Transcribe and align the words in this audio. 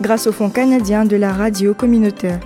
grâce 0.00 0.26
au 0.26 0.32
Fonds 0.32 0.50
canadien 0.50 1.04
de 1.04 1.16
la 1.16 1.32
radio 1.32 1.74
communautaire. 1.74 2.40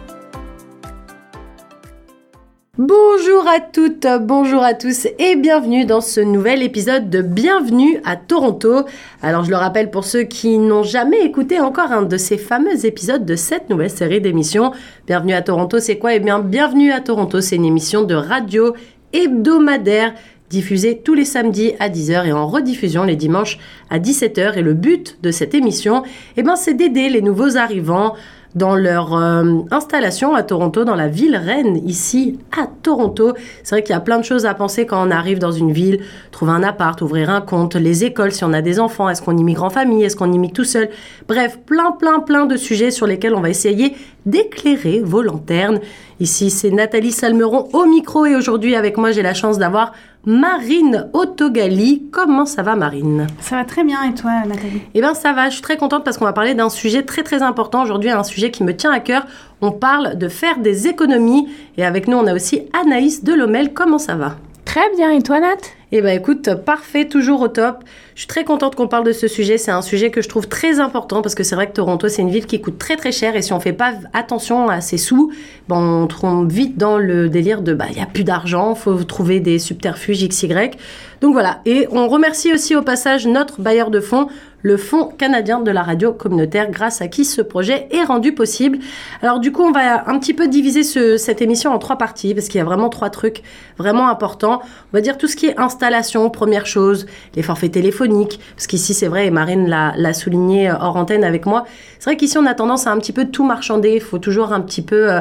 Bonjour 2.76 3.48
à 3.48 3.58
toutes, 3.58 4.06
bonjour 4.20 4.62
à 4.62 4.72
tous 4.72 5.08
et 5.18 5.34
bienvenue 5.34 5.84
dans 5.84 6.00
ce 6.00 6.20
nouvel 6.20 6.62
épisode 6.62 7.10
de 7.10 7.22
Bienvenue 7.22 8.00
à 8.04 8.14
Toronto. 8.14 8.84
Alors 9.20 9.42
je 9.42 9.50
le 9.50 9.56
rappelle 9.56 9.90
pour 9.90 10.04
ceux 10.04 10.22
qui 10.22 10.58
n'ont 10.58 10.84
jamais 10.84 11.22
écouté 11.22 11.58
encore 11.58 11.90
un 11.90 12.02
de 12.02 12.16
ces 12.16 12.38
fameux 12.38 12.86
épisodes 12.86 13.24
de 13.24 13.34
cette 13.34 13.68
nouvelle 13.68 13.90
série 13.90 14.20
d'émissions. 14.20 14.70
Bienvenue 15.08 15.32
à 15.32 15.42
Toronto, 15.42 15.80
c'est 15.80 15.98
quoi? 15.98 16.14
Eh 16.14 16.20
bien, 16.20 16.38
Bienvenue 16.38 16.92
à 16.92 17.00
Toronto, 17.00 17.40
c'est 17.40 17.56
une 17.56 17.64
émission 17.64 18.04
de 18.04 18.14
radio 18.14 18.74
hebdomadaire 19.12 20.14
diffusée 20.50 21.00
tous 21.04 21.14
les 21.14 21.24
samedis 21.24 21.72
à 21.78 21.88
10h 21.88 22.26
et 22.26 22.32
en 22.32 22.46
rediffusion 22.46 23.04
les 23.04 23.16
dimanches 23.16 23.58
à 23.90 23.98
17h. 23.98 24.58
Et 24.58 24.62
le 24.62 24.74
but 24.74 25.18
de 25.22 25.30
cette 25.30 25.54
émission, 25.54 26.02
eh 26.36 26.42
ben, 26.42 26.56
c'est 26.56 26.74
d'aider 26.74 27.08
les 27.08 27.22
nouveaux 27.22 27.56
arrivants 27.56 28.14
dans 28.54 28.74
leur 28.74 29.14
euh, 29.14 29.60
installation 29.70 30.34
à 30.34 30.42
Toronto, 30.42 30.84
dans 30.84 30.94
la 30.94 31.08
ville 31.08 31.36
reine, 31.36 31.80
ici 31.86 32.38
à 32.58 32.66
Toronto. 32.66 33.34
C'est 33.62 33.74
vrai 33.74 33.82
qu'il 33.82 33.92
y 33.92 33.96
a 33.96 34.00
plein 34.00 34.18
de 34.18 34.24
choses 34.24 34.46
à 34.46 34.54
penser 34.54 34.86
quand 34.86 35.06
on 35.06 35.10
arrive 35.10 35.38
dans 35.38 35.52
une 35.52 35.72
ville, 35.72 36.00
trouver 36.30 36.52
un 36.52 36.62
appart, 36.62 37.00
ouvrir 37.02 37.30
un 37.30 37.40
compte, 37.40 37.76
les 37.76 38.04
écoles, 38.04 38.32
si 38.32 38.44
on 38.44 38.52
a 38.52 38.62
des 38.62 38.80
enfants, 38.80 39.08
est-ce 39.08 39.22
qu'on 39.22 39.36
immigre 39.36 39.64
en 39.64 39.70
famille, 39.70 40.02
est-ce 40.02 40.16
qu'on 40.16 40.32
immigre 40.32 40.54
tout 40.54 40.64
seul? 40.64 40.88
Bref, 41.28 41.58
plein, 41.66 41.92
plein, 41.92 42.20
plein 42.20 42.46
de 42.46 42.56
sujets 42.56 42.90
sur 42.90 43.06
lesquels 43.06 43.34
on 43.34 43.40
va 43.40 43.50
essayer 43.50 43.94
d'éclairer 44.24 45.00
vos 45.00 45.22
lanternes. 45.22 45.80
Ici, 46.20 46.50
c'est 46.50 46.70
Nathalie 46.70 47.12
Salmeron 47.12 47.68
au 47.72 47.86
micro 47.86 48.26
et 48.26 48.34
aujourd'hui 48.34 48.74
avec 48.74 48.96
moi, 48.96 49.12
j'ai 49.12 49.22
la 49.22 49.34
chance 49.34 49.58
d'avoir 49.58 49.92
Marine 50.26 51.08
Autogali. 51.12 52.02
Comment 52.10 52.44
ça 52.44 52.62
va 52.62 52.74
Marine? 52.74 53.28
Ça 53.40 53.56
va 53.56 53.64
très 53.64 53.84
bien 53.84 54.02
et 54.02 54.14
toi 54.14 54.32
Nathalie? 54.46 54.82
Eh 54.94 55.00
bien 55.00 55.14
ça 55.14 55.32
va, 55.32 55.48
je 55.48 55.54
suis 55.54 55.62
très 55.62 55.76
contente 55.76 56.04
parce 56.04 56.18
qu'on 56.18 56.24
va 56.24 56.32
parler 56.32 56.54
d'un 56.54 56.68
sujet 56.68 57.02
très 57.04 57.22
très 57.22 57.42
important 57.42 57.82
aujourd'hui, 57.82 58.10
un 58.10 58.24
sujet 58.24 58.50
qui 58.50 58.64
me 58.64 58.76
tient 58.76 58.90
à 58.90 59.00
cœur. 59.00 59.26
On 59.60 59.70
parle 59.70 60.18
de 60.18 60.28
faire 60.28 60.58
des 60.58 60.88
économies 60.88 61.48
et 61.76 61.84
avec 61.84 62.08
nous 62.08 62.16
on 62.16 62.26
a 62.26 62.34
aussi 62.34 62.62
Anaïs 62.78 63.22
Delomel. 63.22 63.72
Comment 63.72 63.98
ça 63.98 64.16
va? 64.16 64.36
Très 64.64 64.90
bien 64.96 65.12
et 65.12 65.22
toi 65.22 65.40
Nat? 65.40 65.56
Eh 65.92 66.02
bien 66.02 66.12
écoute, 66.12 66.54
parfait, 66.66 67.06
toujours 67.06 67.40
au 67.40 67.48
top. 67.48 67.84
Je 68.18 68.22
suis 68.22 68.26
très 68.26 68.42
contente 68.42 68.74
qu'on 68.74 68.88
parle 68.88 69.04
de 69.04 69.12
ce 69.12 69.28
sujet. 69.28 69.58
C'est 69.58 69.70
un 69.70 69.80
sujet 69.80 70.10
que 70.10 70.22
je 70.22 70.28
trouve 70.28 70.48
très 70.48 70.80
important 70.80 71.22
parce 71.22 71.36
que 71.36 71.44
c'est 71.44 71.54
vrai 71.54 71.68
que 71.68 71.72
Toronto, 71.74 72.08
c'est 72.08 72.20
une 72.20 72.30
ville 72.30 72.46
qui 72.46 72.60
coûte 72.60 72.76
très 72.76 72.96
très 72.96 73.12
cher 73.12 73.36
et 73.36 73.42
si 73.42 73.52
on 73.52 73.60
fait 73.60 73.72
pas 73.72 73.92
attention 74.12 74.68
à 74.68 74.80
ses 74.80 74.98
sous, 74.98 75.30
ben, 75.68 75.76
on 75.76 76.08
tombe 76.08 76.50
vite 76.50 76.76
dans 76.76 76.98
le 76.98 77.28
délire 77.28 77.62
de 77.62 77.74
bah 77.74 77.84
il 77.92 77.96
y 77.96 78.00
a 78.00 78.06
plus 78.06 78.24
d'argent, 78.24 78.74
faut 78.74 79.04
trouver 79.04 79.38
des 79.38 79.60
subterfuges 79.60 80.26
XY. 80.26 80.72
Donc 81.20 81.32
voilà. 81.32 81.60
Et 81.64 81.86
on 81.92 82.08
remercie 82.08 82.52
aussi 82.52 82.74
au 82.74 82.82
passage 82.82 83.24
notre 83.28 83.60
bailleur 83.60 83.90
de 83.90 84.00
fonds, 84.00 84.26
le 84.62 84.76
Fonds 84.76 85.06
canadien 85.06 85.60
de 85.60 85.70
la 85.70 85.82
radio 85.82 86.12
communautaire, 86.12 86.70
grâce 86.70 87.00
à 87.00 87.06
qui 87.06 87.24
ce 87.24 87.40
projet 87.42 87.86
est 87.92 88.02
rendu 88.02 88.32
possible. 88.32 88.78
Alors 89.22 89.38
du 89.38 89.52
coup, 89.52 89.62
on 89.62 89.70
va 89.70 90.08
un 90.08 90.18
petit 90.18 90.34
peu 90.34 90.48
diviser 90.48 90.82
ce, 90.82 91.16
cette 91.16 91.40
émission 91.40 91.72
en 91.72 91.78
trois 91.78 91.96
parties 91.96 92.34
parce 92.34 92.48
qu'il 92.48 92.58
y 92.58 92.60
a 92.60 92.64
vraiment 92.64 92.88
trois 92.88 93.10
trucs 93.10 93.42
vraiment 93.78 94.08
importants. 94.08 94.60
On 94.62 94.96
va 94.96 95.00
dire 95.00 95.16
tout 95.18 95.28
ce 95.28 95.36
qui 95.36 95.46
est 95.46 95.58
installation, 95.58 96.28
première 96.30 96.66
chose, 96.66 97.06
les 97.36 97.42
forfaits 97.42 97.72
téléphoniques, 97.72 98.07
parce 98.08 98.66
qu'ici 98.66 98.94
c'est 98.94 99.08
vrai, 99.08 99.26
et 99.26 99.30
Marine 99.30 99.68
l'a 99.68 100.12
souligné 100.14 100.70
hors 100.70 100.96
antenne 100.96 101.24
avec 101.24 101.46
moi, 101.46 101.64
c'est 101.98 102.10
vrai 102.10 102.16
qu'ici 102.16 102.38
on 102.38 102.46
a 102.46 102.54
tendance 102.54 102.86
à 102.86 102.92
un 102.92 102.98
petit 102.98 103.12
peu 103.12 103.26
tout 103.26 103.44
marchander, 103.44 103.94
il 103.94 104.00
faut 104.00 104.18
toujours 104.18 104.52
un 104.52 104.60
petit 104.60 104.82
peu... 104.82 105.12
Euh, 105.12 105.20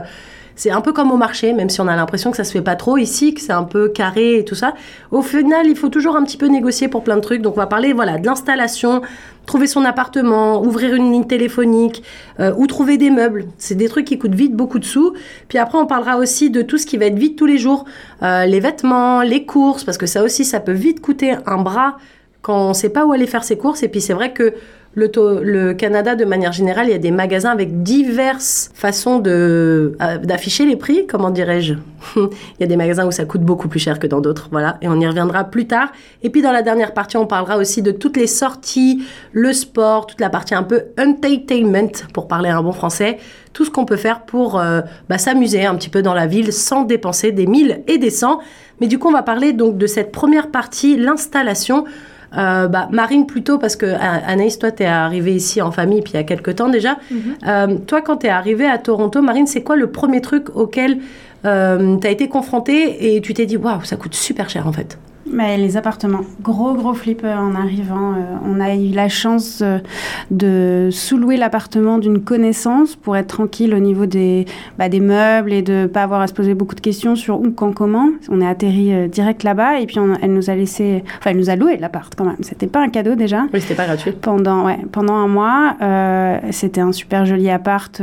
c'est 0.58 0.72
un 0.72 0.82
peu 0.82 0.92
comme 0.92 1.12
au 1.12 1.18
marché, 1.18 1.54
même 1.54 1.70
si 1.70 1.80
on 1.82 1.88
a 1.88 1.96
l'impression 1.96 2.32
que 2.32 2.38
ça 2.38 2.44
se 2.44 2.52
fait 2.52 2.64
pas 2.64 2.76
trop 2.76 2.98
ici, 2.98 3.36
que 3.36 3.42
c'est 3.42 3.54
un 3.54 3.64
peu 3.64 3.90
carré 3.90 4.40
et 4.40 4.44
tout 4.44 4.56
ça. 4.56 4.74
Au 5.12 5.22
final, 5.22 5.68
il 5.68 5.76
faut 5.76 5.90
toujours 5.90 6.16
un 6.16 6.24
petit 6.24 6.36
peu 6.36 6.48
négocier 6.48 6.88
pour 6.88 7.04
plein 7.04 7.16
de 7.16 7.22
trucs. 7.22 7.44
Donc 7.44 7.54
on 7.56 7.60
va 7.60 7.68
parler 7.68 7.94
voilà 7.94 8.18
de 8.18 8.26
l'installation, 8.26 9.04
trouver 9.46 9.68
son 9.68 9.86
appartement, 9.86 10.64
ouvrir 10.64 10.96
une 10.96 11.12
ligne 11.12 11.28
téléphonique 11.28 12.02
euh, 12.40 12.54
ou 12.58 12.66
trouver 12.66 12.98
des 12.98 13.12
meubles. 13.12 13.46
C'est 13.60 13.76
des 13.76 13.88
trucs 13.88 14.06
qui 14.06 14.18
coûtent 14.18 14.34
vite 14.34 14.56
beaucoup 14.56 14.80
de 14.80 14.86
sous. 14.86 15.14
Puis 15.48 15.60
après, 15.60 15.78
on 15.78 15.86
parlera 15.86 16.18
aussi 16.18 16.50
de 16.50 16.64
tout 16.64 16.80
ce 16.80 16.88
qui 16.88 16.98
va 16.98 17.06
être 17.06 17.20
vite 17.20 17.38
tous 17.38 17.46
les 17.46 17.60
jours, 17.60 17.86
euh, 18.24 18.46
les 18.46 18.60
vêtements, 18.60 19.22
les 19.22 19.46
courses, 19.46 19.84
parce 19.84 20.00
que 20.00 20.08
ça 20.08 20.24
aussi, 20.24 20.44
ça 20.44 20.60
peut 20.60 20.72
vite 20.72 21.02
coûter 21.02 21.36
un 21.46 21.62
bras 21.62 21.98
quand 22.42 22.66
on 22.66 22.70
ne 22.70 22.74
sait 22.74 22.90
pas 22.90 23.06
où 23.06 23.12
aller 23.12 23.28
faire 23.28 23.44
ses 23.44 23.58
courses. 23.58 23.84
Et 23.84 23.88
puis 23.88 24.02
c'est 24.02 24.14
vrai 24.14 24.34
que 24.34 24.54
le, 24.98 25.74
Canada, 25.74 26.16
de 26.16 26.26
manière 26.26 26.52
générale, 26.52 26.88
il 26.88 26.92
y 26.92 26.96
a 26.96 27.00
des 27.00 27.12
magasins 27.12 27.52
avec 27.52 27.84
diverses 27.84 28.72
façons 28.74 29.22
euh, 29.28 29.92
d'afficher 30.24 30.66
les 30.66 30.76
prix, 30.76 31.06
comment 31.06 31.30
dirais-je 31.30 31.76
Il 32.16 32.30
y 32.60 32.64
a 32.64 32.68
des 32.68 32.78
magasins 32.78 33.06
où 33.06 33.12
ça 33.12 33.26
coûte 33.26 33.42
beaucoup 33.42 33.68
plus 33.68 33.80
cher 33.80 34.00
que 34.00 34.08
dans 34.08 34.22
d'autres, 34.22 34.48
voilà, 34.52 34.78
et 34.82 34.88
on 34.88 35.00
y 35.00 35.08
reviendra 35.08 35.44
plus 35.44 35.68
tard. 35.68 35.92
Et 36.24 36.32
puis 36.32 36.42
dans 36.42 36.52
la 36.52 36.64
dernière 36.64 36.94
partie, 36.94 37.18
on 37.18 37.28
parlera 37.28 37.58
aussi 37.58 37.84
de 37.84 37.92
toutes 37.92 38.18
les 38.18 38.28
sorties, 38.28 39.04
le 39.34 39.54
sport, 39.54 40.08
toute 40.08 40.20
la 40.20 40.30
partie 40.30 40.56
un 40.56 40.64
peu 40.64 40.86
entertainment, 41.00 41.92
pour 42.14 42.28
parler 42.28 42.50
un 42.50 42.64
bon 42.64 42.72
français, 42.72 43.20
tout 43.54 43.66
ce 43.66 43.70
qu'on 43.70 43.86
peut 43.86 43.98
faire 43.98 44.22
pour 44.22 44.60
euh, 44.60 44.82
bah, 45.10 45.20
s'amuser 45.20 45.66
un 45.66 45.76
petit 45.76 45.90
peu 45.90 46.02
dans 46.02 46.14
la 46.16 46.26
ville 46.26 46.52
sans 46.52 46.84
dépenser 46.84 47.32
des 47.32 47.46
mille 47.46 47.82
et 47.88 48.00
des 48.00 48.10
cents. 48.10 48.40
Mais 48.82 48.88
du 48.88 48.98
coup, 48.98 49.10
on 49.10 49.14
va 49.14 49.24
parler 49.24 49.54
donc 49.54 49.78
de 49.78 49.86
cette 49.86 50.12
première 50.12 50.50
partie, 50.50 50.98
l'installation. 50.98 51.86
Euh, 52.36 52.68
bah, 52.68 52.90
Marine 52.92 53.26
plutôt, 53.26 53.58
parce 53.58 53.76
que 53.76 53.86
Anaïs, 53.86 54.60
toi, 54.60 54.72
tu 54.72 54.84
es 54.84 54.86
arrivée 54.86 55.36
ici 55.36 55.62
en 55.62 55.72
famille, 55.72 56.02
puis 56.02 56.14
il 56.14 56.18
y 56.18 56.20
a 56.20 56.24
quelques 56.24 56.56
temps 56.56 56.70
déjà. 56.70 56.98
Mhm. 57.12 57.20
Euh, 57.48 57.78
toi, 57.86 58.02
quand 58.02 58.18
tu 58.18 58.28
es 58.28 58.30
arrivée 58.30 58.68
à 58.68 58.78
Toronto, 58.78 59.22
Marine, 59.22 59.48
c'est 59.48 59.64
quoi 59.64 59.76
le 59.76 59.88
premier 59.88 60.22
truc 60.22 60.56
auquel 60.56 61.00
euh, 61.46 61.98
tu 61.98 62.08
as 62.08 62.10
été 62.10 62.28
confrontée 62.28 63.16
et 63.16 63.22
tu 63.22 63.34
t'es 63.34 63.46
dit, 63.46 63.58
waouh, 63.58 63.84
ça 63.84 63.96
coûte 63.96 64.16
super 64.16 64.50
cher 64.50 64.68
en 64.68 64.74
fait? 64.74 64.98
Mais 65.32 65.58
les 65.58 65.78
appartements, 65.78 66.22
gros 66.42 66.74
gros 66.74 66.94
flip 66.94 67.22
euh, 67.24 67.36
en 67.36 67.56
arrivant. 67.56 68.14
Euh, 68.14 68.36
on 68.46 68.60
a 68.60 68.76
eu 68.76 68.92
la 68.92 69.10
chance 69.10 69.62
euh, 69.62 69.80
de 70.32 70.90
sous-louer 70.92 71.38
l'appartement 71.38 71.98
d'une 71.98 72.22
connaissance 72.22 72.96
pour 72.96 73.18
être 73.18 73.28
tranquille 73.28 73.74
au 73.74 73.80
niveau 73.80 74.06
des, 74.06 74.46
bah, 74.78 74.90
des 74.90 75.00
meubles 75.00 75.54
et 75.54 75.62
de 75.62 75.88
pas 75.88 76.04
avoir 76.04 76.22
à 76.22 76.28
se 76.28 76.34
poser 76.34 76.54
beaucoup 76.54 76.76
de 76.76 76.82
questions 76.82 77.16
sur 77.16 77.40
où, 77.40 77.52
quand, 77.52 77.74
comment. 77.74 78.10
On 78.30 78.42
est 78.42 78.48
atterri 78.48 79.10
direct 79.10 79.44
là-bas 79.44 79.80
et 79.80 79.86
puis 79.86 79.98
elle 80.22 80.34
nous 80.34 80.50
a 80.50 80.56
laissé, 80.56 81.04
enfin 81.20 81.32
elle 81.32 81.38
nous 81.38 81.50
a 81.50 81.56
loué 81.56 81.78
l'appart 81.78 82.14
quand 82.16 82.26
même. 82.26 82.38
C'était 82.42 82.68
pas 82.68 82.82
un 82.82 82.90
cadeau 82.90 83.16
déjà. 83.16 83.46
Oui, 83.54 83.62
c'était 83.62 83.76
pas 83.76 83.86
gratuit. 83.86 84.12
Pendant 84.12 84.66
ouais, 84.66 84.80
pendant 84.92 85.16
un 85.16 85.28
mois, 85.28 85.76
c'était 86.52 86.82
un 86.82 86.92
super 86.92 87.26
joli 87.26 87.50
appart 87.50 88.02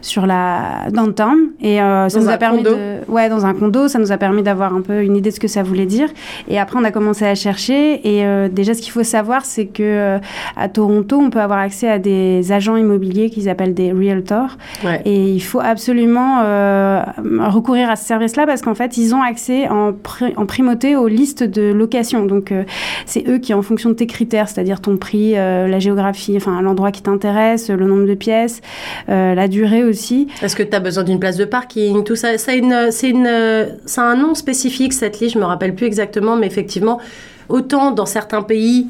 sur 0.00 0.26
la 0.26 0.90
downtown 0.90 1.36
et 1.60 1.76
ça 1.76 2.08
nous 2.16 2.28
a 2.28 2.36
permis 2.36 2.62
condo. 2.62 2.76
de 2.76 3.10
ouais 3.10 3.28
dans 3.28 3.46
un 3.46 3.54
condo, 3.54 3.88
ça 3.88 3.98
nous 3.98 4.12
a 4.12 4.16
permis 4.18 4.42
d'avoir 4.42 4.74
un 4.74 4.80
peu 4.80 5.02
une 5.02 5.16
idée 5.16 5.30
de 5.30 5.34
ce 5.34 5.40
que 5.40 5.48
ça 5.48 5.62
voulait 5.62 5.86
dire 5.86 5.97
et 6.48 6.58
après, 6.58 6.78
on 6.78 6.84
a 6.84 6.90
commencé 6.90 7.24
à 7.24 7.34
chercher. 7.34 8.00
Et 8.06 8.24
euh, 8.24 8.48
déjà, 8.48 8.74
ce 8.74 8.82
qu'il 8.82 8.92
faut 8.92 9.04
savoir, 9.04 9.44
c'est 9.44 9.66
que 9.66 9.82
euh, 9.82 10.18
à 10.56 10.68
Toronto, 10.68 11.18
on 11.18 11.30
peut 11.30 11.40
avoir 11.40 11.58
accès 11.58 11.88
à 11.88 11.98
des 11.98 12.52
agents 12.52 12.76
immobiliers 12.76 13.30
qu'ils 13.30 13.48
appellent 13.48 13.74
des 13.74 13.92
realtors. 13.92 14.56
Et 15.04 15.30
il 15.30 15.40
faut 15.40 15.60
absolument 15.60 16.40
euh, 16.42 17.02
recourir 17.46 17.90
à 17.90 17.96
ce 17.96 18.04
service-là 18.04 18.46
parce 18.46 18.62
qu'en 18.62 18.74
fait, 18.74 18.96
ils 18.96 19.14
ont 19.14 19.22
accès 19.22 19.68
en, 19.68 19.92
en 20.36 20.46
primauté 20.46 20.96
aux 20.96 21.08
listes 21.08 21.42
de 21.42 21.72
location. 21.72 22.24
Donc, 22.26 22.52
c'est 23.06 23.28
eux 23.28 23.38
qui, 23.38 23.54
en 23.54 23.62
fonction 23.62 23.90
de 23.90 23.94
tes 23.94 24.06
critères, 24.06 24.48
c'est-à-dire 24.48 24.80
ton 24.80 24.96
prix, 24.96 25.32
la 25.32 25.78
géographie, 25.78 26.34
enfin 26.36 26.60
l'endroit 26.62 26.92
qui 26.92 27.02
t'intéresse, 27.02 27.70
le 27.70 27.86
nombre 27.86 28.06
de 28.06 28.14
pièces, 28.14 28.60
la 29.08 29.48
durée 29.48 29.84
aussi. 29.84 30.28
Est-ce 30.42 30.56
que 30.56 30.62
tu 30.62 30.74
as 30.74 30.80
besoin 30.80 31.04
d'une 31.04 31.18
place 31.18 31.36
de 31.36 31.44
parking, 31.44 32.04
tout 32.04 32.16
ça, 32.16 32.34
une, 32.54 32.88
c'est 32.90 33.10
une, 33.10 33.28
ça 33.86 34.02
a 34.02 34.04
un 34.04 34.16
nom 34.16 34.34
spécifique 34.34 34.92
cette 34.92 35.20
liste, 35.20 35.34
je 35.34 35.38
me 35.38 35.44
rappelle 35.44 35.74
plus 35.74 35.86
exactement, 35.88 36.36
mais 36.36 36.46
effectivement, 36.46 37.00
autant 37.48 37.90
dans 37.90 38.06
certains 38.06 38.42
pays, 38.42 38.86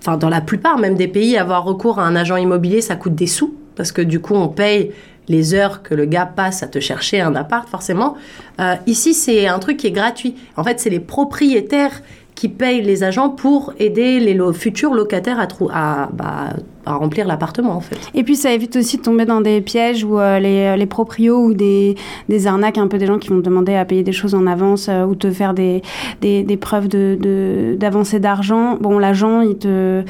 enfin 0.00 0.18
dans 0.18 0.28
la 0.28 0.42
plupart 0.42 0.78
même 0.78 0.96
des 0.96 1.08
pays, 1.08 1.38
avoir 1.38 1.64
recours 1.64 1.98
à 1.98 2.04
un 2.04 2.14
agent 2.14 2.36
immobilier, 2.36 2.82
ça 2.82 2.96
coûte 2.96 3.14
des 3.14 3.26
sous, 3.26 3.54
parce 3.76 3.92
que 3.92 4.02
du 4.02 4.20
coup, 4.20 4.34
on 4.34 4.48
paye 4.48 4.92
les 5.28 5.54
heures 5.54 5.82
que 5.82 5.94
le 5.94 6.04
gars 6.04 6.26
passe 6.26 6.62
à 6.62 6.66
te 6.66 6.80
chercher 6.80 7.20
un 7.20 7.34
appart, 7.34 7.68
forcément. 7.68 8.16
Euh, 8.60 8.74
ici, 8.86 9.14
c'est 9.14 9.46
un 9.46 9.58
truc 9.58 9.76
qui 9.78 9.86
est 9.86 9.92
gratuit. 9.92 10.34
En 10.56 10.64
fait, 10.64 10.80
c'est 10.80 10.90
les 10.90 11.00
propriétaires 11.00 12.02
qui 12.34 12.48
payent 12.48 12.82
les 12.82 13.04
agents 13.04 13.28
pour 13.28 13.72
aider 13.78 14.18
les 14.18 14.36
futurs 14.52 14.94
locataires 14.94 15.38
à, 15.38 15.46
à, 15.72 16.08
bah, 16.12 16.56
à 16.90 16.96
remplir 16.96 17.26
l'appartement 17.26 17.72
en 17.72 17.80
fait. 17.80 17.98
Et 18.14 18.22
puis 18.22 18.36
ça 18.36 18.52
évite 18.52 18.76
aussi 18.76 18.96
de 18.98 19.02
tomber 19.02 19.24
dans 19.24 19.40
des 19.40 19.60
pièges 19.60 20.04
où 20.04 20.18
euh, 20.18 20.38
les, 20.38 20.76
les 20.76 20.86
proprios 20.86 21.42
ou 21.44 21.54
des, 21.54 21.94
des 22.28 22.46
arnaques, 22.46 22.78
un 22.78 22.88
peu 22.88 22.98
des 22.98 23.06
gens 23.06 23.18
qui 23.18 23.28
vont 23.28 23.40
te 23.40 23.44
demander 23.44 23.74
à 23.74 23.84
payer 23.84 24.02
des 24.02 24.12
choses 24.12 24.34
en 24.34 24.46
avance 24.46 24.88
euh, 24.88 25.04
ou 25.04 25.14
te 25.14 25.30
faire 25.30 25.54
des, 25.54 25.82
des, 26.20 26.42
des 26.42 26.56
preuves 26.56 26.88
de, 26.88 27.76
d'avancée 27.78 28.20
d'argent. 28.20 28.76
Bon, 28.80 28.98
l'agent, 28.98 29.40
il 29.40 29.56
te, 29.56 30.02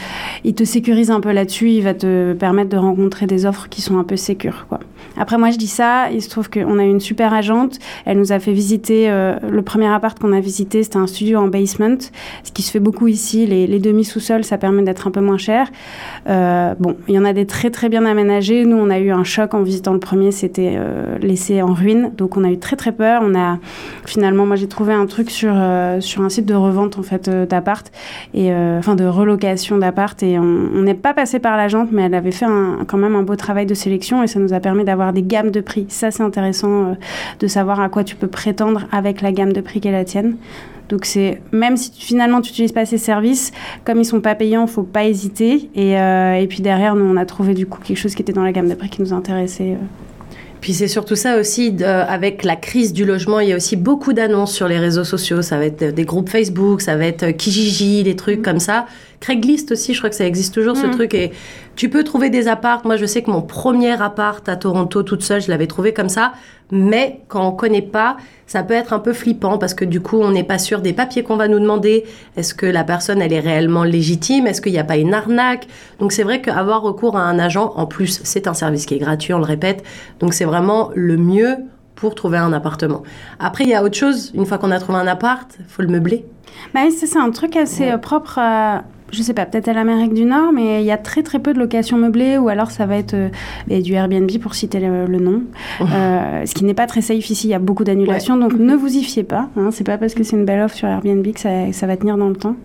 il 0.44 0.54
te 0.54 0.64
sécurise 0.64 1.10
un 1.10 1.20
peu 1.20 1.32
là-dessus, 1.32 1.70
il 1.70 1.82
va 1.82 1.94
te 1.94 2.32
permettre 2.32 2.70
de 2.70 2.76
rencontrer 2.76 3.26
des 3.26 3.46
offres 3.46 3.68
qui 3.68 3.82
sont 3.82 3.98
un 3.98 4.04
peu 4.04 4.16
sécures. 4.16 4.66
Quoi. 4.68 4.80
Après, 5.16 5.38
moi, 5.38 5.50
je 5.50 5.58
dis 5.58 5.66
ça, 5.66 6.10
il 6.10 6.22
se 6.22 6.30
trouve 6.30 6.48
qu'on 6.50 6.78
a 6.78 6.84
une 6.84 7.00
super 7.00 7.34
agente, 7.34 7.78
elle 8.04 8.18
nous 8.18 8.32
a 8.32 8.38
fait 8.38 8.52
visiter, 8.52 9.10
euh, 9.10 9.36
le 9.48 9.62
premier 9.62 9.86
appart 9.86 10.18
qu'on 10.18 10.32
a 10.32 10.40
visité, 10.40 10.82
c'était 10.82 10.96
un 10.96 11.06
studio 11.06 11.38
en 11.38 11.48
basement, 11.48 11.98
ce 12.44 12.52
qui 12.52 12.62
se 12.62 12.70
fait 12.70 12.80
beaucoup 12.80 13.08
ici, 13.08 13.46
les, 13.46 13.66
les 13.66 13.78
demi-sous-sols, 13.78 14.44
ça 14.44 14.58
permet 14.58 14.82
d'être 14.82 15.06
un 15.06 15.10
peu 15.10 15.20
moins 15.20 15.38
cher. 15.38 15.68
Euh, 16.28 16.74
bon, 16.78 16.96
il 17.08 17.14
y 17.14 17.18
en 17.18 17.24
a 17.24 17.32
des 17.32 17.46
très 17.46 17.70
très 17.70 17.88
bien 17.88 18.04
aménagés. 18.06 18.64
Nous, 18.64 18.76
on 18.76 18.90
a 18.90 18.98
eu 18.98 19.10
un 19.10 19.24
choc 19.24 19.54
en 19.54 19.62
visitant 19.62 19.92
le 19.92 19.98
premier, 20.00 20.30
c'était 20.32 20.74
euh, 20.76 21.18
laissé 21.18 21.62
en 21.62 21.74
ruine, 21.74 22.12
donc 22.16 22.36
on 22.36 22.44
a 22.44 22.50
eu 22.50 22.58
très 22.58 22.76
très 22.76 22.92
peur. 22.92 23.22
On 23.24 23.34
a 23.34 23.58
finalement, 24.06 24.46
moi 24.46 24.56
j'ai 24.56 24.68
trouvé 24.68 24.92
un 24.92 25.06
truc 25.06 25.30
sur 25.30 25.54
sur 26.00 26.22
un 26.22 26.28
site 26.28 26.46
de 26.46 26.54
revente 26.54 26.98
en 26.98 27.02
fait 27.02 27.28
d'appart 27.28 27.90
et 28.34 28.52
enfin 28.52 28.94
de 28.94 29.04
relocation 29.04 29.78
d'appart 29.78 30.20
et 30.22 30.38
on 30.38 30.82
n'est 30.82 30.94
pas 30.94 31.14
passé 31.14 31.38
par 31.38 31.56
l'agente, 31.56 31.88
mais 31.92 32.02
elle 32.02 32.14
avait 32.14 32.30
fait 32.30 32.46
quand 32.86 32.98
même 32.98 33.14
un 33.14 33.22
beau 33.22 33.36
travail 33.36 33.66
de 33.66 33.74
sélection 33.74 34.22
et 34.22 34.26
ça 34.26 34.38
nous 34.38 34.52
a 34.52 34.60
permis 34.60 34.84
d'avoir 34.90 35.12
des 35.12 35.22
gammes 35.22 35.50
de 35.52 35.60
prix. 35.60 35.86
Ça 35.88 36.10
c'est 36.10 36.22
intéressant 36.22 36.68
euh, 36.90 36.94
de 37.38 37.46
savoir 37.46 37.78
à 37.80 37.88
quoi 37.88 38.02
tu 38.04 38.16
peux 38.16 38.26
prétendre 38.26 38.82
avec 38.90 39.20
la 39.22 39.30
gamme 39.32 39.52
de 39.52 39.60
prix 39.60 39.80
qu'est 39.80 39.92
la 39.92 40.04
tienne. 40.04 40.36
Donc 40.88 41.04
c'est 41.04 41.40
même 41.52 41.76
si 41.76 41.92
tu- 41.92 42.04
finalement 42.04 42.40
tu 42.40 42.50
n'utilises 42.50 42.72
pas 42.72 42.84
ces 42.84 42.98
services, 42.98 43.52
comme 43.84 44.00
ils 44.00 44.04
sont 44.04 44.20
pas 44.20 44.34
payants, 44.34 44.66
faut 44.66 44.82
pas 44.82 45.04
hésiter. 45.04 45.70
Et, 45.76 45.96
euh, 45.96 46.34
et 46.34 46.46
puis 46.48 46.60
derrière, 46.62 46.96
nous 46.96 47.04
on 47.04 47.16
a 47.16 47.24
trouvé 47.24 47.54
du 47.54 47.66
coup 47.66 47.78
quelque 47.80 47.96
chose 47.98 48.14
qui 48.16 48.22
était 48.22 48.32
dans 48.32 48.42
la 48.42 48.50
gamme 48.52 48.68
de 48.68 48.74
prix 48.74 48.88
qui 48.90 49.00
nous 49.00 49.12
intéressait. 49.12 49.74
euh. 49.74 49.84
Puis 50.60 50.74
c'est 50.74 50.88
surtout 50.88 51.16
ça 51.16 51.38
aussi, 51.38 51.70
de- 51.72 51.84
avec 51.84 52.44
la 52.44 52.54
crise 52.56 52.92
du 52.92 53.06
logement, 53.06 53.40
il 53.40 53.48
y 53.48 53.52
a 53.52 53.56
aussi 53.56 53.76
beaucoup 53.76 54.12
d'annonces 54.12 54.52
sur 54.52 54.68
les 54.68 54.78
réseaux 54.78 55.04
sociaux. 55.04 55.40
Ça 55.42 55.56
va 55.56 55.64
être 55.64 55.94
des 55.94 56.04
groupes 56.04 56.28
Facebook, 56.28 56.82
ça 56.82 56.96
va 56.96 57.06
être 57.06 57.30
Kijiji, 57.30 58.02
des 58.02 58.14
trucs 58.16 58.42
comme 58.42 58.60
ça. 58.60 58.84
Craigslist 59.20 59.72
aussi, 59.72 59.92
je 59.92 59.98
crois 59.98 60.08
que 60.10 60.16
ça 60.16 60.24
existe 60.26 60.54
toujours 60.54 60.76
ce 60.76 60.86
Mhm. 60.86 60.92
truc. 60.92 61.12
Et 61.14 61.30
tu 61.76 61.88
peux 61.90 62.04
trouver 62.04 62.30
des 62.30 62.48
apparts. 62.48 62.80
Moi, 62.86 62.96
je 62.96 63.04
sais 63.04 63.22
que 63.22 63.30
mon 63.30 63.42
premier 63.42 64.00
appart 64.00 64.48
à 64.48 64.56
Toronto, 64.56 65.02
toute 65.02 65.22
seule, 65.22 65.42
je 65.42 65.50
l'avais 65.50 65.66
trouvé 65.66 65.92
comme 65.92 66.08
ça. 66.08 66.32
Mais 66.72 67.20
quand 67.28 67.46
on 67.46 67.52
connaît 67.52 67.82
pas, 67.82 68.16
ça 68.46 68.62
peut 68.62 68.74
être 68.74 68.92
un 68.92 68.98
peu 68.98 69.12
flippant 69.12 69.58
parce 69.58 69.74
que 69.74 69.84
du 69.84 70.00
coup, 70.00 70.18
on 70.20 70.30
n'est 70.30 70.44
pas 70.44 70.58
sûr 70.58 70.80
des 70.80 70.92
papiers 70.92 71.22
qu'on 71.22 71.36
va 71.36 71.48
nous 71.48 71.58
demander. 71.58 72.04
Est-ce 72.36 72.54
que 72.54 72.64
la 72.64 72.82
personne, 72.84 73.20
elle 73.20 73.32
est 73.32 73.40
réellement 73.40 73.84
légitime? 73.84 74.46
Est-ce 74.46 74.60
qu'il 74.62 74.72
n'y 74.72 74.78
a 74.78 74.84
pas 74.84 74.96
une 74.96 75.12
arnaque? 75.12 75.66
Donc 75.98 76.12
c'est 76.12 76.22
vrai 76.22 76.40
qu'avoir 76.40 76.80
recours 76.82 77.16
à 77.18 77.22
un 77.22 77.38
agent, 77.38 77.72
en 77.76 77.86
plus, 77.86 78.20
c'est 78.24 78.46
un 78.46 78.54
service 78.54 78.86
qui 78.86 78.94
est 78.94 78.98
gratuit, 78.98 79.34
on 79.34 79.38
le 79.38 79.44
répète. 79.44 79.82
Donc 80.20 80.32
c'est 80.32 80.44
vraiment 80.44 80.90
le 80.94 81.16
mieux 81.16 81.56
pour 81.96 82.14
trouver 82.14 82.38
un 82.38 82.52
appartement. 82.54 83.02
Après, 83.40 83.64
il 83.64 83.70
y 83.70 83.74
a 83.74 83.82
autre 83.82 83.96
chose. 83.96 84.30
Une 84.34 84.46
fois 84.46 84.56
qu'on 84.56 84.70
a 84.70 84.78
trouvé 84.78 84.98
un 84.98 85.06
appart, 85.08 85.46
il 85.58 85.66
faut 85.68 85.82
le 85.82 85.88
meubler. 85.88 86.24
Ça, 86.74 86.80
c'est 87.06 87.18
un 87.18 87.30
truc 87.30 87.56
assez 87.56 87.84
Ouais. 87.84 87.92
euh, 87.92 87.98
propre 87.98 88.38
à, 88.38 88.84
je 89.12 89.22
sais 89.22 89.34
pas, 89.34 89.46
peut-être 89.46 89.68
à 89.68 89.72
l'Amérique 89.72 90.14
du 90.14 90.24
Nord, 90.24 90.52
mais 90.52 90.82
il 90.82 90.86
y 90.86 90.90
a 90.92 90.96
très 90.98 91.22
très 91.22 91.38
peu 91.38 91.52
de 91.52 91.58
locations 91.58 91.96
meublées 91.98 92.38
ou 92.38 92.48
alors 92.48 92.70
ça 92.70 92.86
va 92.86 92.96
être 92.96 93.14
euh, 93.14 93.80
du 93.80 93.92
Airbnb 93.94 94.30
pour 94.40 94.54
citer 94.54 94.80
le, 94.80 95.06
le 95.06 95.18
nom. 95.18 95.42
Euh, 95.80 96.44
ce 96.46 96.54
qui 96.54 96.64
n'est 96.64 96.74
pas 96.74 96.86
très 96.86 97.00
safe 97.00 97.28
ici, 97.30 97.48
il 97.48 97.50
y 97.50 97.54
a 97.54 97.58
beaucoup 97.58 97.84
d'annulations, 97.84 98.36
donc 98.36 98.54
ne 98.54 98.74
vous 98.74 98.96
y 98.96 99.02
fiez 99.02 99.22
pas. 99.22 99.48
Hein, 99.56 99.70
c'est 99.72 99.84
pas 99.84 99.98
parce 99.98 100.14
que 100.14 100.22
c'est 100.22 100.36
une 100.36 100.44
belle 100.44 100.60
offre 100.60 100.74
sur 100.76 100.88
Airbnb 100.88 101.26
que 101.32 101.40
ça, 101.40 101.72
ça 101.72 101.86
va 101.86 101.96
tenir 101.96 102.16
dans 102.16 102.28
le 102.28 102.36
temps. 102.36 102.56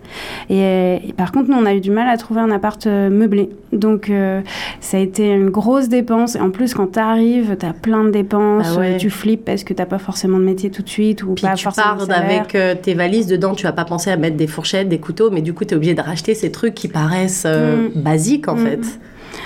Et, 0.50 1.00
et 1.08 1.12
par 1.16 1.32
contre, 1.32 1.50
nous, 1.50 1.56
on 1.56 1.66
a 1.66 1.74
eu 1.74 1.80
du 1.80 1.90
mal 1.90 2.08
à 2.08 2.16
trouver 2.16 2.40
un 2.40 2.50
appart 2.50 2.86
euh, 2.86 3.10
meublé. 3.10 3.50
Donc 3.72 4.08
euh, 4.10 4.40
ça 4.80 4.96
a 4.96 5.00
été 5.00 5.28
une 5.30 5.50
grosse 5.50 5.88
dépense. 5.88 6.36
Et 6.36 6.40
en 6.40 6.50
plus, 6.50 6.74
quand 6.74 6.92
tu 6.92 6.98
arrives, 6.98 7.56
tu 7.58 7.66
as 7.66 7.72
plein 7.72 8.04
de 8.04 8.10
dépenses, 8.10 8.72
Ah 8.76 8.78
ouais. 8.78 8.96
tu 8.96 9.10
flippes 9.10 9.44
parce 9.44 9.64
que 9.64 9.74
t'as 9.74 9.86
pas 9.86 9.98
forcément 9.98 10.38
de 10.38 10.44
métier 10.44 10.70
tout 10.70 10.82
de 10.82 10.88
suite 10.88 11.22
ou 11.24 11.34
Puis 11.34 11.44
pas 11.46 11.54
tu 11.54 11.64
forcément 11.64 11.86
pars 11.88 11.96
de 12.06 12.12
salaire. 12.12 12.46
avec 12.52 12.82
tes 12.82 12.94
valises 12.94 13.26
dedans, 13.26 13.54
tu 13.54 13.64
vas 13.64 13.72
pas 13.72 13.84
penser 13.84 14.10
à 14.10 14.16
mettre 14.16 14.36
des 14.36 14.46
fourchettes, 14.46 14.88
des 14.88 14.98
couteaux, 14.98 15.30
mais 15.30 15.42
du 15.42 15.52
coup, 15.52 15.64
tu 15.64 15.74
es 15.74 15.76
obligé 15.76 15.94
de 15.94 16.00
racheter 16.00 16.34
ces 16.36 16.50
trucs 16.52 16.74
qui 16.74 16.88
paraissent 16.88 17.44
euh, 17.46 17.88
Mm. 17.88 18.00
basiques 18.02 18.48
en 18.48 18.56
Mm. 18.56 18.66
fait. 18.66 18.80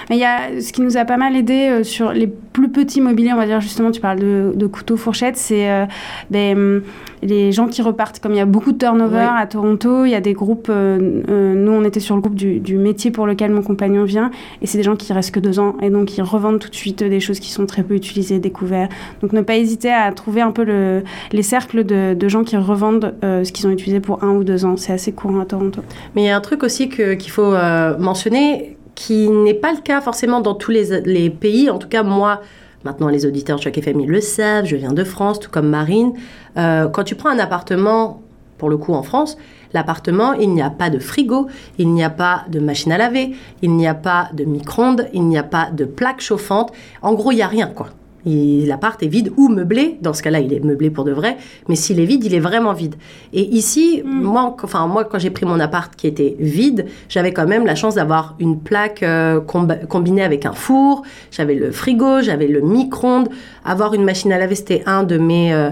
Mais 0.09 0.17
il 0.17 0.21
y 0.21 0.25
a 0.25 0.61
ce 0.61 0.73
qui 0.73 0.83
nous 0.83 0.97
a 0.97 1.05
pas 1.05 1.17
mal 1.17 1.37
aidé 1.37 1.69
euh, 1.71 1.85
sur 1.85 2.13
les 2.13 2.27
plus 2.27 2.69
petits 2.69 3.01
mobiliers, 3.01 3.33
on 3.33 3.37
va 3.37 3.47
dire 3.47 3.61
justement, 3.61 3.91
tu 3.91 4.01
parles 4.01 4.19
de, 4.19 4.53
de 4.55 4.67
couteaux, 4.67 4.97
fourchettes, 4.97 5.37
c'est 5.37 5.71
euh, 5.71 5.87
ben, 6.31 6.57
hum, 6.57 6.83
les 7.23 7.53
gens 7.53 7.69
qui 7.69 7.83
repartent. 7.83 8.19
Comme 8.21 8.33
il 8.33 8.39
y 8.39 8.41
a 8.41 8.47
beaucoup 8.47 8.73
de 8.73 8.79
turnover 8.79 9.19
Oui. 9.19 9.39
à 9.39 9.47
Toronto, 9.47 10.05
il 10.05 10.11
y 10.11 10.15
a 10.15 10.21
des 10.21 10.33
groupes. 10.33 10.69
euh, 10.71 11.55
nous, 11.55 11.73
on 11.73 11.85
était 11.85 12.01
sur 12.01 12.15
le 12.15 12.21
groupe 12.21 12.35
du, 12.35 12.61
du 12.61 12.77
métier 12.77 13.11
pour 13.11 13.27
lequel 13.27 13.51
mon 13.53 13.63
compagnon 13.63 14.05
vient, 14.05 14.31
et 14.63 14.67
c'est 14.67 14.79
des 14.79 14.85
gens 14.85 14.97
qui 14.97 15.13
restent 15.13 15.35
que 15.35 15.41
deux 15.41 15.59
ans, 15.61 15.77
et 15.83 15.91
donc 15.91 16.17
ils 16.17 16.23
revendent 16.23 16.59
tout 16.59 16.71
de 16.71 16.75
suite 16.75 17.03
des 17.05 17.21
choses 17.21 17.41
qui 17.41 17.51
sont 17.51 17.67
très 17.67 17.83
peu 17.83 17.95
utilisées, 17.95 18.39
découvertes. 18.39 18.91
Donc 19.23 19.33
ne 19.33 19.41
pas 19.43 19.57
hésiter 19.57 19.91
à 19.93 20.11
trouver 20.13 20.41
un 20.41 20.51
peu 20.51 20.65
le, 20.65 21.03
les 21.33 21.43
cercles 21.43 21.85
de, 21.85 22.15
de 22.15 22.29
gens 22.29 22.43
qui 22.45 22.57
revendent 22.57 23.15
euh, 23.25 23.45
ce 23.45 23.53
qu'ils 23.53 23.67
ont 23.67 23.71
utilisé 23.71 24.01
pour 24.01 24.25
un 24.25 24.31
ou 24.31 24.45
deux 24.45 24.65
ans. 24.65 24.77
C'est 24.77 24.93
assez 24.93 25.13
courant 25.13 25.41
à 25.41 25.45
Toronto. 25.45 25.83
Mais 26.15 26.23
il 26.23 26.27
y 26.27 26.31
a 26.31 26.37
un 26.37 26.41
truc 26.41 26.63
aussi 26.63 26.89
qu'il 26.89 27.31
faut 27.31 27.53
euh, 27.55 27.97
mentionner 27.99 28.77
qui 29.01 29.31
n'est 29.31 29.55
pas 29.55 29.73
le 29.73 29.79
cas 29.79 30.03
forcément 30.03 30.43
dans 30.43 30.55
tous 30.55 30.71
les, 30.71 31.31
pays. 31.31 31.71
En 31.71 31.79
tout 31.79 31.89
cas, 31.89 32.03
moi, 32.03 32.43
maintenant 32.85 33.09
les 33.09 33.25
auditeurs 33.25 33.57
de 33.57 33.63
Choc 33.63 33.79
FM, 33.79 34.05
le 34.05 34.21
savent, 34.21 34.67
je 34.67 34.77
viens 34.77 34.93
de 34.93 35.05
France, 35.05 35.41
tout 35.41 35.51
comme 35.51 35.69
Marine. 35.69 36.13
Euh, 36.59 36.87
quand 36.87 37.03
tu 37.03 37.15
prends 37.15 37.31
un 37.31 37.39
appartement, 37.39 38.21
pour 38.59 38.69
le 38.69 38.77
coup 38.77 38.93
en 38.93 39.03
France, 39.03 39.39
l'appartement, 39.73 40.35
il 40.35 40.53
n'y 40.53 40.61
a 40.61 40.69
pas 40.69 40.91
de 40.91 40.99
frigo, 40.99 41.47
il 41.79 41.95
n'y 41.95 42.05
a 42.05 42.11
pas 42.11 42.45
de 42.51 42.61
machine 42.61 42.93
à 42.93 42.99
laver, 42.99 43.35
il 43.63 43.75
n'y 43.75 43.89
a 43.89 43.95
pas 43.95 44.29
de 44.35 44.45
micro-ondes, 44.45 45.09
il 45.15 45.23
n'y 45.23 45.39
a 45.39 45.45
pas 45.45 45.71
de 45.71 45.87
plaque 45.87 46.21
chauffante. 46.21 46.71
En 47.01 47.15
gros, 47.15 47.33
il 47.33 47.37
n'y 47.37 47.43
a 47.43 47.47
rien, 47.47 47.69
quoi. 47.69 47.89
L'appart 48.27 49.03
est 49.03 49.09
vide 49.09 49.33
ou 49.37 49.49
meublé. 49.49 49.99
Dans 50.03 50.13
ce 50.13 50.23
cas-là, 50.23 50.41
il 50.41 50.53
est 50.53 50.65
meublé 50.65 50.91
pour 50.91 51.05
de 51.05 51.13
vrai. 51.13 51.37
Mais 51.69 51.77
s'il 51.77 52.01
est 52.01 52.05
vide, 52.05 52.25
il 52.25 52.35
est 52.35 52.41
vraiment 52.41 52.73
vide. 52.73 52.97
Et 53.33 53.43
ici, 53.43 54.03
moi, 54.05 54.57
enfin, 54.63 54.87
moi, 54.87 55.05
quand 55.05 55.19
j'ai 55.19 55.31
pris 55.31 55.47
mon 55.47 55.59
appart 55.61 55.95
qui 55.97 56.07
était 56.07 56.37
vide, 56.39 56.87
j'avais 57.09 57.33
quand 57.33 57.47
même 57.47 57.65
la 57.67 57.75
chance 57.75 57.95
d'avoir 57.95 58.37
une 58.39 58.59
plaque 58.59 59.03
euh, 59.03 59.41
comb- 59.41 59.87
combinée 59.87 60.23
avec 60.23 60.47
un 60.47 60.53
four. 60.53 61.03
J'avais 61.31 61.55
le 61.55 61.71
frigo, 61.71 62.21
j'avais 62.21 62.49
le 62.49 62.61
micro-ondes. 62.61 63.29
Avoir 63.65 63.95
une 63.95 64.05
machine 64.05 64.33
à 64.33 64.39
laver, 64.39 64.55
c'était 64.55 64.83
un 64.87 65.03
de 65.03 65.17
mes 65.19 65.53
euh, 65.53 65.71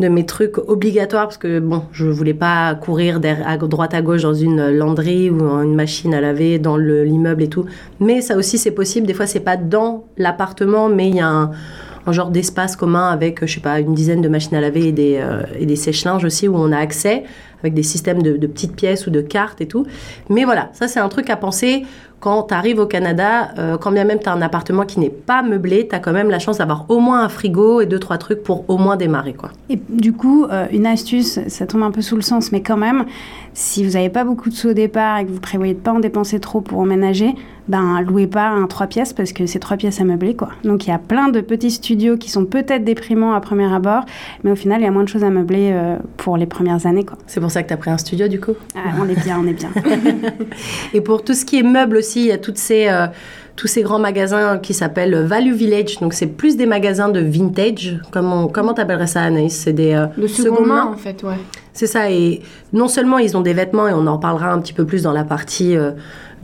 de 0.00 0.08
mes 0.08 0.26
trucs 0.26 0.58
obligatoires 0.58 1.24
parce 1.26 1.38
que 1.38 1.60
bon, 1.60 1.82
je 1.92 2.06
voulais 2.06 2.34
pas 2.34 2.74
courir 2.74 3.20
à 3.46 3.56
droite 3.56 3.94
à 3.94 4.02
gauche 4.02 4.22
dans 4.22 4.34
une 4.34 4.70
landerie 4.70 5.30
ou 5.30 5.40
une 5.62 5.74
machine 5.74 6.12
à 6.14 6.20
laver 6.20 6.58
dans 6.58 6.76
le- 6.76 7.04
l'immeuble 7.04 7.42
et 7.44 7.48
tout. 7.48 7.64
Mais 8.00 8.20
ça 8.20 8.36
aussi 8.36 8.58
c'est 8.58 8.72
possible. 8.72 9.06
Des 9.06 9.14
fois 9.14 9.26
c'est 9.26 9.40
pas 9.40 9.56
dans 9.56 10.04
l'appartement, 10.16 10.88
mais 10.88 11.08
il 11.10 11.16
y 11.16 11.20
a 11.20 11.28
un, 11.28 11.52
genre 12.12 12.30
d'espace 12.30 12.76
commun 12.76 13.08
avec 13.08 13.46
je 13.46 13.54
sais 13.54 13.60
pas 13.60 13.78
une 13.80 13.94
dizaine 13.94 14.20
de 14.20 14.28
machines 14.28 14.54
à 14.56 14.60
laver 14.60 14.88
et 14.88 14.92
des 14.92 15.18
euh, 15.22 15.42
et 15.58 15.64
des 15.64 15.76
sèche-linges 15.76 16.24
aussi 16.24 16.48
où 16.48 16.56
on 16.56 16.70
a 16.72 16.76
accès 16.78 17.22
avec 17.60 17.72
des 17.72 17.82
systèmes 17.84 18.20
de, 18.22 18.36
de 18.36 18.46
petites 18.46 18.76
pièces 18.76 19.06
ou 19.06 19.10
de 19.10 19.22
cartes 19.22 19.60
et 19.62 19.66
tout. 19.68 19.86
Mais 20.28 20.44
voilà, 20.44 20.68
ça 20.74 20.86
c'est 20.88 21.00
un 21.00 21.08
truc 21.08 21.30
à 21.30 21.36
penser 21.36 21.84
quand 22.24 22.44
tu 22.44 22.54
arrives 22.54 22.78
au 22.78 22.86
Canada, 22.86 23.50
euh, 23.58 23.76
quand 23.76 23.92
bien 23.92 24.04
même 24.04 24.18
tu 24.18 24.30
as 24.30 24.32
un 24.32 24.40
appartement 24.40 24.86
qui 24.86 24.98
n'est 24.98 25.10
pas 25.10 25.42
meublé, 25.42 25.86
tu 25.86 25.94
as 25.94 25.98
quand 25.98 26.14
même 26.14 26.30
la 26.30 26.38
chance 26.38 26.56
d'avoir 26.56 26.86
au 26.88 26.98
moins 26.98 27.22
un 27.22 27.28
frigo 27.28 27.82
et 27.82 27.86
deux, 27.86 27.98
trois 27.98 28.16
trucs 28.16 28.42
pour 28.42 28.64
au 28.70 28.78
moins 28.78 28.96
démarrer. 28.96 29.34
quoi. 29.34 29.50
Et 29.68 29.78
du 29.90 30.14
coup, 30.14 30.46
euh, 30.46 30.66
une 30.72 30.86
astuce, 30.86 31.38
ça 31.48 31.66
tombe 31.66 31.82
un 31.82 31.90
peu 31.90 32.00
sous 32.00 32.16
le 32.16 32.22
sens, 32.22 32.50
mais 32.50 32.62
quand 32.62 32.78
même, 32.78 33.04
si 33.52 33.84
vous 33.84 33.90
n'avez 33.90 34.08
pas 34.08 34.24
beaucoup 34.24 34.48
de 34.48 34.54
sous 34.54 34.70
au 34.70 34.72
départ 34.72 35.18
et 35.18 35.26
que 35.26 35.32
vous 35.32 35.38
prévoyez 35.38 35.74
de 35.74 35.80
pas 35.80 35.92
en 35.92 36.00
dépenser 36.00 36.40
trop 36.40 36.62
pour 36.62 36.78
emménager, 36.78 37.34
ben 37.68 38.02
louez 38.02 38.26
pas 38.26 38.48
un 38.48 38.66
trois 38.66 38.86
pièces 38.86 39.12
parce 39.12 39.32
que 39.32 39.46
c'est 39.46 39.58
trois 39.58 39.76
pièces 39.76 40.00
à 40.00 40.04
meubler 40.04 40.34
quoi. 40.34 40.50
Donc 40.64 40.86
il 40.86 40.90
y 40.90 40.92
a 40.92 40.98
plein 40.98 41.28
de 41.28 41.40
petits 41.40 41.70
studios 41.70 42.16
qui 42.16 42.30
sont 42.30 42.44
peut-être 42.44 42.84
déprimants 42.84 43.32
à 43.32 43.40
premier 43.40 43.72
abord, 43.72 44.04
mais 44.42 44.50
au 44.50 44.56
final 44.56 44.80
il 44.80 44.84
y 44.84 44.86
a 44.86 44.90
moins 44.90 45.04
de 45.04 45.08
choses 45.08 45.24
à 45.24 45.30
meubler 45.30 45.70
euh, 45.72 45.96
pour 46.16 46.36
les 46.36 46.46
premières 46.46 46.86
années 46.86 47.04
quoi. 47.04 47.16
C'est 47.26 47.40
pour 47.40 47.50
ça 47.50 47.62
que 47.62 47.68
tu 47.68 47.74
as 47.74 47.78
pris 47.78 47.90
un 47.90 47.98
studio 47.98 48.28
du 48.28 48.40
coup? 48.40 48.52
Ah, 48.76 48.90
on 49.00 49.08
est 49.08 49.22
bien, 49.22 49.40
on 49.42 49.46
est 49.46 49.54
bien. 49.54 49.70
Et 50.94 51.00
pour 51.00 51.24
tout 51.24 51.34
ce 51.34 51.44
qui 51.44 51.58
est 51.58 51.62
meubles 51.62 51.96
aussi, 51.96 52.20
il 52.20 52.26
y 52.26 52.32
a 52.32 52.38
toutes 52.38 52.58
ces, 52.58 52.88
euh, 52.88 53.06
tous 53.56 53.66
ces 53.66 53.82
grands 53.82 53.98
magasins 53.98 54.58
qui 54.58 54.74
s'appellent 54.74 55.16
Value 55.24 55.52
Village. 55.52 55.98
Donc 56.00 56.12
c'est 56.12 56.26
plus 56.26 56.56
des 56.56 56.66
magasins 56.66 57.08
de 57.08 57.20
vintage. 57.20 57.98
Comment 58.10 58.48
comment 58.48 58.74
t'appellerais 58.74 59.06
ça 59.06 59.22
Anaïs? 59.22 59.56
C'est 59.56 59.72
des 59.72 59.94
euh, 59.94 60.06
De 60.18 60.26
seconde 60.26 60.66
main, 60.66 60.84
en 60.92 60.96
fait, 60.96 61.22
ouais. 61.22 61.38
C'est 61.72 61.88
ça, 61.88 62.08
et 62.08 62.40
non 62.72 62.86
seulement 62.86 63.18
ils 63.18 63.36
ont 63.36 63.40
des 63.40 63.52
vêtements, 63.52 63.88
et 63.88 63.92
on 63.92 64.06
en 64.06 64.18
parlera 64.18 64.52
un 64.52 64.60
petit 64.60 64.72
peu 64.72 64.86
plus 64.86 65.02
dans 65.02 65.12
la 65.12 65.24
partie 65.24 65.76
euh, 65.76 65.90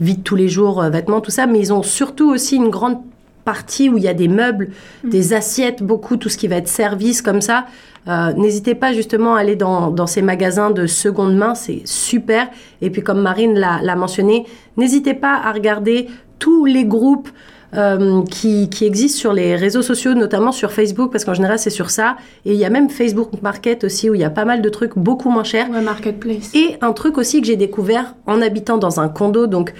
vie 0.01 0.17
de 0.17 0.21
tous 0.21 0.35
les 0.35 0.49
jours, 0.49 0.81
euh, 0.81 0.89
vêtements, 0.89 1.21
tout 1.21 1.31
ça, 1.31 1.47
mais 1.47 1.59
ils 1.59 1.71
ont 1.71 1.83
surtout 1.83 2.29
aussi 2.29 2.57
une 2.57 2.69
grande 2.69 2.97
partie 3.45 3.89
où 3.89 3.97
il 3.97 4.03
y 4.03 4.07
a 4.07 4.13
des 4.13 4.27
meubles, 4.27 4.69
des 5.03 5.33
assiettes, 5.33 5.81
beaucoup, 5.81 6.17
tout 6.17 6.29
ce 6.29 6.37
qui 6.37 6.47
va 6.47 6.57
être 6.57 6.67
service 6.67 7.21
comme 7.21 7.41
ça. 7.41 7.65
Euh, 8.07 8.33
N'hésitez 8.33 8.75
pas 8.75 8.93
justement 8.93 9.35
à 9.35 9.39
aller 9.39 9.55
dans, 9.55 9.89
dans 9.89 10.07
ces 10.07 10.21
magasins 10.21 10.71
de 10.71 10.85
seconde 10.87 11.35
main, 11.35 11.55
c'est 11.55 11.81
super. 11.85 12.49
Et 12.81 12.89
puis 12.89 13.01
comme 13.01 13.21
Marine 13.21 13.53
l'a 13.53 13.95
mentionné, 13.95 14.45
n'hésitez 14.77 15.13
pas 15.13 15.39
à 15.43 15.51
regarder 15.51 16.07
tous 16.39 16.65
les 16.65 16.85
groupes 16.85 17.29
euh, 17.75 18.23
qui, 18.25 18.69
qui 18.69 18.85
existent 18.85 19.17
sur 19.17 19.33
les 19.33 19.55
réseaux 19.55 19.81
sociaux, 19.81 20.13
notamment 20.13 20.51
sur 20.51 20.71
Facebook, 20.71 21.11
parce 21.11 21.25
qu'en 21.25 21.33
général 21.33 21.59
c'est 21.59 21.69
sur 21.69 21.89
ça. 21.89 22.17
Et 22.45 22.53
il 22.53 22.59
y 22.59 22.65
a 22.65 22.69
même 22.69 22.89
Facebook 22.89 23.29
Market 23.41 23.83
aussi, 23.83 24.09
où 24.09 24.15
il 24.15 24.21
y 24.21 24.25
a 24.25 24.29
pas 24.29 24.45
mal 24.45 24.61
de 24.61 24.69
trucs 24.69 24.97
beaucoup 24.97 25.29
moins 25.29 25.43
chers. 25.43 25.69
Ouais, 25.69 25.81
Marketplace. 25.81 26.51
Et 26.53 26.75
un 26.81 26.93
truc 26.93 27.17
aussi 27.17 27.41
que 27.41 27.47
j'ai 27.47 27.55
découvert 27.55 28.15
en 28.27 28.41
habitant 28.41 28.77
dans 28.77 28.99
un 28.99 29.09
condo, 29.09 29.47
donc 29.47 29.73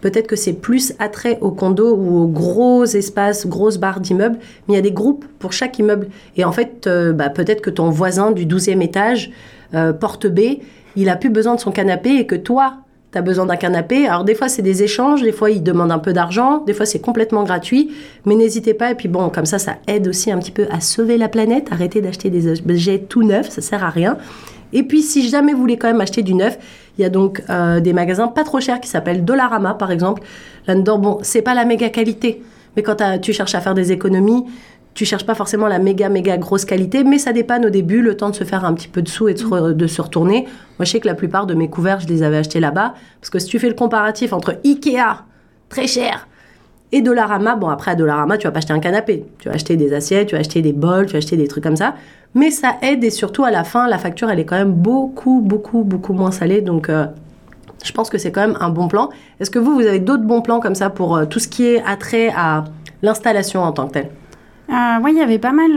peut-être 0.00 0.26
que 0.26 0.36
c'est 0.36 0.52
plus 0.52 0.92
attrait 0.98 1.38
au 1.40 1.50
condo 1.50 1.94
ou 1.96 2.22
aux 2.22 2.28
gros 2.28 2.84
espaces, 2.84 3.46
grosses 3.46 3.78
barres 3.78 4.00
d'immeubles, 4.00 4.38
mais 4.66 4.74
il 4.74 4.76
y 4.76 4.78
a 4.78 4.82
des 4.82 4.92
groupes 4.92 5.24
pour 5.38 5.52
chaque 5.52 5.78
immeuble. 5.78 6.08
Et 6.36 6.44
en 6.44 6.52
fait, 6.52 6.86
euh, 6.86 7.12
bah, 7.12 7.30
peut-être 7.30 7.60
que 7.60 7.70
ton 7.70 7.90
voisin 7.90 8.30
du 8.30 8.46
12e 8.46 8.82
étage, 8.82 9.30
euh, 9.74 9.92
porte 9.92 10.26
B, 10.26 10.60
il 10.96 11.08
a 11.08 11.16
plus 11.16 11.30
besoin 11.30 11.54
de 11.54 11.60
son 11.60 11.72
canapé 11.72 12.16
et 12.16 12.26
que 12.26 12.34
toi, 12.34 12.78
tu 13.16 13.18
as 13.18 13.22
besoin 13.22 13.46
d'un 13.46 13.56
canapé. 13.56 14.06
Alors 14.06 14.24
des 14.24 14.34
fois, 14.34 14.48
c'est 14.48 14.60
des 14.60 14.82
échanges, 14.82 15.22
des 15.22 15.32
fois, 15.32 15.50
il 15.50 15.62
demande 15.62 15.90
un 15.90 15.98
peu 15.98 16.12
d'argent, 16.12 16.62
des 16.66 16.74
fois, 16.74 16.84
c'est 16.84 16.98
complètement 16.98 17.44
gratuit, 17.44 17.90
mais 18.26 18.34
n'hésitez 18.34 18.74
pas. 18.74 18.90
Et 18.90 18.94
puis 18.94 19.08
bon, 19.08 19.30
comme 19.30 19.46
ça, 19.46 19.58
ça 19.58 19.76
aide 19.86 20.06
aussi 20.06 20.30
un 20.30 20.38
petit 20.38 20.50
peu 20.50 20.66
à 20.70 20.80
sauver 20.80 21.16
la 21.16 21.28
planète. 21.28 21.68
Arrêtez 21.70 22.02
d'acheter 22.02 22.28
des 22.28 22.60
objets 22.60 22.98
tout 22.98 23.22
neufs, 23.22 23.48
ça 23.48 23.62
sert 23.62 23.82
à 23.82 23.88
rien. 23.88 24.18
Et 24.74 24.82
puis, 24.82 25.00
si 25.00 25.28
jamais 25.28 25.54
vous 25.54 25.60
voulez 25.60 25.78
quand 25.78 25.86
même 25.86 26.00
acheter 26.00 26.22
du 26.22 26.34
neuf, 26.34 26.58
il 26.98 27.02
y 27.02 27.04
a 27.04 27.08
donc 27.08 27.42
euh, 27.48 27.80
des 27.80 27.94
magasins 27.94 28.28
pas 28.28 28.44
trop 28.44 28.60
chers 28.60 28.80
qui 28.80 28.88
s'appellent 28.88 29.24
Dollarama, 29.24 29.74
par 29.74 29.90
exemple. 29.90 30.22
Là-dedans, 30.66 30.98
bon, 30.98 31.18
c'est 31.22 31.42
pas 31.42 31.54
la 31.54 31.64
méga 31.64 31.88
qualité, 31.88 32.42
mais 32.76 32.82
quand 32.82 32.96
tu 33.22 33.32
cherches 33.32 33.54
à 33.54 33.60
faire 33.60 33.74
des 33.74 33.92
économies, 33.92 34.44
tu 34.96 35.04
cherches 35.04 35.26
pas 35.26 35.34
forcément 35.34 35.68
la 35.68 35.78
méga 35.78 36.08
méga 36.08 36.38
grosse 36.38 36.64
qualité, 36.64 37.04
mais 37.04 37.18
ça 37.18 37.34
dépanne 37.34 37.66
au 37.66 37.70
début, 37.70 38.00
le 38.00 38.16
temps 38.16 38.30
de 38.30 38.34
se 38.34 38.44
faire 38.44 38.64
un 38.64 38.72
petit 38.72 38.88
peu 38.88 39.02
de 39.02 39.08
sous 39.08 39.28
et 39.28 39.34
de, 39.34 39.86
se, 39.86 40.02
retourner. 40.02 40.46
Moi, 40.78 40.86
je 40.86 40.90
sais 40.90 41.00
que 41.00 41.06
la 41.06 41.14
plupart 41.14 41.46
de 41.46 41.52
mes 41.54 41.68
couverts, 41.68 42.00
je 42.00 42.08
les 42.08 42.22
avais 42.22 42.38
achetés 42.38 42.60
là-bas, 42.60 42.94
parce 43.20 43.28
que 43.28 43.38
si 43.38 43.46
tu 43.46 43.58
fais 43.58 43.68
le 43.68 43.74
comparatif 43.74 44.32
entre 44.32 44.58
Ikea, 44.64 45.24
très 45.68 45.86
cher, 45.86 46.26
et 46.92 47.02
Dollarama, 47.02 47.56
bon 47.56 47.68
après 47.68 47.90
à 47.90 47.94
Dollarama, 47.94 48.38
tu 48.38 48.46
vas 48.46 48.52
pas 48.52 48.58
acheter 48.58 48.72
un 48.72 48.80
canapé, 48.80 49.26
tu 49.38 49.50
vas 49.50 49.54
acheter 49.54 49.76
des 49.76 49.92
assiettes, 49.92 50.28
tu 50.28 50.34
vas 50.34 50.40
acheter 50.40 50.62
des 50.62 50.72
bols, 50.72 51.06
tu 51.06 51.12
vas 51.12 51.18
acheter 51.18 51.36
des 51.36 51.46
trucs 51.46 51.64
comme 51.64 51.76
ça, 51.76 51.94
mais 52.34 52.50
ça 52.50 52.76
aide 52.80 53.04
et 53.04 53.10
surtout 53.10 53.44
à 53.44 53.50
la 53.50 53.64
fin, 53.64 53.88
la 53.88 53.98
facture 53.98 54.30
elle 54.30 54.38
est 54.38 54.44
quand 54.46 54.56
même 54.56 54.72
beaucoup 54.72 55.42
beaucoup 55.42 55.82
beaucoup 55.82 56.12
moins 56.12 56.30
salée, 56.30 56.62
donc 56.62 56.88
euh, 56.88 57.06
je 57.84 57.92
pense 57.92 58.08
que 58.08 58.18
c'est 58.18 58.32
quand 58.32 58.46
même 58.46 58.56
un 58.60 58.70
bon 58.70 58.88
plan. 58.88 59.10
Est-ce 59.40 59.50
que 59.50 59.58
vous, 59.58 59.74
vous 59.74 59.86
avez 59.86 59.98
d'autres 59.98 60.24
bons 60.24 60.42
plans 60.42 60.60
comme 60.60 60.74
ça 60.74 60.88
pour 60.88 61.16
euh, 61.16 61.26
tout 61.26 61.40
ce 61.40 61.48
qui 61.48 61.66
est 61.66 61.82
attrait 61.84 62.32
à 62.34 62.64
l'installation 63.02 63.62
en 63.62 63.72
tant 63.72 63.88
que 63.88 63.94
telle? 63.94 64.10
Euh, 64.68 64.98
oui, 65.02 65.12
il 65.14 65.18
y 65.18 65.22
avait 65.22 65.38
pas 65.38 65.52
mal 65.52 65.70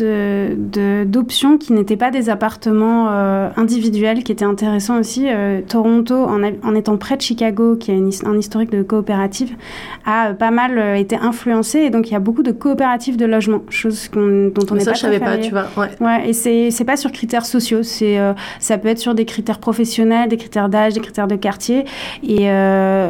euh, 0.00 1.04
d'options 1.04 1.58
qui 1.58 1.74
n'étaient 1.74 1.98
pas 1.98 2.10
des 2.10 2.30
appartements 2.30 3.08
euh, 3.10 3.50
individuels, 3.56 4.24
qui 4.24 4.32
étaient 4.32 4.46
intéressants 4.46 4.98
aussi. 4.98 5.26
Euh, 5.28 5.60
Toronto, 5.66 6.14
en, 6.14 6.42
en, 6.42 6.74
étant 6.74 6.96
près 6.96 7.18
de 7.18 7.22
Chicago, 7.22 7.76
qui 7.76 7.90
a 7.90 7.94
une, 7.94 8.10
un 8.24 8.38
historique 8.38 8.70
de 8.70 8.82
coopérative, 8.82 9.54
a 10.06 10.32
pas 10.32 10.50
mal 10.50 10.78
été 10.96 11.16
influencé. 11.16 11.80
Et 11.80 11.90
donc, 11.90 12.08
il 12.08 12.12
y 12.14 12.16
a 12.16 12.20
beaucoup 12.20 12.42
de 12.42 12.52
coopératives 12.52 13.18
de 13.18 13.26
logement, 13.26 13.60
chose 13.68 14.10
dont 14.14 14.20
on 14.70 14.74
n'est 14.74 14.84
pas 14.84 14.94
je 14.94 15.00
savais 15.00 15.20
pas, 15.20 15.36
tu 15.36 15.50
vois. 15.50 15.66
Ouais. 15.76 15.88
ouais 16.00 16.30
et 16.30 16.70
c'est 16.70 16.84
pas 16.84 16.96
sur 16.96 17.12
critères 17.12 17.44
sociaux. 17.44 17.82
C'est 17.82 18.18
ça 18.58 18.78
peut 18.78 18.88
être 18.88 18.98
sur 18.98 19.14
des 19.14 19.26
critères 19.26 19.58
professionnels, 19.58 20.28
des 20.28 20.36
critères 20.38 20.68
d'âge, 20.68 20.94
des 20.94 21.00
critères 21.00 21.28
de 21.28 21.36
quartier. 21.36 21.84
Et 22.22 22.48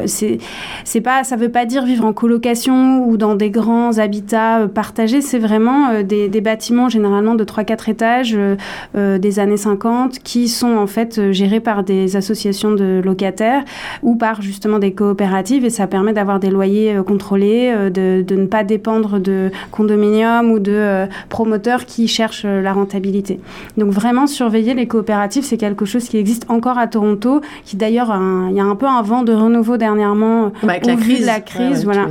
c'est 0.06 1.00
pas, 1.00 1.22
ça 1.22 1.36
veut 1.36 1.50
pas 1.50 1.66
dire 1.66 1.84
vivre 1.84 2.04
en 2.04 2.12
colocation 2.12 3.06
ou 3.06 3.16
dans 3.16 3.36
des 3.36 3.50
grands 3.50 3.98
habitats 3.98 4.66
partagés 4.66 5.19
c'est 5.20 5.38
vraiment 5.38 5.90
euh, 5.90 6.02
des, 6.02 6.40
bâtiments 6.40 6.88
généralement 6.88 7.34
de 7.34 7.44
3-4 7.44 7.90
étages 7.90 8.34
euh, 8.34 8.56
euh, 8.96 9.18
des 9.18 9.38
années 9.38 9.56
50 9.56 10.18
qui 10.20 10.48
sont 10.48 10.76
en 10.76 10.86
fait 10.86 11.32
gérés 11.32 11.60
par 11.60 11.82
des 11.82 12.16
associations 12.16 12.72
de 12.72 13.00
locataires 13.04 13.64
ou 14.02 14.16
par 14.16 14.42
justement 14.42 14.78
des 14.78 14.92
coopératives 14.92 15.64
et 15.64 15.70
ça 15.70 15.86
permet 15.86 16.12
d'avoir 16.12 16.40
des 16.40 16.50
loyers 16.50 16.96
contrôlés, 17.06 17.72
de, 17.90 18.24
ne 18.30 18.46
pas 18.46 18.64
dépendre 18.64 19.18
de 19.18 19.50
condominiums 19.70 20.50
ou 20.50 20.58
de 20.58 21.06
promoteurs 21.28 21.84
qui 21.84 22.08
cherchent 22.08 22.44
la 22.44 22.72
rentabilité. 22.72 23.40
Donc 23.76 23.90
vraiment 23.90 24.26
surveiller 24.26 24.74
les 24.74 24.86
coopératives, 24.86 25.44
c'est 25.44 25.56
quelque 25.56 25.84
chose 25.84 26.08
qui 26.08 26.16
existe 26.16 26.46
encore 26.48 26.78
à 26.78 26.86
Toronto, 26.86 27.40
qui 27.64 27.76
d'ailleurs, 27.76 28.16
il 28.50 28.56
y 28.56 28.60
a 28.60 28.64
un 28.64 28.76
peu 28.76 28.86
un 28.86 29.02
vent 29.02 29.22
de 29.22 29.32
renouveau 29.32 29.76
dernièrement 29.76 30.52
bah, 30.62 30.72
avec 30.72 30.86
la 30.86 30.96
crise. 30.96 31.26
la 31.26 31.40
crise, 31.40 31.84
voilà. 31.84 32.06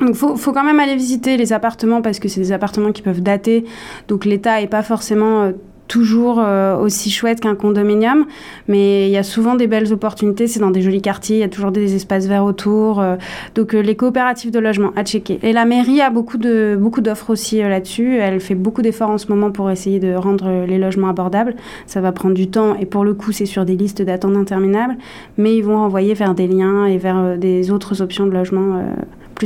Donc, 0.00 0.14
faut, 0.14 0.52
quand 0.52 0.64
même 0.64 0.80
aller 0.80 0.96
visiter 0.96 1.36
les 1.36 1.52
appartements 1.52 2.00
parce 2.00 2.18
que 2.18 2.28
c'est 2.28 2.40
des 2.40 2.52
appartements 2.52 2.92
qui 2.92 3.02
peuvent 3.02 3.22
dater. 3.22 3.64
Donc, 4.08 4.24
l'état 4.24 4.62
est 4.62 4.66
pas 4.66 4.82
forcément 4.82 5.42
euh, 5.42 5.52
toujours 5.88 6.40
euh, 6.40 6.78
aussi 6.78 7.10
chouette 7.10 7.40
qu'un 7.40 7.54
condominium, 7.54 8.24
mais 8.66 9.08
il 9.08 9.10
y 9.10 9.18
a 9.18 9.22
souvent 9.22 9.56
des 9.56 9.66
belles 9.66 9.92
opportunités. 9.92 10.46
C'est 10.46 10.60
dans 10.60 10.70
des 10.70 10.80
jolis 10.80 11.02
quartiers, 11.02 11.36
il 11.36 11.40
y 11.40 11.44
a 11.44 11.48
toujours 11.48 11.70
des 11.70 11.96
espaces 11.96 12.26
verts 12.26 12.44
autour. 12.44 12.98
Euh, 13.00 13.16
donc, 13.54 13.74
les 13.74 13.94
coopératives 13.94 14.50
de 14.50 14.58
logement 14.58 14.90
à 14.96 15.04
checker. 15.04 15.38
Et 15.42 15.52
la 15.52 15.66
mairie 15.66 16.00
a 16.00 16.08
beaucoup 16.08 16.38
de 16.38 16.78
beaucoup 16.80 17.02
d'offres 17.02 17.28
aussi 17.28 17.58
là-dessus. 17.58 18.16
Elle 18.16 18.40
fait 18.40 18.54
beaucoup 18.54 18.80
d'efforts 18.80 19.10
en 19.10 19.18
ce 19.18 19.26
moment 19.26 19.50
pour 19.50 19.70
essayer 19.70 20.00
de 20.00 20.14
rendre 20.14 20.64
les 20.66 20.78
logements 20.78 21.08
abordables. 21.08 21.56
Ça 21.86 22.00
va 22.00 22.10
prendre 22.12 22.34
du 22.34 22.48
temps 22.48 22.74
et 22.80 22.86
pour 22.86 23.04
le 23.04 23.12
coup, 23.12 23.32
c'est 23.32 23.44
sur 23.44 23.66
des 23.66 23.76
listes 23.76 24.00
d'attente 24.00 24.36
interminables, 24.36 24.96
mais 25.36 25.54
ils 25.54 25.62
vont 25.62 25.76
envoyer 25.76 26.14
vers 26.14 26.34
des 26.34 26.46
liens 26.46 26.86
et 26.86 26.96
vers 26.96 27.36
des 27.36 27.70
autres 27.70 28.00
options 28.00 28.26
de 28.26 28.32
logement 28.32 28.82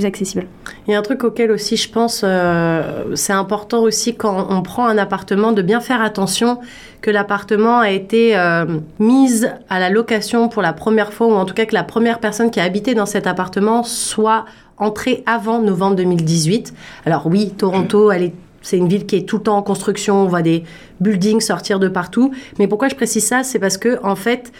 accessible. 0.02 0.46
Il 0.86 0.92
y 0.92 0.94
a 0.94 0.98
un 0.98 1.02
truc 1.02 1.22
auquel 1.22 1.52
aussi 1.52 1.76
je 1.76 1.88
pense, 1.88 2.22
euh, 2.24 3.14
c'est 3.14 3.32
important 3.32 3.82
aussi 3.82 4.16
quand 4.16 4.48
on 4.50 4.62
prend 4.62 4.86
un 4.86 4.98
appartement 4.98 5.52
de 5.52 5.62
bien 5.62 5.80
faire 5.80 6.02
attention 6.02 6.58
que 7.00 7.10
l'appartement 7.10 7.78
a 7.78 7.90
été 7.90 8.36
euh, 8.36 8.64
mise 8.98 9.52
à 9.68 9.78
la 9.78 9.90
location 9.90 10.48
pour 10.48 10.62
la 10.62 10.72
première 10.72 11.12
fois, 11.12 11.28
ou 11.28 11.34
en 11.34 11.44
tout 11.44 11.54
cas 11.54 11.66
que 11.66 11.74
la 11.74 11.84
première 11.84 12.18
personne 12.18 12.50
qui 12.50 12.58
a 12.58 12.64
habité 12.64 12.94
dans 12.94 13.06
cet 13.06 13.26
appartement 13.26 13.84
soit 13.84 14.46
entrée 14.78 15.22
avant 15.26 15.60
novembre 15.60 15.96
2018. 15.96 16.74
Alors 17.06 17.26
oui, 17.26 17.50
Toronto, 17.56 18.10
c'est 18.62 18.78
une 18.78 18.88
ville 18.88 19.06
qui 19.06 19.16
est 19.16 19.28
tout 19.28 19.36
le 19.36 19.42
temps 19.44 19.56
en 19.56 19.62
construction, 19.62 20.22
on 20.22 20.26
voit 20.26 20.42
des 20.42 20.64
buildings 21.00 21.40
sortir 21.40 21.78
de 21.78 21.88
partout. 21.88 22.32
Mais 22.58 22.66
pourquoi 22.66 22.88
je 22.88 22.94
précise 22.94 23.24
ça? 23.24 23.44
C'est 23.44 23.58
parce 23.58 23.76
que, 23.76 23.98
en 24.02 24.16
fait, 24.16 24.52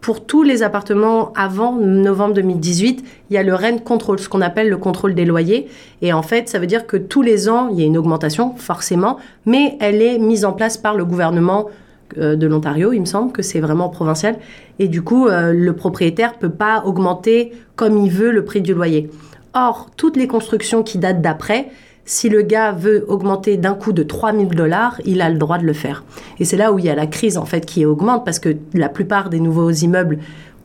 pour 0.00 0.24
tous 0.24 0.42
les 0.42 0.62
appartements 0.62 1.32
avant 1.34 1.74
novembre 1.74 2.34
2018, 2.34 3.04
il 3.30 3.34
y 3.34 3.36
a 3.36 3.42
le 3.42 3.54
REN 3.54 3.80
contrôle, 3.80 4.18
ce 4.18 4.28
qu'on 4.28 4.40
appelle 4.40 4.68
le 4.68 4.76
contrôle 4.76 5.14
des 5.14 5.24
loyers. 5.24 5.68
Et 6.02 6.12
en 6.12 6.22
fait, 6.22 6.48
ça 6.48 6.58
veut 6.58 6.66
dire 6.66 6.86
que 6.86 6.96
tous 6.96 7.22
les 7.22 7.48
ans, 7.48 7.68
il 7.68 7.80
y 7.80 7.82
a 7.82 7.86
une 7.86 7.98
augmentation, 7.98 8.54
forcément, 8.56 9.18
mais 9.44 9.76
elle 9.80 10.00
est 10.00 10.18
mise 10.18 10.44
en 10.44 10.52
place 10.52 10.76
par 10.76 10.94
le 10.94 11.04
gouvernement 11.04 11.68
euh, 12.16 12.36
de 12.36 12.46
l'Ontario, 12.46 12.92
il 12.92 13.00
me 13.00 13.06
semble 13.06 13.32
que 13.32 13.42
c'est 13.42 13.60
vraiment 13.60 13.88
provincial. 13.88 14.36
Et 14.78 14.88
du 14.88 15.02
coup, 15.02 15.26
euh, 15.26 15.52
le 15.52 15.74
propriétaire 15.74 16.38
peut 16.38 16.48
pas 16.50 16.82
augmenter 16.86 17.52
comme 17.76 17.98
il 17.98 18.10
veut 18.10 18.30
le 18.30 18.44
prix 18.44 18.62
du 18.62 18.72
loyer. 18.72 19.10
Or, 19.52 19.90
toutes 19.96 20.16
les 20.16 20.26
constructions 20.26 20.82
qui 20.82 20.98
datent 20.98 21.20
d'après, 21.20 21.68
si 22.08 22.30
le 22.30 22.40
gars 22.40 22.72
veut 22.72 23.04
augmenter 23.08 23.58
d'un 23.58 23.74
coup 23.74 23.92
de 23.92 24.02
3000 24.02 24.48
dollars, 24.48 24.98
il 25.04 25.20
a 25.20 25.28
le 25.28 25.36
droit 25.36 25.58
de 25.58 25.66
le 25.66 25.74
faire. 25.74 26.04
Et 26.40 26.46
c'est 26.46 26.56
là 26.56 26.72
où 26.72 26.78
il 26.78 26.86
y 26.86 26.88
a 26.88 26.94
la 26.94 27.06
crise 27.06 27.36
en 27.36 27.44
fait 27.44 27.66
qui 27.66 27.84
augmente 27.84 28.24
parce 28.24 28.38
que 28.38 28.56
la 28.72 28.88
plupart 28.88 29.28
des 29.28 29.40
nouveaux 29.40 29.70
immeubles 29.70 30.18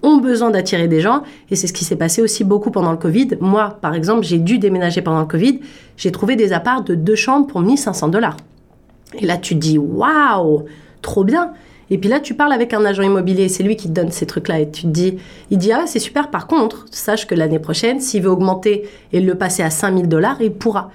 ont 0.04 0.18
besoin 0.18 0.52
d'attirer 0.52 0.88
des 0.88 1.02
gens 1.02 1.24
et 1.52 1.58
c'est 1.58 1.68
ce 1.68 1.74
qui 1.74 1.84
s'est 1.84 1.98
passé 1.98 2.22
aussi 2.22 2.46
beaucoup 2.46 2.72
pendant 2.72 2.92
le 2.92 2.98
Covid. 2.98 3.32
Moi, 3.42 3.78
par 3.82 3.94
exemple, 3.94 4.24
j'ai 4.24 4.40
dû 4.40 4.58
déménager 4.58 5.02
pendant 5.02 5.20
le 5.20 5.26
Covid, 5.26 5.60
j'ai 5.98 6.14
trouvé 6.14 6.38
des 6.38 6.54
apparts 6.54 6.86
de 6.86 6.96
deux 6.96 7.16
chambres 7.16 7.48
pour 7.48 7.60
1500 7.60 8.08
dollars. 8.08 8.38
Et 9.20 9.26
là, 9.26 9.36
tu 9.36 9.56
te 9.56 9.60
dis 9.60 9.78
waouh, 9.78 10.64
trop 11.02 11.26
bien. 11.26 11.52
Et 11.90 11.98
puis 11.98 12.10
là, 12.10 12.22
tu 12.22 12.36
parles 12.36 12.54
avec 12.54 12.74
un 12.74 12.86
agent 12.86 13.04
immobilier, 13.04 13.50
c'est 13.50 13.64
lui 13.64 13.76
qui 13.76 13.90
te 13.90 13.94
donne 13.94 14.12
ces 14.12 14.26
trucs-là. 14.26 14.62
Et 14.62 14.72
tu 14.72 14.84
te 14.84 14.88
dis, 14.88 15.18
il 15.52 15.58
dit, 15.58 15.74
ah, 15.74 15.84
c'est 15.88 16.00
super, 16.00 16.32
par 16.32 16.48
contre, 16.48 16.86
sache 16.90 17.28
que 17.28 17.36
l'année 17.36 17.60
prochaine, 17.60 18.00
s'il 18.00 18.24
veut 18.24 18.32
augmenter 18.32 18.88
et 19.12 19.20
le 19.20 19.36
passer 19.36 19.62
à 19.62 19.70
5000 19.70 20.08
dollars, 20.08 20.42
il 20.42 20.54
pourra. 20.54 20.90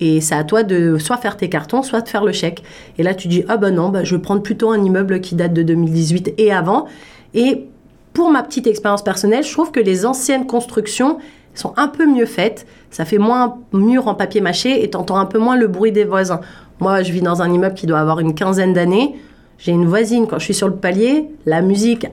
Et 0.00 0.20
c'est 0.20 0.34
à 0.34 0.44
toi 0.44 0.62
de 0.62 0.98
soit 0.98 1.16
faire 1.16 1.36
tes 1.36 1.48
cartons, 1.48 1.82
soit 1.82 2.00
de 2.00 2.08
faire 2.08 2.24
le 2.24 2.32
chèque. 2.32 2.62
Et 2.98 3.02
là, 3.02 3.14
tu 3.14 3.28
dis, 3.28 3.44
ah 3.48 3.56
ben 3.56 3.74
non, 3.74 3.88
bah, 3.88 4.04
je 4.04 4.16
vais 4.16 4.22
prendre 4.22 4.42
plutôt 4.42 4.70
un 4.70 4.82
immeuble 4.82 5.20
qui 5.20 5.34
date 5.34 5.52
de 5.52 5.62
2018 5.62 6.34
et 6.38 6.52
avant. 6.52 6.86
Et 7.34 7.66
pour 8.12 8.30
ma 8.30 8.42
petite 8.42 8.66
expérience 8.66 9.02
personnelle, 9.02 9.44
je 9.44 9.52
trouve 9.52 9.70
que 9.70 9.80
les 9.80 10.04
anciennes 10.04 10.46
constructions 10.46 11.18
sont 11.54 11.72
un 11.76 11.88
peu 11.88 12.06
mieux 12.06 12.26
faites. 12.26 12.66
Ça 12.90 13.04
fait 13.04 13.18
moins 13.18 13.58
mur 13.72 14.08
en 14.08 14.14
papier 14.14 14.40
mâché 14.40 14.82
et 14.82 14.90
t'entends 14.90 15.18
un 15.18 15.26
peu 15.26 15.38
moins 15.38 15.56
le 15.56 15.68
bruit 15.68 15.92
des 15.92 16.04
voisins. 16.04 16.40
Moi, 16.80 17.02
je 17.02 17.12
vis 17.12 17.22
dans 17.22 17.42
un 17.42 17.52
immeuble 17.52 17.74
qui 17.74 17.86
doit 17.86 18.00
avoir 18.00 18.20
une 18.20 18.34
quinzaine 18.34 18.72
d'années. 18.72 19.14
J'ai 19.64 19.70
une 19.70 19.86
voisine, 19.86 20.26
quand 20.26 20.40
je 20.40 20.44
suis 20.44 20.54
sur 20.54 20.66
le 20.66 20.74
palier, 20.74 21.28
la 21.46 21.62
musique, 21.62 22.08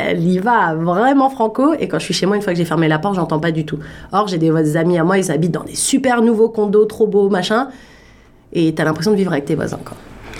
elle 0.00 0.26
y 0.26 0.38
va 0.38 0.74
vraiment 0.74 1.28
franco. 1.28 1.74
Et 1.78 1.86
quand 1.86 1.98
je 1.98 2.04
suis 2.06 2.14
chez 2.14 2.24
moi, 2.24 2.34
une 2.34 2.40
fois 2.40 2.54
que 2.54 2.58
j'ai 2.58 2.64
fermé 2.64 2.88
la 2.88 2.98
porte, 2.98 3.16
j'entends 3.16 3.40
pas 3.40 3.52
du 3.52 3.66
tout. 3.66 3.78
Or, 4.10 4.26
j'ai 4.26 4.38
des 4.38 4.76
amis 4.78 4.96
à 4.96 5.04
moi, 5.04 5.18
ils 5.18 5.30
habitent 5.30 5.52
dans 5.52 5.64
des 5.64 5.74
super 5.74 6.22
nouveaux 6.22 6.48
condos, 6.48 6.86
trop 6.86 7.06
beaux, 7.06 7.28
machin. 7.28 7.68
Et 8.54 8.72
t'as 8.72 8.84
l'impression 8.84 9.10
de 9.10 9.16
vivre 9.16 9.32
avec 9.32 9.44
tes 9.44 9.54
voisins, 9.54 9.80
quoi. 9.84 9.98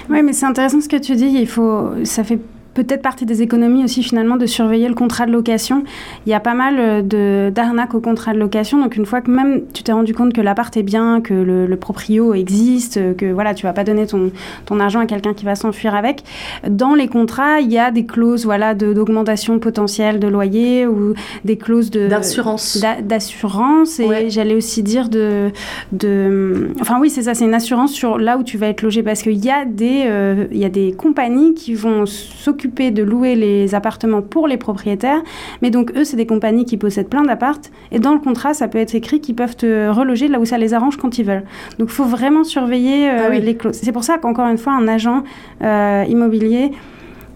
Oui, 0.08 0.22
mais 0.22 0.32
c'est 0.32 0.46
intéressant 0.46 0.80
ce 0.80 0.88
que 0.88 0.96
tu 0.96 1.16
dis. 1.16 1.26
Il 1.26 1.46
faut, 1.46 1.90
ça 2.04 2.24
fait 2.24 2.38
peut-être 2.74 3.02
partie 3.02 3.26
des 3.26 3.42
économies 3.42 3.84
aussi 3.84 4.02
finalement 4.02 4.36
de 4.36 4.46
surveiller 4.46 4.88
le 4.88 4.94
contrat 4.94 5.26
de 5.26 5.32
location. 5.32 5.84
Il 6.26 6.30
y 6.30 6.34
a 6.34 6.40
pas 6.40 6.54
mal 6.54 6.76
euh, 6.78 7.02
de 7.02 7.50
d'arnaques 7.50 7.94
au 7.94 8.00
contrat 8.00 8.32
de 8.32 8.38
location. 8.38 8.78
Donc 8.80 8.96
une 8.96 9.06
fois 9.06 9.20
que 9.20 9.30
même 9.30 9.62
tu 9.72 9.82
t'es 9.82 9.92
rendu 9.92 10.14
compte 10.14 10.32
que 10.32 10.40
l'appart 10.40 10.76
est 10.76 10.82
bien, 10.82 11.20
que 11.20 11.34
le, 11.34 11.66
le, 11.66 11.76
proprio 11.76 12.34
existe, 12.34 13.16
que 13.16 13.32
voilà, 13.32 13.54
tu 13.54 13.64
vas 13.66 13.72
pas 13.72 13.84
donner 13.84 14.06
ton, 14.06 14.30
ton 14.66 14.80
argent 14.80 15.00
à 15.00 15.06
quelqu'un 15.06 15.34
qui 15.34 15.44
va 15.44 15.54
s'enfuir 15.54 15.94
avec, 15.94 16.22
dans 16.68 16.94
les 16.94 17.08
contrats, 17.08 17.60
il 17.60 17.70
y 17.70 17.78
a 17.78 17.90
des 17.90 18.06
clauses 18.06 18.44
voilà, 18.44 18.74
d'augmentation 18.74 19.58
potentielle 19.58 20.18
de 20.18 20.28
loyer 20.28 20.86
ou 20.86 21.14
des 21.44 21.56
clauses 21.56 21.90
d'assurance. 21.90 22.84
D'assurance. 23.02 24.00
Et 24.00 24.30
j'allais 24.30 24.54
aussi 24.54 24.82
dire 24.82 25.08
de, 25.08 25.50
de... 25.92 26.70
Enfin 26.80 26.98
oui, 27.00 27.10
c'est 27.10 27.22
ça, 27.22 27.34
c'est 27.34 27.44
une 27.44 27.54
assurance 27.54 27.92
sur 27.92 28.18
là 28.18 28.38
où 28.38 28.42
tu 28.42 28.58
vas 28.58 28.68
être 28.68 28.82
logé 28.82 29.02
parce 29.02 29.22
qu'il 29.22 29.44
y, 29.44 29.50
a 29.50 29.64
des, 29.64 30.04
euh, 30.06 30.46
y 30.52 30.64
a 30.64 30.68
des 30.68 30.92
compagnies 30.92 31.54
qui 31.54 31.74
vont 31.74 32.06
s'occuper 32.06 32.63
s'occuper 32.64 32.90
de 32.90 33.02
louer 33.02 33.34
les 33.34 33.74
appartements 33.74 34.22
pour 34.22 34.48
les 34.48 34.56
propriétaires. 34.56 35.22
Mais 35.62 35.70
donc, 35.70 35.92
eux, 35.96 36.04
c'est 36.04 36.16
des 36.16 36.26
compagnies 36.26 36.64
qui 36.64 36.76
possèdent 36.76 37.08
plein 37.08 37.22
d'appartes. 37.22 37.70
Et 37.92 37.98
dans 37.98 38.12
le 38.14 38.20
contrat, 38.20 38.54
ça 38.54 38.68
peut 38.68 38.78
être 38.78 38.94
écrit 38.94 39.20
qu'ils 39.20 39.34
peuvent 39.34 39.56
te 39.56 39.88
reloger 39.88 40.28
là 40.28 40.38
où 40.38 40.44
ça 40.44 40.58
les 40.58 40.72
arrange 40.72 40.96
quand 40.96 41.18
ils 41.18 41.24
veulent. 41.24 41.44
Donc, 41.78 41.88
il 41.90 41.94
faut 41.94 42.04
vraiment 42.04 42.44
surveiller 42.44 43.10
euh, 43.10 43.26
Ah 43.26 43.30
les 43.30 43.56
clauses. 43.56 43.78
C'est 43.82 43.92
pour 43.92 44.04
ça 44.04 44.18
qu'encore 44.18 44.46
une 44.46 44.58
fois, 44.58 44.72
un 44.72 44.88
agent 44.88 45.22
euh, 45.62 46.04
immobilier 46.08 46.72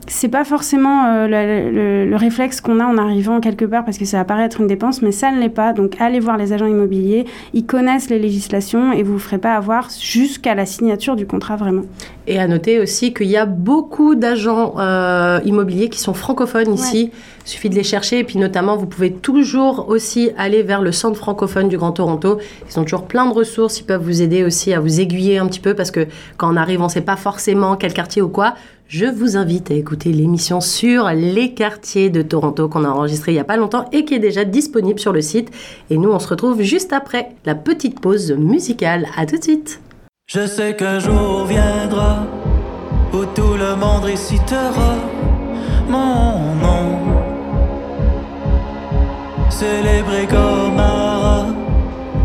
c'est 0.09 0.29
pas 0.29 0.45
forcément 0.45 1.07
euh, 1.07 1.27
le, 1.27 1.71
le, 1.71 2.11
le, 2.11 2.17
réflexe 2.17 2.61
qu'on 2.61 2.81
a 2.81 2.85
en 2.85 2.99
arrivant 2.99 3.41
quelque 3.41 3.65
part 3.65 3.85
parce 3.85 3.99
que 3.99 4.05
ça 4.05 4.19
va 4.19 4.25
paraître 4.25 4.61
une 4.61 4.67
dépense, 4.67 5.03
mais 5.03 5.13
ça 5.13 5.31
ne 5.31 5.41
l'est 5.41 5.49
pas. 5.49 5.73
Donc 5.73 6.01
allez 6.01 6.21
voir 6.21 6.37
les 6.37 6.53
agents 6.53 6.67
immobiliers, 6.67 7.27
ils 7.55 7.67
connaissent 7.67 8.11
les 8.11 8.19
législations 8.19 8.93
et 8.93 9.03
vous 9.03 9.15
ne 9.15 9.19
ferez 9.19 9.39
pas 9.39 9.55
avoir 9.55 9.89
jusqu'à 10.01 10.55
la 10.55 10.67
signature 10.67 11.17
du 11.17 11.27
contrat 11.27 11.57
vraiment. 11.57 11.83
Et 12.27 12.39
à 12.39 12.47
noter 12.47 12.79
aussi 12.79 13.15
qu'il 13.15 13.29
y 13.29 13.37
a 13.37 13.47
beaucoup 13.47 14.15
d'agents 14.15 14.75
euh, 14.79 15.41
immobiliers 15.45 15.89
qui 15.89 15.99
sont 15.99 16.15
francophones 16.15 16.75
ici. 16.75 17.05
Ouais. 17.05 17.21
Il 17.47 17.51
suffit 17.51 17.71
de 17.71 17.75
les 17.75 17.83
chercher. 17.83 18.19
Et 18.19 18.25
puis 18.25 18.39
notamment, 18.39 18.77
vous 18.77 18.85
pouvez 18.85 19.11
toujours 19.11 19.89
aussi 19.89 20.31
aller 20.37 20.63
vers 20.63 20.83
le 20.83 20.93
centre 20.93 21.17
francophone 21.17 21.69
du 21.71 21.79
Grand 21.79 21.93
Toronto. 21.93 22.39
Ils 22.71 22.79
ont 22.79 22.83
toujours 22.83 23.05
plein 23.05 23.25
de 23.27 23.33
ressources. 23.33 23.81
Ils 23.81 23.85
peuvent 23.85 24.03
vous 24.03 24.21
aider 24.21 24.45
aussi 24.45 24.75
à 24.75 24.81
vous 24.81 25.01
aiguiller 25.01 25.39
un 25.39 25.47
petit 25.47 25.61
peu 25.61 25.73
parce 25.73 25.91
que 25.91 26.07
quand 26.37 26.53
on 26.53 26.57
arrive, 26.57 26.83
on 26.83 26.85
ne 26.85 26.91
sait 26.91 27.01
pas 27.01 27.17
forcément 27.17 27.77
quel 27.77 27.95
quartier 27.95 28.21
ou 28.21 28.29
quoi. 28.29 28.55
Je 28.89 29.05
vous 29.05 29.37
invite 29.37 29.71
à 29.71 29.75
écouter 29.75 30.15
l'émission 30.15 30.63
sur 30.63 31.11
les 31.11 31.53
quartiers 31.53 32.09
de 32.09 32.23
Toronto 32.23 32.71
qu'on 32.71 32.85
a 32.85 32.89
enregistrée 32.89 33.33
il 33.33 33.35
n'y 33.35 33.41
a 33.41 33.45
pas 33.45 33.59
longtemps 33.59 33.85
et 33.93 34.07
qui 34.07 34.15
est 34.15 34.19
déjà 34.19 34.47
disponible 34.47 34.99
sur 34.99 35.13
le 35.13 35.21
site. 35.21 35.51
Et 35.91 35.99
nous, 35.99 36.11
on 36.11 36.19
se 36.19 36.27
retrouve 36.27 36.63
juste 36.63 36.95
après 36.95 37.33
la 37.45 37.55
petite 37.55 38.01
pause 38.01 38.33
musicale. 38.33 39.07
À 39.15 39.27
tout 39.27 39.37
de 39.37 39.43
suite. 39.43 39.83
Je 40.27 40.47
sais 40.47 40.75
qu'un 40.75 41.01
jour 41.01 41.45
viendra 41.45 42.27
où 43.13 43.27
tout 43.35 43.59
le 43.59 43.77
monde 43.77 44.05
récitera 44.05 44.97
mon 45.87 46.55
nom. 46.55 46.99
Célébré 49.51 50.27
comme 50.31 50.81
un 50.81 51.55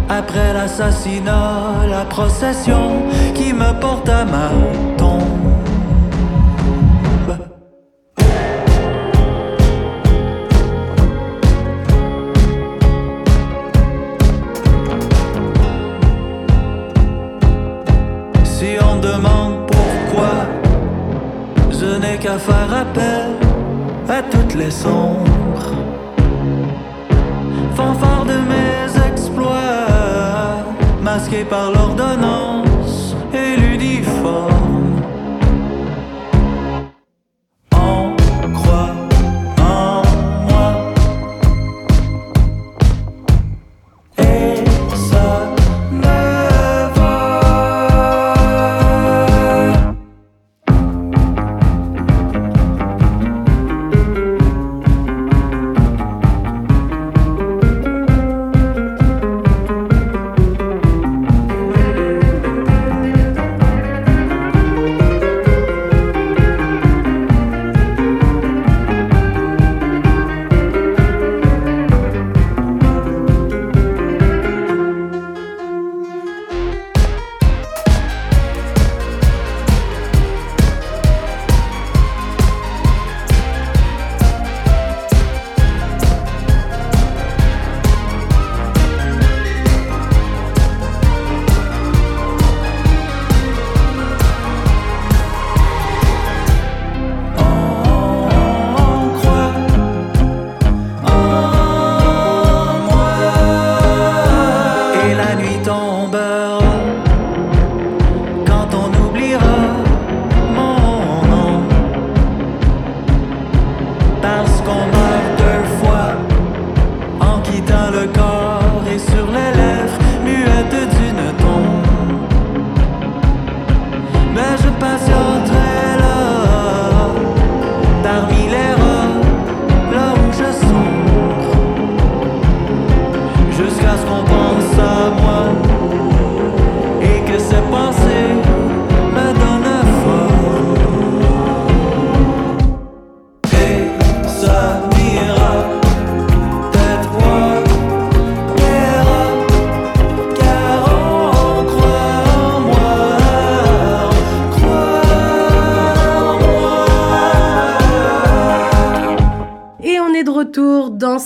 après 0.08 0.54
l'assassinat, 0.54 1.88
la 1.90 2.06
procession 2.06 3.04
qui 3.36 3.52
me 3.52 3.78
porte 3.82 4.08
à 4.08 4.24
ma 4.24 4.50
tombe. 4.98 5.53
Qu'à 22.34 22.40
faire 22.40 22.74
appel 22.74 23.32
à 24.10 24.22
toutes 24.24 24.56
les 24.56 24.72
sombres. 24.72 25.74
Fanfare 27.76 28.26
de 28.26 28.38
mes 28.52 29.08
exploits, 29.08 30.64
masqués 31.02 31.44
par 31.44 31.72
l'ordonnance 31.72 33.16
et 33.34 33.60
l'uniforme. 33.60 34.73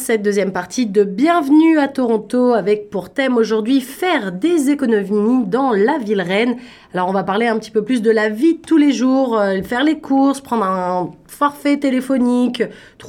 Cette 0.07 0.21
deuxième 0.21 0.53
partie 0.53 0.85
de 0.85 1.03
Bienvenue 1.03 1.79
à 1.79 1.89
Toronto 1.89 2.53
avec 2.53 2.89
pour 2.89 3.09
thème 3.09 3.35
aujourd'hui 3.35 3.81
faire 3.81 4.31
des 4.31 4.69
économies 4.69 5.45
dans 5.45 5.73
la 5.73 5.97
ville 5.97 6.21
reine. 6.21 6.55
Alors 6.93 7.09
on 7.09 7.11
va 7.11 7.25
parler 7.25 7.45
un 7.45 7.59
petit 7.59 7.71
peu 7.71 7.83
plus 7.83 8.01
de 8.01 8.09
la 8.09 8.29
vie 8.29 8.53
de 8.53 8.61
tous 8.61 8.77
les 8.77 8.93
jours, 8.93 9.37
euh, 9.37 9.61
faire 9.63 9.83
les 9.83 9.99
courses, 9.99 10.39
prendre 10.39 10.63
un 10.63 11.11
forfait 11.27 11.75
téléphonique 11.75 12.63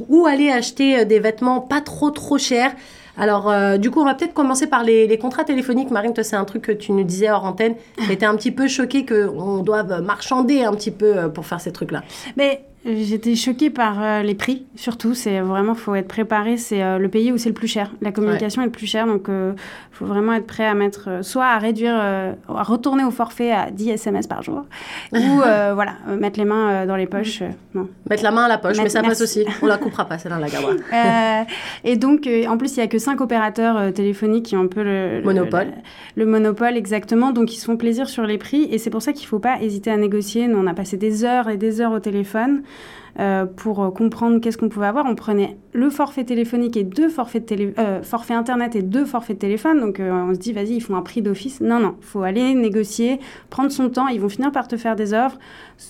ou 0.08 0.26
aller 0.26 0.50
acheter 0.50 0.98
euh, 0.98 1.04
des 1.04 1.20
vêtements 1.20 1.60
pas 1.60 1.80
trop 1.80 2.10
trop 2.10 2.36
chers. 2.36 2.74
Alors, 3.16 3.48
euh, 3.48 3.76
du 3.78 3.92
coup, 3.92 4.00
on 4.00 4.04
va 4.04 4.14
peut-être 4.14 4.34
commencer 4.34 4.66
par 4.66 4.82
les, 4.82 5.06
les 5.06 5.18
contrats 5.18 5.44
téléphoniques. 5.44 5.92
Marine, 5.92 6.14
toi, 6.14 6.24
c'est 6.24 6.36
un 6.36 6.44
truc 6.44 6.62
que 6.62 6.72
tu 6.72 6.90
nous 6.90 7.04
disais 7.04 7.30
hors 7.30 7.44
antenne. 7.44 7.76
J'étais 8.08 8.26
un 8.26 8.34
petit 8.34 8.50
peu 8.50 8.66
choquée 8.66 9.06
qu'on 9.06 9.58
doive 9.58 10.02
marchander 10.02 10.64
un 10.64 10.72
petit 10.72 10.90
peu 10.90 11.30
pour 11.32 11.46
faire 11.46 11.60
ces 11.60 11.72
trucs-là. 11.72 12.02
Mais 12.36 12.64
j'étais 12.96 13.34
choquée 13.34 13.70
par 13.70 14.02
euh, 14.02 14.22
les 14.22 14.34
prix, 14.34 14.64
surtout. 14.76 15.14
C'est 15.14 15.40
vraiment, 15.40 15.74
faut 15.74 15.94
être 15.94 16.08
préparé. 16.08 16.56
C'est 16.56 16.82
euh, 16.82 16.98
le 16.98 17.08
pays 17.08 17.32
où 17.32 17.38
c'est 17.38 17.48
le 17.48 17.54
plus 17.54 17.68
cher. 17.68 17.92
La 18.00 18.12
communication 18.12 18.62
est 18.62 18.66
le 18.66 18.70
plus 18.72 18.86
cher, 18.86 19.06
donc 19.06 19.28
il 19.28 19.54
faut 19.92 20.06
vraiment 20.06 20.32
être 20.32 20.46
prêt 20.46 20.66
à 20.66 20.74
mettre, 20.74 21.08
euh, 21.08 21.22
soit 21.22 21.46
à 21.46 21.58
réduire, 21.58 21.94
euh, 22.00 22.32
à 22.48 22.62
retourner 22.62 23.04
au 23.04 23.10
forfait 23.10 23.50
à 23.52 23.70
10 23.70 23.90
SMS 23.90 24.26
par 24.26 24.42
jour, 24.42 24.64
ou 25.12 25.16
euh, 25.42 25.72
voilà, 25.74 25.92
euh, 26.08 26.16
mettre 26.16 26.38
les 26.38 26.44
mains 26.44 26.70
euh, 26.70 26.86
dans 26.86 26.96
les 26.96 27.06
poches. 27.06 27.42
euh, 27.42 27.48
non. 27.74 27.88
Mettre 28.08 28.22
la 28.22 28.30
main 28.30 28.44
à 28.44 28.48
la 28.48 28.58
poche, 28.58 28.76
mais 28.82 28.88
ça 28.88 29.02
passe 29.02 29.20
aussi. 29.20 29.44
On 29.62 29.66
la 29.66 29.76
coupera 29.78 30.04
pas, 30.06 30.18
celle-là, 30.18 30.38
la 30.38 30.48
gardera. 30.48 30.72
Euh, 30.94 31.42
et 31.84 31.96
donc, 31.96 32.26
euh, 32.26 32.46
en 32.46 32.56
plus, 32.56 32.76
il 32.76 32.80
y 32.80 32.82
a 32.82 32.86
que 32.86 32.98
cinq 32.98 33.20
opérateurs 33.20 33.76
euh, 33.76 33.90
téléphoniques 33.90 34.46
qui 34.46 34.56
ont 34.56 34.62
un 34.62 34.66
peu 34.66 34.82
le, 34.82 35.18
le- 35.18 35.24
Monopole. 35.24 35.68
Le, 36.16 36.24
le 36.24 36.30
monopole, 36.30 36.76
exactement. 36.76 37.30
Donc, 37.32 37.52
ils 37.54 37.58
se 37.58 37.64
font 37.66 37.76
plaisir 37.76 38.08
sur 38.08 38.24
les 38.24 38.38
prix. 38.38 38.68
Et 38.70 38.78
c'est 38.78 38.90
pour 38.90 39.02
ça 39.02 39.12
qu'il 39.12 39.24
ne 39.24 39.28
faut 39.28 39.38
pas 39.38 39.60
hésiter 39.60 39.90
à 39.90 39.96
négocier. 39.96 40.48
Nous, 40.48 40.58
on 40.58 40.66
a 40.66 40.74
passé 40.74 40.96
des 40.96 41.24
heures 41.24 41.48
et 41.48 41.56
des 41.56 41.80
heures 41.80 41.92
au 41.92 41.98
téléphone. 42.00 42.62
Euh, 43.18 43.46
pour 43.46 43.82
euh, 43.82 43.90
comprendre 43.90 44.40
qu'est-ce 44.40 44.56
qu'on 44.56 44.68
pouvait 44.68 44.86
avoir. 44.86 45.04
On 45.06 45.16
prenait 45.16 45.56
le 45.72 45.90
forfait 45.90 46.22
téléphonique 46.22 46.76
et 46.76 46.84
deux 46.84 47.08
forfaits, 47.08 47.46
télé, 47.46 47.74
euh, 47.76 48.00
forfait 48.02 48.34
internet 48.34 48.76
et 48.76 48.82
deux 48.82 49.04
forfaits 49.04 49.36
de 49.36 49.40
téléphone. 49.40 49.80
Donc 49.80 50.00
on 50.00 50.34
se 50.34 50.38
dit, 50.38 50.52
vas-y, 50.52 50.74
ils 50.74 50.80
font 50.80 50.94
un 50.94 51.02
prix 51.02 51.20
d'office. 51.20 51.60
Non, 51.60 51.80
non, 51.80 51.96
faut 52.00 52.22
aller 52.22 52.54
négocier, 52.54 53.18
prendre 53.50 53.72
son 53.72 53.88
temps. 53.88 54.06
Ils 54.06 54.20
vont 54.20 54.28
finir 54.28 54.52
par 54.52 54.68
te 54.68 54.76
faire 54.76 54.94
des 54.94 55.14
offres, 55.14 55.38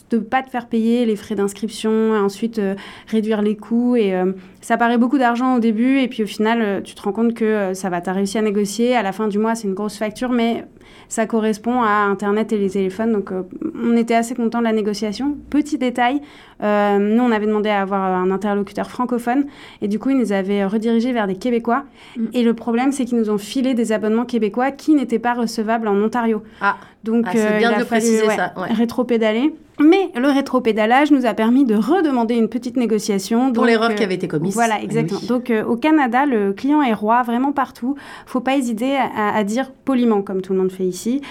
de 0.08 0.18
pas 0.18 0.42
te 0.42 0.48
faire 0.48 0.68
payer 0.68 1.04
les 1.04 1.16
frais 1.16 1.34
d'inscription, 1.34 2.12
ensuite 2.12 2.60
réduire 3.08 3.42
les 3.42 3.56
coûts. 3.56 3.96
Et 3.96 4.14
ça 4.62 4.78
paraît 4.78 4.98
beaucoup 4.98 5.18
d'argent 5.18 5.56
au 5.56 5.60
début, 5.60 5.98
et 5.98 6.08
puis 6.08 6.22
au 6.22 6.26
final, 6.26 6.82
tu 6.82 6.94
te 6.94 7.02
rends 7.02 7.12
compte 7.12 7.34
que 7.34 7.74
ça 7.74 7.90
va, 7.90 8.00
tu 8.00 8.08
as 8.08 8.14
réussi 8.14 8.38
à 8.38 8.42
négocier. 8.42 8.96
À 8.96 9.02
la 9.02 9.12
fin 9.12 9.28
du 9.28 9.38
mois, 9.38 9.54
c'est 9.54 9.68
une 9.68 9.74
grosse 9.74 9.98
facture, 9.98 10.30
mais 10.30 10.64
ça 11.08 11.26
correspond 11.26 11.82
à 11.82 12.04
Internet 12.04 12.52
et 12.52 12.58
les 12.58 12.70
téléphones. 12.70 13.12
Donc, 13.12 13.32
euh, 13.32 13.42
on 13.82 13.96
était 13.96 14.14
assez 14.14 14.34
content 14.34 14.58
de 14.58 14.64
la 14.64 14.72
négociation. 14.72 15.36
Petit 15.50 15.78
détail, 15.78 16.20
euh, 16.62 16.98
nous, 16.98 17.22
on 17.22 17.30
avait 17.30 17.46
demandé 17.46 17.70
à 17.70 17.80
avoir 17.80 18.02
un 18.02 18.30
interlocuteur 18.30 18.90
francophone 18.90 19.46
et 19.80 19.88
du 19.88 19.98
coup, 19.98 20.10
ils 20.10 20.18
nous 20.18 20.32
avaient 20.32 20.64
redirigés 20.64 21.12
vers 21.12 21.26
des 21.26 21.36
Québécois. 21.36 21.84
Mm. 22.16 22.26
Et 22.34 22.42
le 22.42 22.54
problème, 22.54 22.92
c'est 22.92 23.04
qu'ils 23.04 23.18
nous 23.18 23.30
ont 23.30 23.38
filé 23.38 23.74
des 23.74 23.92
abonnements 23.92 24.26
québécois 24.26 24.70
qui 24.70 24.94
n'étaient 24.94 25.18
pas 25.18 25.34
recevables 25.34 25.88
en 25.88 25.96
Ontario. 25.96 26.42
Ah, 26.60 26.76
Donc, 27.04 27.24
Ah, 27.28 27.32
c'est 27.32 27.54
euh, 27.54 27.58
bien 27.58 27.70
de 27.70 27.84
fallu, 27.84 27.86
préciser, 27.86 28.26
ouais, 28.26 28.36
ça, 28.36 28.52
ouais. 28.56 28.72
rétropédaler. 28.72 29.54
Mais 29.80 30.10
le 30.16 30.28
rétropédalage 30.28 31.10
nous 31.10 31.26
a 31.26 31.34
permis 31.34 31.64
de 31.64 31.74
redemander 31.74 32.34
une 32.34 32.48
petite 32.48 32.76
négociation. 32.76 33.52
pour 33.52 33.64
l'erreur 33.64 33.90
euh, 33.90 33.94
qui 33.94 34.02
avait 34.02 34.14
été 34.14 34.28
commise. 34.28 34.54
voilà, 34.54 34.82
exactement. 34.82 35.20
Oui. 35.22 35.28
Donc 35.28 35.50
euh, 35.50 35.64
au 35.64 35.76
Canada, 35.76 36.26
le 36.26 36.52
client 36.52 36.82
est 36.82 36.92
roi, 36.94 37.22
vraiment 37.22 37.52
partout. 37.52 37.94
Faut 38.26 38.40
pas 38.40 38.56
hésiter 38.56 38.96
à, 38.96 39.34
à 39.34 39.44
dire 39.44 39.70
poliment, 39.84 40.22
comme 40.22 40.42
tout 40.42 40.52
le 40.52 40.58
monde 40.58 40.72
fait 40.72 40.84
ici, 40.84 41.22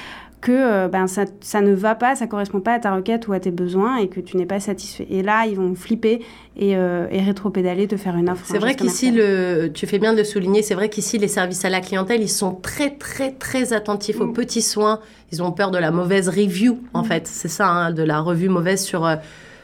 que 0.47 0.53
euh, 0.53 0.87
ben, 0.87 1.07
ça, 1.07 1.25
ça 1.41 1.59
ne 1.59 1.73
va 1.73 1.93
pas, 1.93 2.15
ça 2.15 2.25
correspond 2.25 2.61
pas 2.61 2.73
à 2.73 2.79
ta 2.79 2.95
requête 2.95 3.27
ou 3.27 3.33
à 3.33 3.39
tes 3.39 3.51
besoins 3.51 3.97
et 3.97 4.07
que 4.07 4.21
tu 4.21 4.37
n'es 4.37 4.45
pas 4.45 4.61
satisfait. 4.61 5.05
Et 5.09 5.21
là, 5.21 5.45
ils 5.45 5.57
vont 5.57 5.75
flipper 5.75 6.21
et, 6.55 6.77
euh, 6.77 7.05
et 7.11 7.19
rétropédaler, 7.21 7.85
te 7.87 7.97
faire 7.97 8.15
une 8.15 8.29
offre. 8.29 8.45
C'est 8.45 8.57
vrai 8.57 8.73
qu'ici, 8.75 9.11
le, 9.11 9.67
tu 9.73 9.85
fais 9.87 9.99
bien 9.99 10.13
de 10.13 10.19
le 10.19 10.23
souligner, 10.23 10.61
c'est 10.61 10.73
vrai 10.73 10.87
qu'ici, 10.87 11.17
les 11.17 11.27
services 11.27 11.65
à 11.65 11.69
la 11.69 11.81
clientèle, 11.81 12.21
ils 12.21 12.29
sont 12.29 12.53
très, 12.53 12.91
très, 12.91 13.31
très 13.31 13.73
attentifs 13.73 14.21
aux 14.21 14.27
Mm. 14.27 14.33
petits 14.33 14.61
soins. 14.61 15.01
Ils 15.33 15.43
ont 15.43 15.51
peur 15.51 15.69
de 15.71 15.77
la 15.77 15.91
mauvaise 15.91 16.29
review, 16.29 16.79
en 16.93 17.03
fait. 17.03 17.27
C'est 17.27 17.49
ça, 17.49 17.67
hein, 17.67 17.91
de 17.91 18.03
la 18.03 18.21
revue 18.21 18.47
mauvaise 18.47 18.81
sur, 18.81 19.05
euh, 19.05 19.17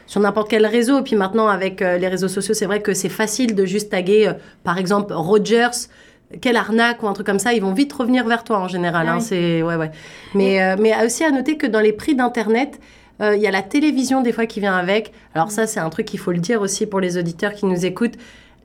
sur 0.06 0.20
n'importe 0.20 0.50
quel 0.50 0.66
réseau. 0.66 0.98
Et 0.98 1.02
puis 1.02 1.16
maintenant, 1.16 1.48
avec 1.48 1.80
euh, 1.80 1.96
les 1.96 2.08
réseaux 2.08 2.28
sociaux, 2.28 2.52
c'est 2.52 2.66
vrai 2.66 2.82
que 2.82 2.92
c'est 2.92 3.08
facile 3.08 3.54
de 3.54 3.64
juste 3.64 3.90
taguer, 3.90 4.28
euh, 4.28 4.32
par 4.64 4.76
exemple, 4.76 5.14
Rogers. 5.14 5.88
Quelle 6.40 6.56
arnaque 6.56 7.02
ou 7.02 7.08
un 7.08 7.12
truc 7.12 7.26
comme 7.26 7.38
ça, 7.38 7.52
ils 7.52 7.60
vont 7.62 7.72
vite 7.72 7.92
revenir 7.92 8.26
vers 8.26 8.44
toi 8.44 8.58
en 8.58 8.68
général. 8.68 9.06
Ah 9.08 9.12
hein, 9.14 9.18
oui. 9.18 9.24
c'est 9.24 9.62
ouais, 9.62 9.76
ouais. 9.76 9.90
Mais, 10.34 10.62
euh, 10.62 10.76
mais 10.78 10.92
aussi 11.04 11.24
à 11.24 11.30
noter 11.30 11.56
que 11.56 11.66
dans 11.66 11.80
les 11.80 11.92
prix 11.92 12.14
d'internet, 12.14 12.80
euh, 13.20 13.36
il 13.36 13.42
y 13.42 13.46
a 13.46 13.50
la 13.50 13.62
télévision 13.62 14.22
des 14.22 14.32
fois 14.32 14.46
qui 14.46 14.60
vient 14.60 14.76
avec. 14.76 15.12
Alors 15.34 15.50
ça, 15.50 15.66
c'est 15.66 15.80
un 15.80 15.90
truc 15.90 16.06
qu'il 16.06 16.18
faut 16.18 16.32
le 16.32 16.38
dire 16.38 16.60
aussi 16.60 16.86
pour 16.86 17.00
les 17.00 17.16
auditeurs 17.18 17.52
qui 17.54 17.66
nous 17.66 17.84
écoutent. 17.86 18.16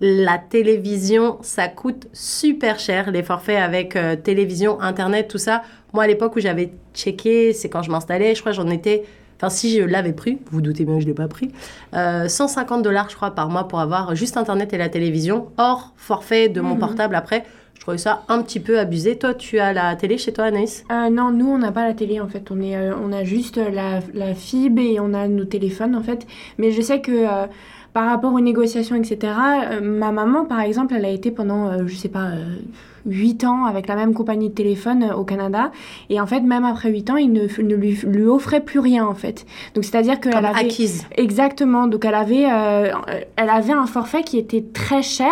La 0.02 0.38
télévision, 0.38 1.38
ça 1.42 1.68
coûte 1.68 2.08
super 2.14 2.80
cher, 2.80 3.12
les 3.12 3.22
forfaits 3.24 3.58
avec 3.60 3.96
euh, 3.96 4.16
télévision, 4.16 4.80
internet, 4.82 5.28
tout 5.28 5.38
ça. 5.38 5.62
Moi, 5.94 6.04
à 6.06 6.08
l'époque 6.08 6.36
où 6.36 6.40
j'avais 6.40 6.72
checké, 6.94 7.52
c'est 7.54 7.68
quand 7.70 7.82
je 7.82 7.92
m'installais, 7.92 8.34
je 8.36 8.40
crois 8.42 8.52
j'en 8.54 8.70
étais... 8.70 9.04
Enfin, 9.42 9.50
si 9.50 9.78
je 9.78 9.84
l'avais 9.84 10.12
pris, 10.12 10.34
vous 10.34 10.58
vous 10.58 10.62
doutez 10.62 10.84
bien 10.84 10.96
que 10.96 11.00
je 11.00 11.06
ne 11.06 11.12
l'ai 11.12 11.16
pas 11.16 11.30
pris, 11.30 11.52
euh, 11.94 12.28
150 12.28 12.82
dollars, 12.84 13.10
je 13.10 13.16
crois, 13.16 13.32
par 13.32 13.48
mois 13.50 13.70
pour 13.70 13.80
avoir 13.80 14.14
juste 14.14 14.36
internet 14.36 14.74
et 14.74 14.78
la 14.78 14.90
télévision, 14.90 15.48
hors 15.58 15.94
forfait 15.96 16.50
de 16.50 16.60
mon 16.60 16.74
Mhm. 16.74 16.80
portable 16.80 17.16
après. 17.16 17.46
Je 17.80 17.86
trouvais 17.86 17.98
ça 17.98 18.24
un 18.28 18.42
petit 18.42 18.60
peu 18.60 18.78
abusé. 18.78 19.18
Toi, 19.18 19.34
tu 19.34 19.58
as 19.58 19.72
la 19.72 19.96
télé 19.96 20.18
chez 20.18 20.34
toi, 20.34 20.44
Anaïs? 20.44 20.84
Euh, 20.92 21.10
non, 21.10 21.32
nous, 21.32 21.48
on 21.48 21.58
n'a 21.58 21.72
pas 21.72 21.88
la 21.88 21.94
télé, 21.94 22.20
en 22.20 22.28
fait. 22.28 22.52
On, 22.52 22.60
est, 22.62 22.76
euh, 22.76 22.92
on 23.02 23.14
a 23.14 23.24
juste 23.24 23.56
la, 23.56 24.02
la 24.14 24.36
fibre 24.36 24.82
et 24.82 25.00
on 25.00 25.14
a 25.14 25.30
nos 25.30 25.46
téléphones, 25.46 25.96
en 25.96 26.04
fait. 26.04 26.28
Mais 26.58 26.72
je 26.72 26.82
sais 26.82 27.00
que 27.00 27.12
euh, 27.14 27.48
par 27.94 28.08
rapport 28.10 28.34
aux 28.34 28.42
négociations, 28.42 28.98
etc., 28.98 29.32
euh, 29.72 29.80
ma 29.82 30.12
maman, 30.12 30.44
par 30.44 30.60
exemple, 30.60 30.94
elle 30.94 31.06
a 31.06 31.10
été 31.10 31.32
pendant, 31.32 31.70
euh, 31.70 31.88
je 31.88 31.96
sais 31.96 32.10
pas, 32.10 32.26
euh, 32.26 32.58
8 33.06 33.46
ans 33.46 33.64
avec 33.66 33.88
la 33.88 33.96
même 33.96 34.14
compagnie 34.14 34.50
de 34.50 34.54
téléphone 34.54 35.04
euh, 35.04 35.16
au 35.16 35.24
Canada. 35.24 35.72
Et 36.10 36.20
en 36.20 36.28
fait, 36.28 36.42
même 36.42 36.66
après 36.66 36.90
8 36.90 37.10
ans, 37.12 37.16
ils 37.16 37.32
ne, 37.32 37.44
ne 37.62 37.76
lui, 37.76 37.98
lui 38.06 38.26
offraient 38.26 38.60
plus 38.60 38.80
rien, 38.80 39.06
en 39.06 39.16
fait. 39.16 39.46
Donc, 39.74 39.86
c'est-à-dire 39.86 40.20
qu'elle 40.20 40.36
avait... 40.36 40.60
acquise. 40.60 41.06
Exactement. 41.16 41.88
Donc 41.88 42.04
elle 42.04 42.14
avait, 42.16 42.46
euh, 42.52 42.92
elle 43.38 43.50
avait 43.50 43.72
un 43.74 43.86
forfait 43.88 44.24
qui 44.24 44.38
était 44.38 44.66
très 44.74 45.02
cher, 45.02 45.32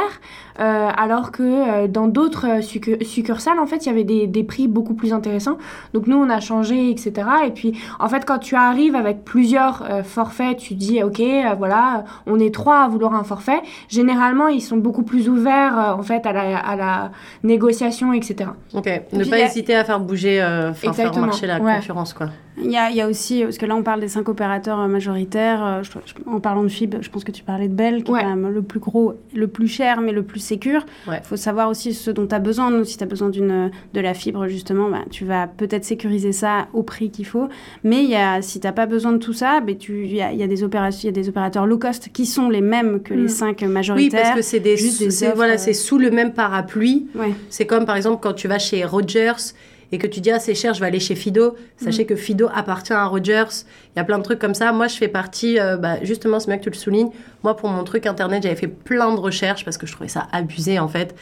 euh, 0.59 0.89
alors 0.97 1.31
que 1.31 1.43
euh, 1.43 1.87
dans 1.87 2.07
d'autres 2.07 2.47
euh, 2.47 2.59
succu- 2.61 3.03
succursales, 3.03 3.59
en 3.59 3.65
fait, 3.67 3.85
il 3.85 3.87
y 3.87 3.91
avait 3.91 4.03
des, 4.03 4.27
des 4.27 4.43
prix 4.43 4.67
beaucoup 4.67 4.93
plus 4.93 5.13
intéressants. 5.13 5.57
Donc 5.93 6.07
nous, 6.07 6.17
on 6.17 6.29
a 6.29 6.39
changé, 6.39 6.89
etc. 6.89 7.13
Et 7.45 7.51
puis, 7.51 7.77
en 7.99 8.09
fait, 8.09 8.25
quand 8.25 8.39
tu 8.39 8.55
arrives 8.55 8.95
avec 8.95 9.23
plusieurs 9.23 9.83
forfaits, 10.03 10.57
tu 10.57 10.73
dis, 10.73 11.03
ok, 11.03 11.21
voilà, 11.57 12.05
on 12.25 12.39
est 12.39 12.53
trois 12.53 12.79
à 12.81 12.87
vouloir 12.87 13.13
un 13.15 13.23
forfait. 13.23 13.59
Généralement, 13.89 14.47
ils 14.47 14.61
sont 14.61 14.77
beaucoup 14.77 15.03
plus 15.03 15.29
ouverts, 15.29 15.95
en 15.97 16.03
fait, 16.03 16.25
à 16.25 16.33
la, 16.33 16.57
à 16.57 16.75
la 16.75 17.11
négociation, 17.43 18.13
etc. 18.13 18.49
Ok. 18.73 18.87
Ne 19.13 19.21
puis, 19.21 19.29
pas 19.29 19.35
a- 19.37 19.39
hésiter 19.39 19.75
à 19.75 19.83
faire 19.83 19.99
bouger, 19.99 20.41
enfin, 20.69 20.93
faire 20.93 21.17
marcher 21.19 21.47
la 21.47 21.59
ouais. 21.59 21.75
concurrence, 21.75 22.13
quoi. 22.13 22.27
Il 22.59 22.71
y, 22.71 22.77
a, 22.77 22.89
il 22.89 22.95
y 22.95 23.01
a 23.01 23.07
aussi, 23.07 23.43
parce 23.43 23.57
que 23.59 23.65
là 23.67 23.75
on 23.75 23.83
parle 23.83 23.99
des 24.01 24.07
cinq 24.07 24.27
opérateurs 24.29 24.79
euh, 24.79 24.87
majoritaires, 24.87 25.63
euh, 25.63 25.83
je- 25.83 25.91
je- 26.05 26.29
en 26.29 26.39
parlant 26.39 26.63
de 26.63 26.67
fibre, 26.69 26.97
je 27.01 27.09
pense 27.11 27.23
que 27.23 27.31
tu 27.31 27.43
parlais 27.43 27.67
de 27.67 27.73
Bell, 27.73 28.03
qui 28.03 28.11
Ouais. 28.11 28.19
est 28.19 28.23
quand 28.23 28.35
même 28.35 28.49
le 28.51 28.61
plus 28.63 28.79
gros, 28.79 29.13
le 29.35 29.47
plus 29.47 29.67
cher, 29.67 30.01
mais 30.01 30.11
le 30.11 30.23
plus 30.23 30.39
sécur. 30.39 30.83
Il 31.05 31.11
Ouais. 31.11 31.21
faut 31.23 31.35
savoir 31.35 31.69
aussi 31.69 31.93
ce 31.93 32.09
dont 32.09 32.25
tu 32.25 32.33
as 32.33 32.39
besoin. 32.39 32.83
Si 32.83 32.97
tu 32.97 33.03
as 33.03 33.07
besoin 33.07 33.29
de 33.29 33.69
la 34.01 34.13
fibre, 34.15 34.47
justement, 34.47 34.89
bah, 34.89 35.03
tu 35.11 35.23
vas 35.23 35.45
peut-être 35.47 35.85
sécuriser 35.85 36.31
ça 36.31 36.67
au 36.73 36.81
prix 36.83 37.11
qu'il 37.11 37.25
faut. 37.27 37.47
Mais 37.83 38.03
il 38.03 38.09
y 38.09 38.15
a, 38.15 38.41
si 38.41 38.59
tu 38.59 38.65
n'as 38.65 38.73
pas 38.73 38.87
besoin 38.87 39.11
de 39.11 39.17
tout 39.19 39.33
ça, 39.33 39.59
bah, 39.61 39.73
tu- 39.77 40.05
il 40.05 40.13
y, 40.15 40.21
a, 40.21 40.31
il 40.31 40.39
y, 40.39 40.43
a 40.43 40.47
des 40.47 40.63
opérations- 40.63 41.01
il 41.03 41.15
y 41.15 41.19
a 41.19 41.21
des 41.21 41.29
opérateurs 41.29 41.67
low 41.67 41.77
cost 41.77 42.09
qui 42.11 42.25
sont 42.25 42.49
les 42.49 42.61
mêmes 42.61 43.01
que 43.03 43.13
Mm. 43.13 43.17
les 43.21 43.27
cinq 43.27 43.57
Oui, 43.61 43.67
majoritaires. 43.67 44.21
parce 44.23 44.35
que 44.35 44.41
c'est 44.41 44.59
des, 44.59 44.77
juste 44.77 44.99
des 44.99 45.11
c'est- 45.11 45.27
offres, 45.27 45.35
voilà, 45.35 45.53
euh, 45.53 45.57
c'est 45.59 45.73
sous 45.73 45.99
le 45.99 46.09
même 46.09 46.33
parapluie. 46.33 47.07
Ouais. 47.13 47.33
C'est 47.49 47.67
comme 47.67 47.85
par 47.85 47.95
exemple 47.97 48.17
quand 48.21 48.33
tu 48.33 48.47
vas 48.47 48.57
chez 48.59 48.83
Rogers 48.83 49.53
et 49.91 49.97
que 49.97 50.07
tu 50.07 50.19
dis 50.21 50.31
ah 50.31 50.39
c'est 50.39 50.55
cher, 50.55 50.73
je 50.73 50.79
vais 50.81 50.87
aller 50.87 50.99
chez 50.99 51.15
Fido. 51.15 51.55
Sachez 51.77 52.03
Mm. 52.03 52.07
que 52.07 52.15
Fido 52.15 52.47
appartient 52.53 52.93
à 52.93 53.05
Rogers. 53.05 53.63
Il 53.95 53.97
y 53.97 53.99
a 53.99 54.03
plein 54.03 54.17
de 54.17 54.23
trucs 54.23 54.39
comme 54.39 54.53
ça. 54.55 54.71
Moi, 54.73 54.87
je 54.87 54.95
fais 54.97 55.07
partie, 55.07 55.59
euh, 55.59 55.77
bah, 55.77 55.95
justement, 56.03 56.39
c'est 56.39 56.47
bien 56.47 56.57
que 56.57 56.63
tu 56.63 56.69
le 56.69 56.75
soulignes. 56.75 57.09
Moi, 57.43 57.55
pour 57.55 57.69
mon 57.69 57.83
truc 57.83 58.05
internet, 58.05 58.43
j'avais 58.43 58.55
fait 58.55 58.67
plein 58.67 59.13
de 59.13 59.19
recherches 59.19 59.63
parce 59.65 59.77
que 59.77 59.87
je 59.87 59.93
trouvais 59.93 60.09
ça 60.09 60.27
abusé 60.31 60.79
en 60.79 60.87
fait. 60.87 61.15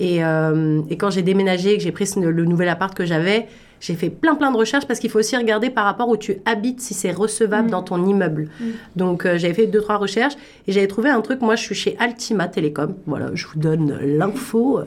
Et, 0.00 0.24
euh, 0.24 0.80
et 0.90 0.96
quand 0.96 1.10
j'ai 1.10 1.22
déménagé, 1.22 1.76
que 1.76 1.82
j'ai 1.82 1.90
pris 1.92 2.06
ce- 2.06 2.20
le 2.20 2.44
nouvel 2.44 2.68
appart 2.68 2.94
que 2.94 3.04
j'avais, 3.04 3.46
j'ai 3.80 3.94
fait 3.94 4.10
plein 4.10 4.34
plein 4.36 4.50
de 4.52 4.56
recherches 4.56 4.86
parce 4.86 4.98
qu'il 5.00 5.10
faut 5.10 5.18
aussi 5.20 5.36
regarder 5.36 5.70
par 5.70 5.84
rapport 5.84 6.08
où 6.08 6.16
tu 6.16 6.38
habites 6.44 6.80
si 6.80 6.94
c'est 6.94 7.10
recevable 7.12 7.68
Mm. 7.68 7.70
dans 7.70 7.82
ton 7.82 8.04
immeuble. 8.06 8.48
Mm. 8.60 8.64
Donc 8.96 9.26
euh, 9.26 9.38
j'avais 9.38 9.54
fait 9.54 9.66
deux 9.66 9.80
trois 9.80 9.96
recherches 9.96 10.34
et 10.66 10.72
j'avais 10.72 10.86
trouvé 10.88 11.10
un 11.10 11.20
truc. 11.20 11.40
Moi, 11.40 11.54
je 11.56 11.62
suis 11.62 11.74
chez 11.76 11.96
Altima 11.98 12.46
Télécom. 12.48 12.94
Voilà, 13.06 13.30
je 13.34 13.46
vous 13.46 13.58
donne 13.58 13.98
l'info. 14.02 14.80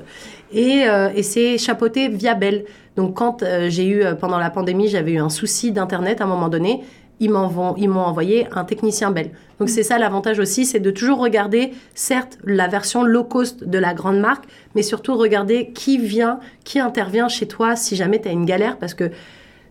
Et, 0.53 0.83
euh, 0.89 1.09
et 1.15 1.23
c'est 1.23 1.57
chapeauté 1.57 2.09
via 2.09 2.33
Bell. 2.33 2.65
Donc 2.95 3.15
quand 3.15 3.43
euh, 3.43 3.69
j'ai 3.69 3.85
eu 3.87 4.03
euh, 4.03 4.15
pendant 4.15 4.37
la 4.37 4.49
pandémie, 4.49 4.87
j'avais 4.87 5.13
eu 5.13 5.19
un 5.19 5.29
souci 5.29 5.71
d'internet 5.71 6.21
à 6.21 6.25
un 6.25 6.27
moment 6.27 6.49
donné. 6.49 6.83
Ils 7.19 7.29
m'ont 7.29 7.99
envoyé 7.99 8.47
un 8.51 8.63
technicien 8.63 9.11
Bell. 9.11 9.29
Donc 9.59 9.69
c'est 9.69 9.83
ça 9.83 9.99
l'avantage 9.99 10.39
aussi, 10.39 10.65
c'est 10.65 10.79
de 10.79 10.89
toujours 10.89 11.19
regarder, 11.19 11.71
certes, 11.93 12.39
la 12.43 12.67
version 12.67 13.03
low 13.03 13.23
cost 13.23 13.63
de 13.63 13.77
la 13.77 13.93
grande 13.93 14.19
marque, 14.19 14.45
mais 14.73 14.81
surtout 14.81 15.15
regarder 15.15 15.69
qui 15.69 15.99
vient, 15.99 16.39
qui 16.63 16.79
intervient 16.79 17.27
chez 17.27 17.47
toi 17.47 17.75
si 17.75 17.95
jamais 17.95 18.19
tu 18.19 18.27
as 18.27 18.31
une 18.31 18.45
galère, 18.45 18.77
parce 18.77 18.95
que 18.95 19.11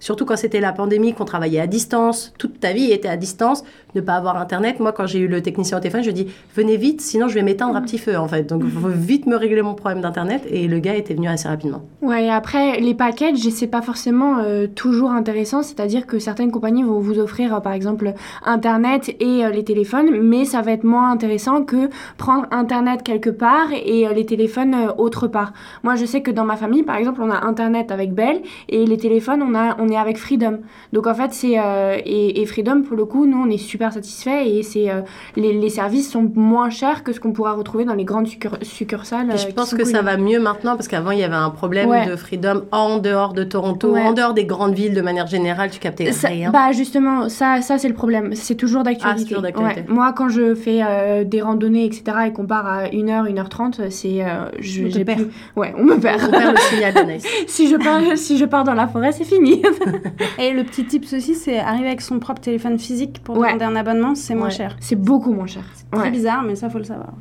surtout 0.01 0.25
quand 0.25 0.37
c'était 0.37 0.61
la 0.61 0.73
pandémie, 0.73 1.15
qu'on 1.15 1.25
travaillait 1.25 1.61
à 1.61 1.67
distance, 1.69 2.33
toute 2.39 2.59
ta 2.59 2.73
vie 2.73 2.91
était 2.91 3.09
à 3.09 3.17
distance, 3.17 3.63
ne 3.95 4.01
pas 4.01 4.15
avoir 4.15 4.37
Internet. 4.37 4.81
Moi, 4.81 4.93
quand 4.93 5.07
j'ai 5.07 5.21
eu 5.21 5.29
le 5.29 5.43
technicien 5.43 5.79
au 5.79 5.81
téléphone, 5.81 6.03
je 6.03 6.11
dis 6.11 6.27
venez 6.57 6.77
vite, 6.77 7.01
sinon 7.01 7.29
je 7.29 7.35
vais 7.35 7.43
m'éteindre 7.43 7.77
à 7.77 7.81
petit 7.81 7.99
feu 7.99 8.17
en 8.17 8.29
fait. 8.29 8.45
Donc 8.45 8.63
il 8.65 8.71
faut 8.71 8.89
vite 8.89 9.27
me 9.27 9.37
régler 9.37 9.63
mon 9.63 9.75
problème 9.75 10.01
d'Internet. 10.01 10.43
Et 10.51 10.67
le 10.67 10.79
gars 10.79 10.95
était 10.95 11.15
venu 11.15 11.29
assez 11.29 11.49
rapidement. 11.49 11.83
Ouais, 12.03 12.25
et 12.27 12.31
après, 12.31 12.81
les 12.81 12.95
packages, 12.95 13.39
c'est 13.39 13.67
pas 13.67 13.83
forcément 13.83 14.39
euh, 14.39 14.67
toujours 14.67 15.11
intéressant, 15.11 15.63
c'est-à-dire 15.63 16.07
que 16.07 16.19
certaines 16.19 16.51
compagnies 16.51 16.83
vont 16.83 17.01
vous 17.01 17.19
offrir, 17.19 17.55
euh, 17.55 17.61
par 17.61 17.73
exemple, 17.73 18.15
Internet 18.45 19.15
et 19.21 19.45
euh, 19.45 19.51
les 19.51 19.65
téléphones, 19.65 20.21
mais 20.21 20.45
ça 20.45 20.63
va 20.63 20.73
être 20.73 20.85
moins 20.85 21.11
intéressant 21.11 21.63
que 21.63 21.89
prendre 22.17 22.47
Internet 22.51 23.03
quelque 23.03 23.31
part 23.31 23.69
et 23.73 24.07
les 24.15 24.27
téléphones 24.27 24.75
autre 24.99 25.29
part. 25.29 25.53
Moi, 25.83 25.97
je 25.97 26.05
sais 26.05 26.23
que 26.23 26.31
dans 26.31 26.45
ma 26.45 26.57
famille, 26.57 26.83
par 26.83 26.97
exemple, 26.97 27.21
on 27.23 27.31
a 27.31 27.45
Internet 27.45 27.91
avec 27.91 28.15
Bell 28.15 28.41
et 28.69 28.87
les 28.87 28.97
téléphones, 28.97 29.43
on, 29.43 29.55
a, 29.55 29.77
on 29.79 29.90
est 29.91 29.97
avec 29.97 30.17
Freedom. 30.19 30.59
Donc, 30.93 31.07
en 31.07 31.15
fait, 31.15 31.33
c'est... 31.33 31.59
euh, 31.59 31.97
et, 32.05 32.41
et 32.41 32.47
Freedom, 32.47 32.83
pour 32.83 32.97
le 32.97 33.05
coup, 33.05 33.27
nous, 33.27 33.39
on 33.39 33.51
est 33.51 33.59
super 33.59 33.93
satisfaits 33.93 34.45
et 34.47 34.63
c'est... 34.63 34.91
euh, 34.91 35.01
les, 35.37 35.53
les 35.53 35.71
services 35.71 36.11
sont 36.11 36.31
moins 36.35 36.71
chers 36.71 37.03
que 37.05 37.13
ce 37.13 37.21
qu'on 37.21 37.33
pourra 37.33 37.53
retrouver 37.53 37.85
dans 37.85 37.95
les 37.95 38.05
grandes 38.05 38.27
succur- 38.27 38.59
succursales. 38.63 39.29
Et 39.31 39.35
euh, 39.35 39.37
je 39.37 39.47
qui 39.47 39.53
pense 39.53 39.75
que 39.75 39.85
ça 39.85 40.03
va 40.03 40.17
mieux 40.17 40.41
maintenant 40.41 40.77
parce 40.77 40.89
qu'avant 40.89 41.11
il 41.11 41.19
y 41.19 41.25
avait 41.25 41.35
un 41.35 41.51
problème 41.51 41.89
Ouais. 41.89 42.07
de 42.07 42.17
freedom 42.17 42.63
en 42.73 42.99
dehors 42.99 43.33
de 43.33 43.43
Toronto, 43.45 43.91
Ouais. 43.93 44.03
en 44.03 44.13
dehors 44.13 44.35
des 44.35 44.45
grandes 44.45 44.75
villes 44.75 44.95
de 44.95 45.01
manière 45.01 45.27
générale, 45.27 45.71
tu 45.71 45.79
captais 45.81 46.13
Ça- 46.13 46.29
rien. 46.29 46.51
bah 46.51 46.73
justement, 46.73 47.29
ça, 47.29 47.61
ça 47.63 47.79
c'est 47.79 47.89
le 47.89 47.95
problème. 47.95 48.31
C'est 48.35 48.55
toujours 48.55 48.83
d'actualité. 48.83 49.35
Ah, 49.37 49.41
d'actualité. 49.41 49.81
Ouais. 49.81 49.87
Moi, 49.89 50.13
quand 50.13 50.29
je 50.29 50.55
fais 50.55 50.81
euh, 50.83 51.25
des 51.25 51.41
randonnées, 51.43 51.85
etc., 51.85 52.03
et 52.29 52.33
qu'on 52.33 52.47
part 52.47 52.67
à 52.67 52.85
1h, 52.89 53.33
1h30, 53.33 53.91
c'est. 53.91 54.23
euh, 54.25 54.47
je, 54.59 54.83
On 54.83 54.89
te 54.89 54.91
j'ai 54.95 55.05
perd. 55.05 55.19
plus- 55.23 55.31
Ouais, 55.57 55.73
on 55.77 55.85
me 55.85 55.97
perd. 55.99 56.21
On 56.27 56.31
perd 56.31 56.53
le 56.55 56.61
signal 56.61 56.95
si, 57.47 57.69
je 57.69 57.77
pars, 57.77 58.01
si 58.17 58.37
je 58.39 58.45
pars 58.45 58.65
dans 58.65 58.75
la 58.75 58.87
forêt, 58.87 59.13
c'est 59.13 59.25
fini. 59.25 59.63
Et 60.39 60.53
le 60.53 60.65
petit 60.65 60.85
tips 60.85 61.13
aussi, 61.13 61.35
c'est 61.35 61.59
arriver 61.59 61.89
avec 61.89 62.01
son 62.01 62.19
propre 62.19 62.41
téléphone 62.41 62.79
physique 62.79 63.23
pour 63.23 63.37
Ouais. 63.39 63.49
demander 63.49 63.65
un 63.65 63.77
abonnement, 63.77 64.15
c'est 64.15 64.35
moins 64.35 64.47
Ouais. 64.49 64.51
cher. 64.55 64.77
C'est 64.81 64.97
beaucoup 64.97 65.33
moins 65.33 65.47
cher. 65.47 65.63
Très 65.93 66.03
Ouais. 66.03 66.11
bizarre, 66.11 66.43
mais 66.43 66.55
ça, 66.57 66.69
faut 66.71 66.79
le 66.79 66.85
savoir. 66.85 67.13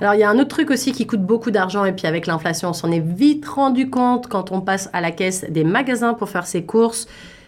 Alors, 0.00 0.14
il 0.14 0.20
y 0.20 0.24
a 0.24 0.30
un 0.30 0.38
autre 0.38 0.48
truc 0.48 0.70
aussi 0.70 0.92
qui 0.92 1.06
coûte 1.06 1.22
beaucoup 1.22 1.50
d'argent, 1.50 1.84
et 1.84 1.92
puis 1.92 2.06
avec 2.06 2.26
l'inflation, 2.26 2.68
on 2.70 2.72
s'en 2.74 2.90
est 2.92 3.00
vite 3.00 3.46
rendu 3.46 3.88
compte 3.88 4.26
quand 4.28 4.52
on 4.52 4.60
passe 4.60 4.90
à 4.92 5.00
la 5.00 5.10
caisse 5.10 5.44
des 5.48 5.64
magasins 5.64 6.14
pour 6.14 6.28
faire 6.28 6.46
ses 6.46 6.64
courses. 6.64 7.06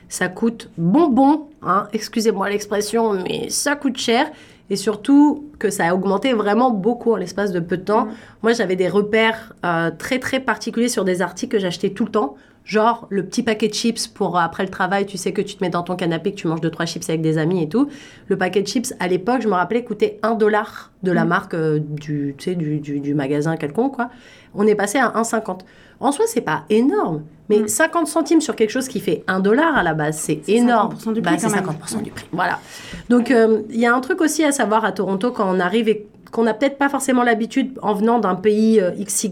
Ça 0.09 0.29
coûte 0.29 0.71
bonbon, 0.79 1.49
hein, 1.63 1.87
excusez-moi 1.93 2.49
l'expression, 2.49 3.13
mais 3.13 3.51
ça 3.51 3.77
coûte 3.77 3.99
cher. 3.99 4.31
Et 4.71 4.77
surtout 4.77 5.47
que 5.59 5.71
ça 5.71 5.89
a 5.89 5.95
augmenté 5.95 6.35
vraiment 6.35 6.71
beaucoup 6.71 7.13
en 7.13 7.17
l'espace 7.17 7.53
de 7.53 7.61
peu 7.61 7.79
de 7.79 7.83
temps. 7.85 8.09
Moi, 8.43 8.53
j'avais 8.53 8.77
des 8.77 8.89
repères 8.89 9.55
euh, 9.65 9.91
très 9.97 10.19
très 10.19 10.41
particuliers 10.41 10.91
sur 10.91 11.05
des 11.07 11.23
articles 11.23 11.53
que 11.57 11.59
j'achetais 11.59 11.89
tout 11.91 12.05
le 12.05 12.11
temps. 12.11 12.37
Genre 12.69 13.07
le 13.09 13.25
petit 13.25 13.43
paquet 13.43 13.69
de 13.69 13.73
chips 13.73 14.07
pour 14.09 14.37
euh, 14.37 14.41
après 14.43 14.63
le 14.63 14.69
travail, 14.69 15.07
tu 15.07 15.17
sais 15.17 15.33
que 15.33 15.41
tu 15.41 15.57
te 15.57 15.65
mets 15.65 15.71
dans 15.71 15.83
ton 15.83 15.97
canapé, 15.97 16.33
que 16.33 16.37
tu 16.37 16.49
manges 16.49 16.61
deux 16.61 16.69
trois 16.71 16.85
chips 16.85 17.09
avec 17.09 17.23
des 17.23 17.39
amis 17.39 17.63
et 17.63 17.69
tout. 17.69 17.89
Le 18.29 18.37
paquet 18.37 18.61
de 18.61 18.69
chips, 18.69 18.93
à 19.01 19.09
l'époque, 19.09 19.41
je 19.41 19.49
me 19.49 19.55
rappelais, 19.55 19.83
coûtait 19.85 20.19
1 20.23 20.35
dollar 20.35 20.93
de 21.03 21.11
la 21.11 21.25
marque 21.25 21.55
euh, 21.55 21.79
du, 21.81 22.37
du, 22.39 22.79
du, 22.79 23.01
du 23.01 23.15
magasin 23.15 23.57
quelconque. 23.57 23.95
Quoi. 23.95 24.11
On 24.55 24.67
est 24.67 24.75
passé 24.75 24.99
à 24.99 25.09
1,50. 25.13 25.61
En 26.01 26.13
soi, 26.13 26.27
c'est 26.29 26.43
pas 26.43 26.65
énorme, 26.69 27.23
mais 27.49 27.67
50 27.67 28.07
centimes 28.07 28.43
sur 28.43 28.55
quelque 28.55 28.71
chose 28.71 28.87
qui 28.87 29.01
fait 29.01 29.25
1 29.29 29.41
dollar 29.41 29.75
à 29.75 29.83
la 29.83 29.95
base, 29.95 30.19
c'est 30.19 30.43
C'est 30.45 30.53
énorme. 30.53 30.95
50% 30.95 31.13
du 31.15 31.21
Bah, 31.23 31.31
prix, 31.31 31.41
c'est 31.41 31.49
quand 31.49 31.55
même. 31.55 31.65
50% 31.65 32.03
du 32.03 32.11
prix. 32.11 32.27
Voilà. 32.33 32.61
Donc, 33.09 33.31
euh, 33.31 33.63
il 33.71 33.81
y 33.81 33.87
a 33.87 33.95
un 33.95 34.01
truc 34.01 34.21
aussi 34.21 34.45
à 34.45 34.53
savoir 34.53 34.85
à 34.85 34.93
Toronto 34.93 35.33
quand 35.33 35.51
on 35.51 35.59
arrive 35.59 35.89
et 35.89 36.07
qu'on 36.31 36.43
n'a 36.45 36.53
peut-être 36.53 36.77
pas 36.77 36.91
forcément 36.91 37.23
l'habitude 37.23 37.79
en 37.81 37.95
venant 37.95 38.19
d'un 38.19 38.35
pays 38.35 38.79
euh, 38.79 38.91
XY, 39.03 39.31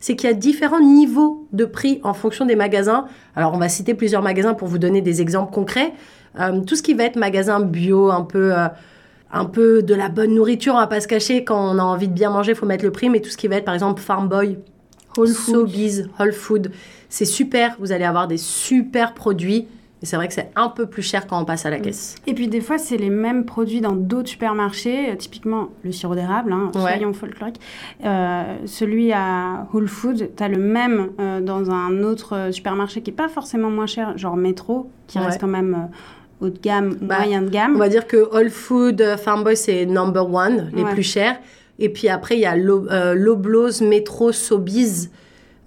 c'est 0.00 0.16
qu'il 0.16 0.28
y 0.28 0.32
a 0.32 0.36
différents 0.36 0.80
niveaux 0.80 1.46
de 1.52 1.64
prix 1.64 2.00
en 2.02 2.14
fonction 2.14 2.46
des 2.46 2.56
magasins. 2.56 3.06
Alors, 3.34 3.54
on 3.54 3.58
va 3.58 3.68
citer 3.68 3.94
plusieurs 3.94 4.22
magasins 4.22 4.54
pour 4.54 4.68
vous 4.68 4.78
donner 4.78 5.00
des 5.00 5.20
exemples 5.20 5.52
concrets. 5.52 5.92
Euh, 6.38 6.60
tout 6.60 6.76
ce 6.76 6.82
qui 6.82 6.94
va 6.94 7.04
être 7.04 7.16
magasin 7.16 7.60
bio, 7.60 8.10
un 8.10 8.22
peu, 8.22 8.56
euh, 8.56 8.68
un 9.32 9.44
peu 9.46 9.82
de 9.82 9.94
la 9.94 10.08
bonne 10.08 10.34
nourriture, 10.34 10.74
on 10.74 10.78
va 10.78 10.86
pas 10.86 11.00
se 11.00 11.08
cacher. 11.08 11.44
Quand 11.44 11.74
on 11.74 11.78
a 11.78 11.82
envie 11.82 12.08
de 12.08 12.12
bien 12.12 12.30
manger, 12.30 12.52
il 12.52 12.56
faut 12.56 12.66
mettre 12.66 12.84
le 12.84 12.92
prix. 12.92 13.08
Mais 13.08 13.20
tout 13.20 13.30
ce 13.30 13.36
qui 13.36 13.48
va 13.48 13.56
être, 13.56 13.64
par 13.64 13.74
exemple, 13.74 14.00
Farm 14.00 14.28
Boy, 14.28 14.58
Whole 15.16 15.28
Foods. 15.28 15.52
Sobeys, 15.52 16.04
Whole 16.18 16.32
Food, 16.32 16.72
c'est 17.08 17.24
super. 17.24 17.76
Vous 17.78 17.92
allez 17.92 18.04
avoir 18.04 18.28
des 18.28 18.38
super 18.38 19.14
produits. 19.14 19.66
Mais 20.02 20.06
c'est 20.06 20.16
vrai 20.16 20.28
que 20.28 20.34
c'est 20.34 20.50
un 20.56 20.68
peu 20.68 20.84
plus 20.86 21.00
cher 21.00 21.26
quand 21.26 21.40
on 21.40 21.46
passe 21.46 21.64
à 21.64 21.70
la 21.70 21.80
caisse. 21.80 22.16
Et 22.26 22.34
puis 22.34 22.48
des 22.48 22.60
fois, 22.60 22.76
c'est 22.76 22.98
les 22.98 23.08
mêmes 23.08 23.46
produits 23.46 23.80
dans 23.80 23.92
d'autres 23.96 24.28
supermarchés. 24.28 25.10
Euh, 25.10 25.14
typiquement, 25.16 25.68
le 25.84 25.90
sirop 25.92 26.14
d'érable, 26.14 26.52
hein, 26.52 26.70
Ouais. 26.74 26.80
soyons 26.82 27.14
folkloriques. 27.14 27.60
Euh, 28.04 28.56
celui 28.66 29.12
à 29.12 29.66
Whole 29.72 29.88
Food, 29.88 30.30
tu 30.36 30.42
as 30.42 30.48
le 30.48 30.58
même 30.58 31.08
euh, 31.18 31.40
dans 31.40 31.70
un 31.70 32.02
autre 32.02 32.50
supermarché 32.52 33.00
qui 33.00 33.10
est 33.10 33.14
pas 33.14 33.28
forcément 33.28 33.70
moins 33.70 33.86
cher, 33.86 34.18
genre 34.18 34.36
Métro, 34.36 34.90
qui 35.06 35.18
Ouais. 35.18 35.24
reste 35.24 35.40
quand 35.40 35.46
même 35.46 35.88
haut 36.42 36.50
de 36.50 36.58
gamme, 36.58 36.98
Bah, 37.00 37.16
moyen 37.20 37.40
de 37.40 37.48
gamme. 37.48 37.76
On 37.76 37.78
va 37.78 37.88
dire 37.88 38.06
que 38.06 38.18
Whole 38.18 38.50
Food, 38.50 39.00
euh, 39.00 39.16
Farm 39.16 39.44
Boy, 39.44 39.56
c'est 39.56 39.86
number 39.86 40.30
one, 40.30 40.70
les 40.74 40.82
Ouais. 40.84 40.92
plus 40.92 41.02
chers. 41.04 41.38
Et 41.78 41.88
puis 41.88 42.10
après, 42.10 42.36
il 42.36 42.40
y 42.40 42.46
a 42.46 42.54
Lo- 42.54 42.86
Loblaws, 43.14 43.82
Metro, 43.82 44.30
Sobeys, 44.32 45.08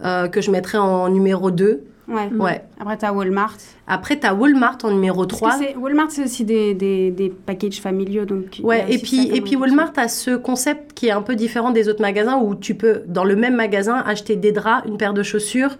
que 0.03 0.39
je 0.41 0.51
mettrais 0.51 0.77
en 0.77 1.09
numéro 1.09 1.49
2. 1.51 1.83
Ouais. 2.09 2.27
Ouais. 2.37 2.61
Après, 2.79 2.97
tu 2.97 3.05
as 3.05 3.13
Walmart. 3.13 3.57
Après, 3.87 4.19
tu 4.19 4.25
as 4.25 4.33
Walmart 4.33 4.77
en 4.83 4.91
numéro 4.91 5.25
Parce 5.25 5.37
3. 5.39 5.51
que 5.51 5.57
c'est- 5.65 5.75
Walmart, 5.75 6.07
c'est 6.09 6.23
aussi 6.23 6.43
des, 6.43 6.73
des, 6.73 7.11
des 7.11 7.29
packages 7.29 7.79
familiaux. 7.79 8.25
Donc 8.25 8.59
Ouais, 8.63 8.85
et 8.89 8.97
puis, 8.97 9.29
et 9.33 9.41
puis. 9.41 9.55
Walmart 9.55 9.91
a 9.97 10.07
ce 10.07 10.35
concept 10.35 10.93
qui 10.93 11.07
est 11.07 11.11
un 11.11 11.21
peu 11.21 11.35
différent 11.35 11.71
des 11.71 11.87
autres 11.89 12.01
magasins 12.01 12.37
où 12.37 12.55
tu 12.55 12.73
peux, 12.75 13.03
dans 13.07 13.23
le 13.23 13.35
même 13.35 13.55
magasin, 13.55 14.03
acheter 14.05 14.35
des 14.35 14.51
draps, 14.51 14.87
une 14.87 14.97
paire 14.97 15.13
de 15.13 15.21
chaussures, 15.23 15.77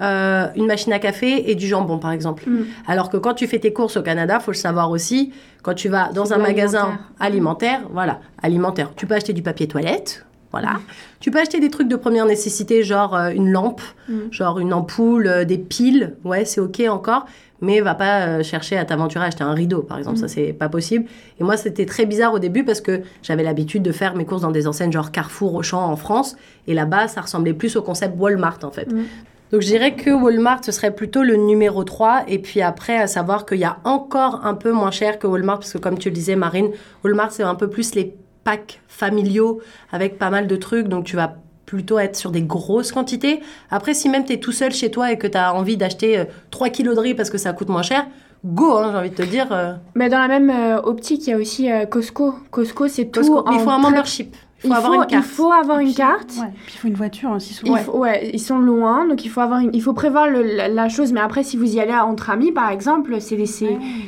euh, 0.00 0.46
une 0.56 0.66
machine 0.66 0.92
à 0.92 0.98
café 0.98 1.50
et 1.50 1.54
du 1.54 1.66
jambon, 1.66 1.98
par 1.98 2.12
exemple. 2.12 2.44
Mm. 2.48 2.64
Alors 2.86 3.10
que 3.10 3.16
quand 3.16 3.34
tu 3.34 3.46
fais 3.46 3.58
tes 3.58 3.72
courses 3.72 3.96
au 3.96 4.02
Canada, 4.02 4.38
faut 4.40 4.50
le 4.52 4.56
savoir 4.56 4.90
aussi, 4.90 5.32
quand 5.62 5.74
tu 5.74 5.88
vas 5.88 6.10
dans 6.12 6.32
un 6.32 6.38
magasin 6.38 6.98
alimentaire, 7.20 7.80
voilà, 7.92 8.20
alimentaire, 8.42 8.90
tu 8.96 9.06
peux 9.06 9.14
acheter 9.14 9.32
du 9.32 9.42
papier 9.42 9.66
toilette. 9.68 10.24
Voilà. 10.52 10.74
Tu 11.20 11.30
peux 11.30 11.38
acheter 11.40 11.60
des 11.60 11.70
trucs 11.70 11.88
de 11.88 11.96
première 11.96 12.26
nécessité, 12.26 12.82
genre 12.82 13.16
euh, 13.16 13.30
une 13.30 13.50
lampe, 13.50 13.80
Mm. 14.08 14.14
genre 14.30 14.58
une 14.58 14.72
ampoule, 14.74 15.26
euh, 15.26 15.44
des 15.44 15.58
piles. 15.58 16.14
Ouais, 16.24 16.44
c'est 16.44 16.60
OK 16.60 16.82
encore. 16.88 17.26
Mais 17.60 17.80
va 17.80 17.94
pas 17.94 18.26
euh, 18.26 18.42
chercher 18.42 18.76
à 18.76 18.84
t'aventurer 18.84 19.24
à 19.24 19.28
acheter 19.28 19.44
un 19.44 19.54
rideau, 19.54 19.82
par 19.82 19.96
exemple. 19.96 20.18
Ça, 20.18 20.26
c'est 20.26 20.52
pas 20.52 20.68
possible. 20.68 21.04
Et 21.40 21.44
moi, 21.44 21.56
c'était 21.56 21.86
très 21.86 22.06
bizarre 22.06 22.34
au 22.34 22.40
début 22.40 22.64
parce 22.64 22.80
que 22.80 23.02
j'avais 23.22 23.44
l'habitude 23.44 23.84
de 23.84 23.92
faire 23.92 24.16
mes 24.16 24.24
courses 24.24 24.42
dans 24.42 24.50
des 24.50 24.66
enseignes 24.66 24.90
genre 24.90 25.12
Carrefour, 25.12 25.54
Auchan 25.54 25.80
en 25.80 25.94
France. 25.96 26.36
Et 26.66 26.74
là-bas, 26.74 27.06
ça 27.06 27.20
ressemblait 27.20 27.54
plus 27.54 27.76
au 27.76 27.82
concept 27.82 28.14
Walmart, 28.18 28.58
en 28.64 28.72
fait. 28.72 28.92
Mm. 28.92 29.04
Donc, 29.52 29.60
je 29.60 29.66
dirais 29.66 29.94
que 29.94 30.10
Walmart, 30.10 30.64
ce 30.64 30.72
serait 30.72 30.92
plutôt 30.92 31.22
le 31.22 31.36
numéro 31.36 31.84
3. 31.84 32.24
Et 32.26 32.40
puis 32.40 32.62
après, 32.62 32.96
à 32.98 33.06
savoir 33.06 33.46
qu'il 33.46 33.58
y 33.58 33.64
a 33.64 33.76
encore 33.84 34.40
un 34.44 34.54
peu 34.54 34.72
moins 34.72 34.90
cher 34.90 35.20
que 35.20 35.28
Walmart 35.28 35.60
parce 35.60 35.72
que, 35.74 35.78
comme 35.78 35.98
tu 35.98 36.08
le 36.08 36.14
disais, 36.14 36.34
Marine, 36.34 36.70
Walmart, 37.04 37.30
c'est 37.30 37.42
un 37.44 37.54
peu 37.54 37.70
plus 37.70 37.94
les 37.94 38.12
packs 38.44 38.80
familiaux 38.88 39.60
avec 39.92 40.18
pas 40.18 40.30
mal 40.30 40.46
de 40.46 40.56
trucs. 40.56 40.88
Donc, 40.88 41.04
tu 41.04 41.16
vas 41.16 41.36
plutôt 41.66 41.98
être 41.98 42.16
sur 42.16 42.30
des 42.30 42.42
grosses 42.42 42.92
quantités. 42.92 43.40
Après, 43.70 43.94
si 43.94 44.08
même 44.08 44.24
tu 44.24 44.34
es 44.34 44.40
tout 44.40 44.52
seul 44.52 44.72
chez 44.72 44.90
toi 44.90 45.10
et 45.12 45.18
que 45.18 45.26
tu 45.26 45.38
as 45.38 45.54
envie 45.54 45.76
d'acheter 45.76 46.18
euh, 46.18 46.24
3 46.50 46.68
kilos 46.68 46.94
de 46.96 47.00
riz 47.00 47.14
parce 47.14 47.30
que 47.30 47.38
ça 47.38 47.52
coûte 47.54 47.68
moins 47.70 47.82
cher, 47.82 48.06
go, 48.44 48.76
hein, 48.78 48.90
j'ai 48.92 48.98
envie 48.98 49.10
de 49.10 49.14
te 49.14 49.22
dire. 49.22 49.46
euh, 49.52 49.72
Mais 49.94 50.08
dans 50.10 50.18
la 50.18 50.28
même 50.28 50.50
euh, 50.50 50.80
optique, 50.82 51.26
il 51.26 51.30
y 51.30 51.32
a 51.32 51.38
aussi 51.38 51.70
euh, 51.72 51.86
Costco. 51.86 52.34
Costco, 52.50 52.88
c'est 52.88 53.06
tout. 53.06 53.20
Costco. 53.20 53.44
Mais 53.48 53.54
il 53.56 53.60
faut 53.60 53.70
en 53.70 53.74
un 53.74 53.78
membership. 53.78 54.36
Faut 54.62 54.68
Il 54.68 54.72
avoir 54.72 54.92
faut, 54.94 55.02
une 55.02 55.06
carte. 55.08 55.24
il 55.26 55.28
faut 55.30 55.52
avoir 55.52 55.78
une 55.80 55.94
carte. 55.94 56.30
Ouais. 56.40 56.46
Puis 56.66 56.74
il 56.74 56.78
faut 56.78 56.88
une 56.88 56.94
voiture 56.94 57.30
aussi 57.32 57.52
souvent. 57.54 57.76
Il 57.76 57.82
faut- 57.82 57.98
ouais, 57.98 58.30
ils 58.32 58.38
sont 58.40 58.58
loin, 58.58 59.06
donc 59.06 59.24
il 59.24 59.28
faut 59.28 59.40
avoir 59.40 59.60
une, 59.60 59.70
il 59.74 59.82
faut 59.82 59.92
prévoir 59.92 60.28
le- 60.28 60.42
la, 60.42 60.68
la 60.68 60.88
chose. 60.88 61.12
Mais 61.12 61.20
après, 61.20 61.42
si 61.42 61.56
vous 61.56 61.74
y 61.76 61.80
allez 61.80 61.92
entre 61.94 62.30
amis, 62.30 62.52
par 62.52 62.70
exemple, 62.70 63.16
c'est 63.20 63.44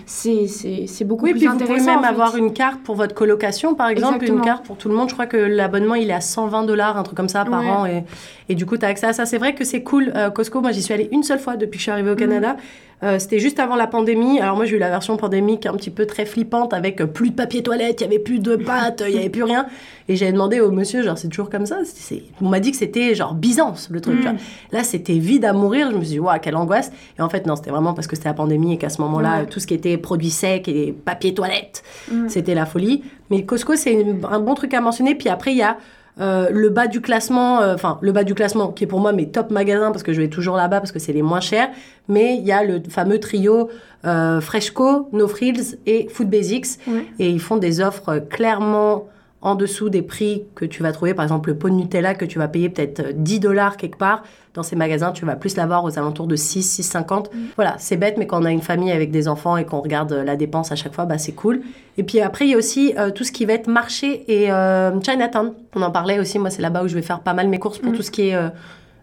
c'est 0.07 1.05
beaucoup 1.05 1.25
Oui, 1.25 1.31
plus 1.33 1.41
puis 1.41 1.49
vous 1.49 1.55
intéressant. 1.55 1.75
pouvez 1.77 1.87
même 1.91 1.99
en 1.99 2.03
fait. 2.03 2.09
avoir 2.09 2.37
une 2.37 2.53
carte 2.53 2.81
pour 2.83 2.95
votre 2.97 3.15
colocation, 3.15 3.75
par 3.75 3.89
exemple, 3.89 4.15
Exactement. 4.17 4.39
une 4.39 4.45
carte 4.45 4.65
pour 4.65 4.77
tout 4.77 4.89
le 4.89 4.95
monde. 4.95 5.09
Je 5.09 5.15
crois 5.15 5.27
que 5.27 5.37
l'abonnement, 5.37 5.95
il 5.95 6.11
est 6.11 6.15
à 6.15 6.21
120 6.21 6.65
dollars, 6.65 6.97
un 6.97 7.03
truc 7.03 7.17
comme 7.17 7.29
ça 7.29 7.45
par 7.45 7.61
Ouais. 7.61 7.71
an. 7.71 7.87
Et, 7.87 8.05
et 8.49 8.55
du 8.55 8.67
coup, 8.67 8.77
tu 8.77 8.85
as 8.85 8.89
accès 8.89 9.07
à 9.07 9.13
ça. 9.13 9.27
C'est 9.27 9.39
vrai 9.39 9.55
que 9.55 9.65
c'est 9.65 9.83
cool. 9.83 10.13
Euh, 10.15 10.31
Costco, 10.31 10.61
moi, 10.61 10.73
j'y 10.73 10.83
suis 10.83 10.95
allée 10.95 11.09
une 11.13 11.23
seule 11.23 11.39
fois 11.39 11.57
depuis 11.57 11.73
que 11.73 11.79
je 11.79 11.83
suis 11.83 11.91
arrivée 11.93 12.11
au 12.11 12.17
Canada. 12.17 12.57
Euh, 13.03 13.19
C'était 13.19 13.39
juste 13.39 13.59
avant 13.59 13.77
la 13.77 13.87
pandémie. 13.87 14.41
Alors 14.41 14.57
moi, 14.57 14.65
j'ai 14.65 14.77
eu 14.77 14.79
la 14.79 14.89
version 14.89 15.17
pandémique 15.17 15.67
un 15.67 15.75
petit 15.75 15.91
peu 15.91 16.07
très 16.07 16.25
flippante 16.25 16.73
avec 16.73 17.01
euh, 17.01 17.07
plus 17.07 17.31
de 17.31 17.35
papier 17.35 17.63
toilette, 17.63 18.01
il 18.01 18.05
y 18.05 18.07
avait 18.07 18.19
plus 18.19 18.39
de 18.39 18.57
pâtes, 18.57 19.03
il 19.07 19.15
y 19.15 19.19
avait 19.19 19.29
plus 19.29 19.43
rien. 19.43 19.67
Et 20.09 20.17
j'ai 20.17 20.31
demandé 20.31 20.61
au 20.61 20.71
monsieur, 20.71 21.03
genre, 21.03 21.17
c'est 21.19 21.29
toujours 21.29 21.51
comme 21.51 21.67
ça? 21.67 21.79
On 22.41 22.49
m'a 22.49 22.61
dit 22.61 22.71
que 22.71 22.77
c'était 22.77 23.15
genre 23.15 23.35
Byzance, 23.35 23.89
le 23.91 24.01
truc. 24.01 24.17
tu 24.19 24.23
vois. 24.23 24.35
Là, 24.73 24.85
c'était 24.85 25.15
vide 25.19 25.45
à 25.45 25.53
mourir. 25.53 25.91
Je 25.91 25.97
me 25.97 26.03
suis 26.03 26.13
dit, 26.15 26.19
waouh, 26.21 26.39
quelle 26.41 26.57
angoisse. 26.57 26.93
Et 27.19 27.23
en 27.23 27.29
fait, 27.29 27.47
non, 27.47 27.57
c'était 27.57 27.71
vraiment 27.71 27.95
parce 27.95 28.07
que 28.07 28.15
c'était 28.17 28.29
la 28.29 28.35
pandémie 28.35 28.75
et 28.75 28.79
qu'à 28.79 28.91
ce 28.91 29.01
moment-là, 29.03 29.47
tout 29.47 29.61
ce 29.61 29.67
qui 29.67 29.75
était 29.75 29.97
produits 29.97 30.31
secs 30.31 30.69
et 30.69 30.93
papier 30.93 31.35
toilette, 31.35 31.83
Mm. 32.13 32.29
c'était 32.29 32.55
la 32.55 32.67
folie. 32.67 33.03
Mais 33.31 33.45
Costco, 33.45 33.77
c'est 33.77 34.05
un 34.31 34.41
bon 34.41 34.55
truc 34.55 34.75
à 34.75 34.81
mentionner. 34.81 35.15
Puis 35.15 35.29
après, 35.31 35.53
il 35.53 35.59
y 35.59 35.63
a 35.63 35.79
euh, 36.21 36.49
le 36.51 36.69
bas 36.69 36.87
du 36.87 37.01
classement, 37.01 37.61
euh, 37.61 37.75
enfin, 37.75 37.99
le 38.01 38.13
bas 38.13 38.23
du 38.23 38.35
classement, 38.35 38.69
qui 38.69 38.85
est 38.85 38.87
pour 38.87 39.01
moi 39.01 39.13
mes 39.13 39.29
top 39.29 39.51
magasins 39.51 39.91
parce 39.91 40.05
que 40.05 40.13
je 40.13 40.21
vais 40.21 40.29
toujours 40.29 40.57
là-bas 40.57 40.79
parce 40.81 40.93
que 40.93 40.99
c'est 40.99 41.13
les 41.13 41.23
moins 41.23 41.41
chers. 41.41 41.71
Mais 42.09 42.37
il 42.37 42.45
y 42.45 42.53
a 42.53 42.63
le 42.63 42.81
fameux 42.89 43.19
trio 43.19 43.69
euh, 44.05 44.41
Freshco, 44.41 45.09
No 45.13 45.27
Frills 45.27 45.79
et 45.87 46.09
Food 46.09 46.31
Basics. 46.31 46.79
Ouais. 46.87 47.07
Et 47.19 47.31
ils 47.31 47.41
font 47.41 47.57
des 47.57 47.81
offres 47.81 48.19
clairement 48.31 49.09
en 49.45 49.55
dessous 49.55 49.91
des 49.91 50.03
prix 50.03 50.43
que 50.57 50.65
tu 50.65 50.83
vas 50.83 50.91
trouver. 50.91 51.15
Par 51.15 51.25
exemple, 51.25 51.51
le 51.51 51.57
pot 51.57 51.69
de 51.71 51.75
Nutella 51.75 52.15
que 52.15 52.25
tu 52.25 52.39
vas 52.39 52.49
payer 52.49 52.69
peut-être 52.69 53.01
euh, 53.01 53.13
10 53.15 53.41
dollars 53.41 53.77
quelque 53.77 53.97
part. 53.99 54.23
Dans 54.55 54.63
ces 54.63 54.77
magasins, 54.77 55.13
tu 55.13 55.25
vas 55.25 55.37
plus 55.37 55.57
l'avoir 55.57 55.85
aux 55.85 55.99
alentours 55.99 56.27
de 56.27 56.37
6, 56.37 56.81
6,50. 56.81 57.27
Voilà, 57.57 57.75
c'est 57.79 57.97
bête, 57.97 58.17
mais 58.19 58.27
quand 58.27 58.41
on 58.41 58.45
a 58.45 58.51
une 58.51 58.63
famille 58.63 58.93
avec 58.93 59.11
des 59.11 59.27
enfants 59.29 59.57
et 59.57 59.65
qu'on 59.65 59.81
regarde 59.81 60.13
euh, 60.13 60.25
la 60.25 60.37
dépense 60.37 60.73
à 60.73 60.77
chaque 60.77 60.95
fois, 60.95 61.05
bah, 61.07 61.19
c'est 61.19 61.33
cool. 61.33 61.63
Et 61.99 62.03
puis 62.05 62.21
après, 62.21 62.47
il 62.47 62.51
y 62.53 62.55
a 62.55 62.57
aussi 62.57 62.95
euh, 62.99 63.11
tout 63.11 63.25
ce 63.25 63.33
qui 63.33 63.45
va 63.45 63.53
être 63.55 63.67
marché 63.69 64.25
et 64.29 64.51
euh, 64.51 64.99
Chinatown. 65.01 65.53
On 65.75 65.83
en 65.83 65.91
parlait 65.91 66.19
aussi. 66.19 66.39
Moi, 66.39 66.51
c'est 66.51 66.63
là-bas 66.63 66.83
où 66.85 66.89
je 66.89 66.95
vais 66.95 67.03
faire 67.03 67.21
pas 67.21 67.35
mal 67.35 67.49
mes 67.49 67.59
courses 67.59 67.79
pour 67.79 67.93
Mm. 67.93 67.97
tout 67.97 68.03
ce 68.03 68.11
qui 68.11 68.29
est 68.29 68.35
euh, 68.35 68.49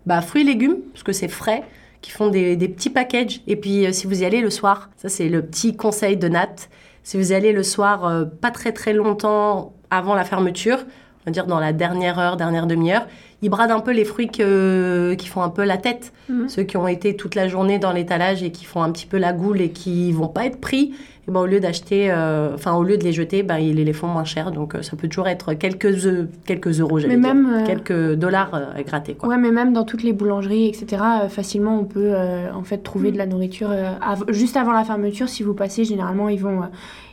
bah, 0.05 0.21
fruits 0.21 0.41
et 0.41 0.45
légumes, 0.45 0.77
parce 0.93 1.03
que 1.03 1.11
c'est 1.11 1.27
frais 1.27 1.63
qui 2.01 2.09
font 2.11 2.29
des, 2.29 2.55
des 2.55 2.67
petits 2.67 2.89
packages. 2.89 3.41
Et 3.45 3.55
puis, 3.55 3.85
euh, 3.85 3.91
si 3.91 4.07
vous 4.07 4.21
y 4.23 4.25
allez 4.25 4.41
le 4.41 4.49
soir, 4.49 4.89
ça 4.97 5.07
c'est 5.09 5.29
le 5.29 5.43
petit 5.43 5.75
conseil 5.75 6.17
de 6.17 6.27
Nat. 6.29 6.55
Si 7.03 7.17
vous 7.17 7.31
y 7.31 7.35
allez 7.35 7.51
le 7.51 7.61
soir, 7.63 8.05
euh, 8.05 8.25
pas 8.25 8.51
très 8.51 8.71
très 8.71 8.93
longtemps 8.93 9.73
avant 9.91 10.15
la 10.15 10.23
fermeture, 10.23 10.79
on 10.79 11.23
va 11.27 11.31
dire 11.31 11.45
dans 11.45 11.59
la 11.59 11.73
dernière 11.73 12.17
heure, 12.17 12.35
dernière 12.37 12.65
demi-heure, 12.65 13.05
ils 13.43 13.49
bradent 13.49 13.71
un 13.71 13.79
peu 13.79 13.91
les 13.91 14.05
fruits 14.05 14.29
que- 14.29 15.13
qui 15.17 15.27
font 15.27 15.41
un 15.43 15.49
peu 15.49 15.63
la 15.63 15.77
tête. 15.77 16.13
Mhm. 16.29 16.49
Ceux 16.49 16.63
qui 16.63 16.77
ont 16.77 16.87
été 16.87 17.15
toute 17.15 17.35
la 17.35 17.47
journée 17.47 17.77
dans 17.77 17.91
l'étalage 17.91 18.41
et 18.41 18.51
qui 18.51 18.65
font 18.65 18.81
un 18.81 18.91
petit 18.91 19.05
peu 19.05 19.17
la 19.17 19.33
goule 19.33 19.61
et 19.61 19.69
qui 19.71 20.11
vont 20.11 20.27
pas 20.27 20.45
être 20.45 20.59
pris, 20.59 20.93
et 21.27 21.31
ben, 21.31 21.39
au 21.41 21.45
lieu 21.45 21.59
d'acheter, 21.59 22.11
euh, 22.11 22.55
enfin 22.55 22.73
au 22.73 22.83
lieu 22.83 22.97
de 22.97 23.03
les 23.03 23.13
jeter, 23.13 23.43
ben, 23.43 23.57
ils 23.57 23.75
les 23.75 23.93
font 23.93 24.07
moins 24.07 24.23
cher. 24.23 24.51
Donc 24.51 24.73
euh, 24.75 24.81
ça 24.81 24.95
peut 24.95 25.07
toujours 25.07 25.27
être 25.27 25.53
quelques, 25.53 26.05
eu- 26.05 26.27
quelques 26.45 26.79
euros, 26.79 26.99
j'allais 26.99 27.15
dire. 27.17 27.33
même, 27.33 27.47
euh, 27.53 27.65
Quelques 27.65 28.13
dollars 28.15 28.49
à 28.75 28.81
gratter. 28.83 29.13
Quoi. 29.13 29.29
Ouais, 29.29 29.37
mais 29.37 29.51
même 29.51 29.71
dans 29.73 29.83
toutes 29.83 30.03
les 30.03 30.13
boulangeries, 30.13 30.67
etc., 30.67 31.01
facilement 31.29 31.79
on 31.79 31.83
peut 31.85 32.13
en 32.55 32.63
fait 32.63 32.79
trouver 32.79 33.11
de 33.11 33.17
la 33.17 33.25
nourriture 33.27 33.69
av- 34.01 34.25
juste 34.29 34.57
avant 34.57 34.71
la 34.71 34.83
fermeture. 34.83 35.29
Si 35.29 35.43
vous 35.43 35.53
passez, 35.53 35.83
généralement 35.85 36.27
ils 36.29 36.39
vont, 36.39 36.61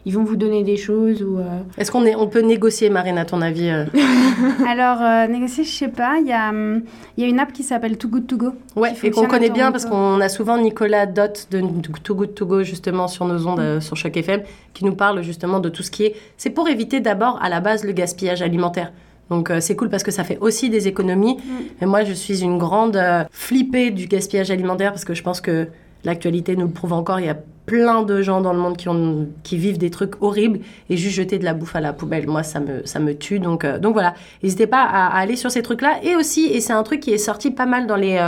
ils 0.07 0.15
vont 0.15 0.25
vous 0.25 0.37
donner 0.37 0.63
des 0.65 0.77
choses 0.79 1.23
ou. 1.23 1.39
euh, 1.39 1.43
Est-ce 1.77 1.91
qu'on 1.93 2.05
est, 2.07 2.15
on 2.15 2.29
peut 2.29 2.41
négocier, 2.41 2.89
Marine, 2.89 3.19
à 3.19 3.25
ton 3.27 3.43
avis 3.43 3.69
euh 3.69 3.85
Alors, 4.67 5.03
euh, 5.03 5.27
négocier, 5.27 5.65
je 5.65 5.71
sais 5.71 5.89
pas. 5.89 6.17
il 6.21 6.27
y, 6.29 6.33
a, 6.33 6.51
il 6.53 7.23
y 7.23 7.27
a 7.27 7.29
une 7.29 7.39
app 7.41 7.53
qui 7.53 7.63
s'appelle 7.63 7.97
Too 7.99 8.09
Good 8.09 8.27
To 8.27 8.37
Go. 8.37 8.47
Ouais, 8.77 8.93
et 9.03 9.11
qu'on 9.11 9.27
connaît 9.27 9.51
bien 9.51 9.71
parce 9.73 9.85
qu'on 9.85 10.21
a 10.21 10.29
souvent 10.29 10.57
Nicolas 10.59 11.07
Dott 11.07 11.49
de 11.51 11.61
Too 12.03 12.15
Good 12.15 12.35
To 12.35 12.47
Go 12.47 12.63
justement 12.63 13.09
sur 13.09 13.27
nos 13.27 13.47
ondes 13.47 13.81
sur 13.81 13.97
Choc 13.99 14.17
FM 14.17 14.43
qui 14.75 14.85
nous 14.85 14.95
parle 14.95 15.23
justement 15.23 15.61
de 15.61 15.69
tout 15.69 15.83
ce 15.83 15.91
qui 15.91 16.05
est. 16.05 16.17
C'est 16.37 16.51
pour 16.51 16.69
éviter 16.69 17.01
d'abord 17.01 17.39
à 17.43 17.49
la 17.49 17.61
base 17.61 17.85
le 17.85 17.93
gaspillage 17.93 18.43
alimentaire. 18.43 18.93
Donc 19.31 19.51
euh, 19.51 19.61
c'est 19.61 19.77
cool 19.77 19.91
parce 19.91 20.03
que 20.03 20.11
ça 20.11 20.25
fait 20.25 20.39
aussi 20.41 20.71
des 20.71 20.89
économies. 20.89 21.37
Mais 21.81 21.87
moi 21.87 22.05
je 22.05 22.13
suis 22.13 22.43
une 22.43 22.59
grande 22.59 22.97
euh, 22.97 23.25
flippée 23.31 23.91
du 23.91 24.07
gaspillage 24.07 24.51
alimentaire 24.51 24.93
parce 24.93 25.05
que 25.05 25.15
je 25.15 25.23
pense 25.23 25.41
que 25.41 25.69
l'actualité 26.05 26.57
nous 26.57 26.67
le 26.67 26.73
prouve 26.73 26.93
encore. 26.93 27.21
Il 27.21 27.27
y 27.27 27.31
a 27.31 27.37
plein 27.67 28.03
de 28.03 28.23
gens 28.23 28.41
dans 28.41 28.55
le 28.55 28.59
monde 28.59 28.79
qui, 28.79 28.89
ont, 28.89 29.29
qui 29.43 29.59
vivent 29.59 29.77
des 29.77 29.91
trucs 29.91 30.23
horribles 30.23 30.61
et 30.89 30.97
juste 30.97 31.17
jeter 31.17 31.39
de 31.39 31.45
la 31.45 31.53
bouffe 31.53 31.77
à 31.77 31.81
la 31.81 31.93
poubelle. 31.93 32.27
Moi 32.27 32.43
ça 32.43 32.61
me, 32.61 32.87
ça 32.87 32.99
me 32.99 33.15
tue. 33.15 33.41
Donc, 33.41 33.65
euh, 33.65 33.79
donc 33.79 33.93
voilà, 33.93 34.15
n'hésitez 34.43 34.67
pas 34.67 34.83
à, 34.83 35.09
à 35.09 35.19
aller 35.19 35.37
sur 35.37 35.51
ces 35.51 35.63
trucs-là. 35.63 35.99
Et 36.03 36.17
aussi, 36.17 36.47
et 36.47 36.61
c'est 36.61 36.73
un 36.73 36.83
truc 36.83 37.01
qui 37.01 37.13
est 37.13 37.19
sorti 37.19 37.51
pas 37.51 37.67
mal 37.67 37.87
dans 37.87 37.97
les... 37.97 38.19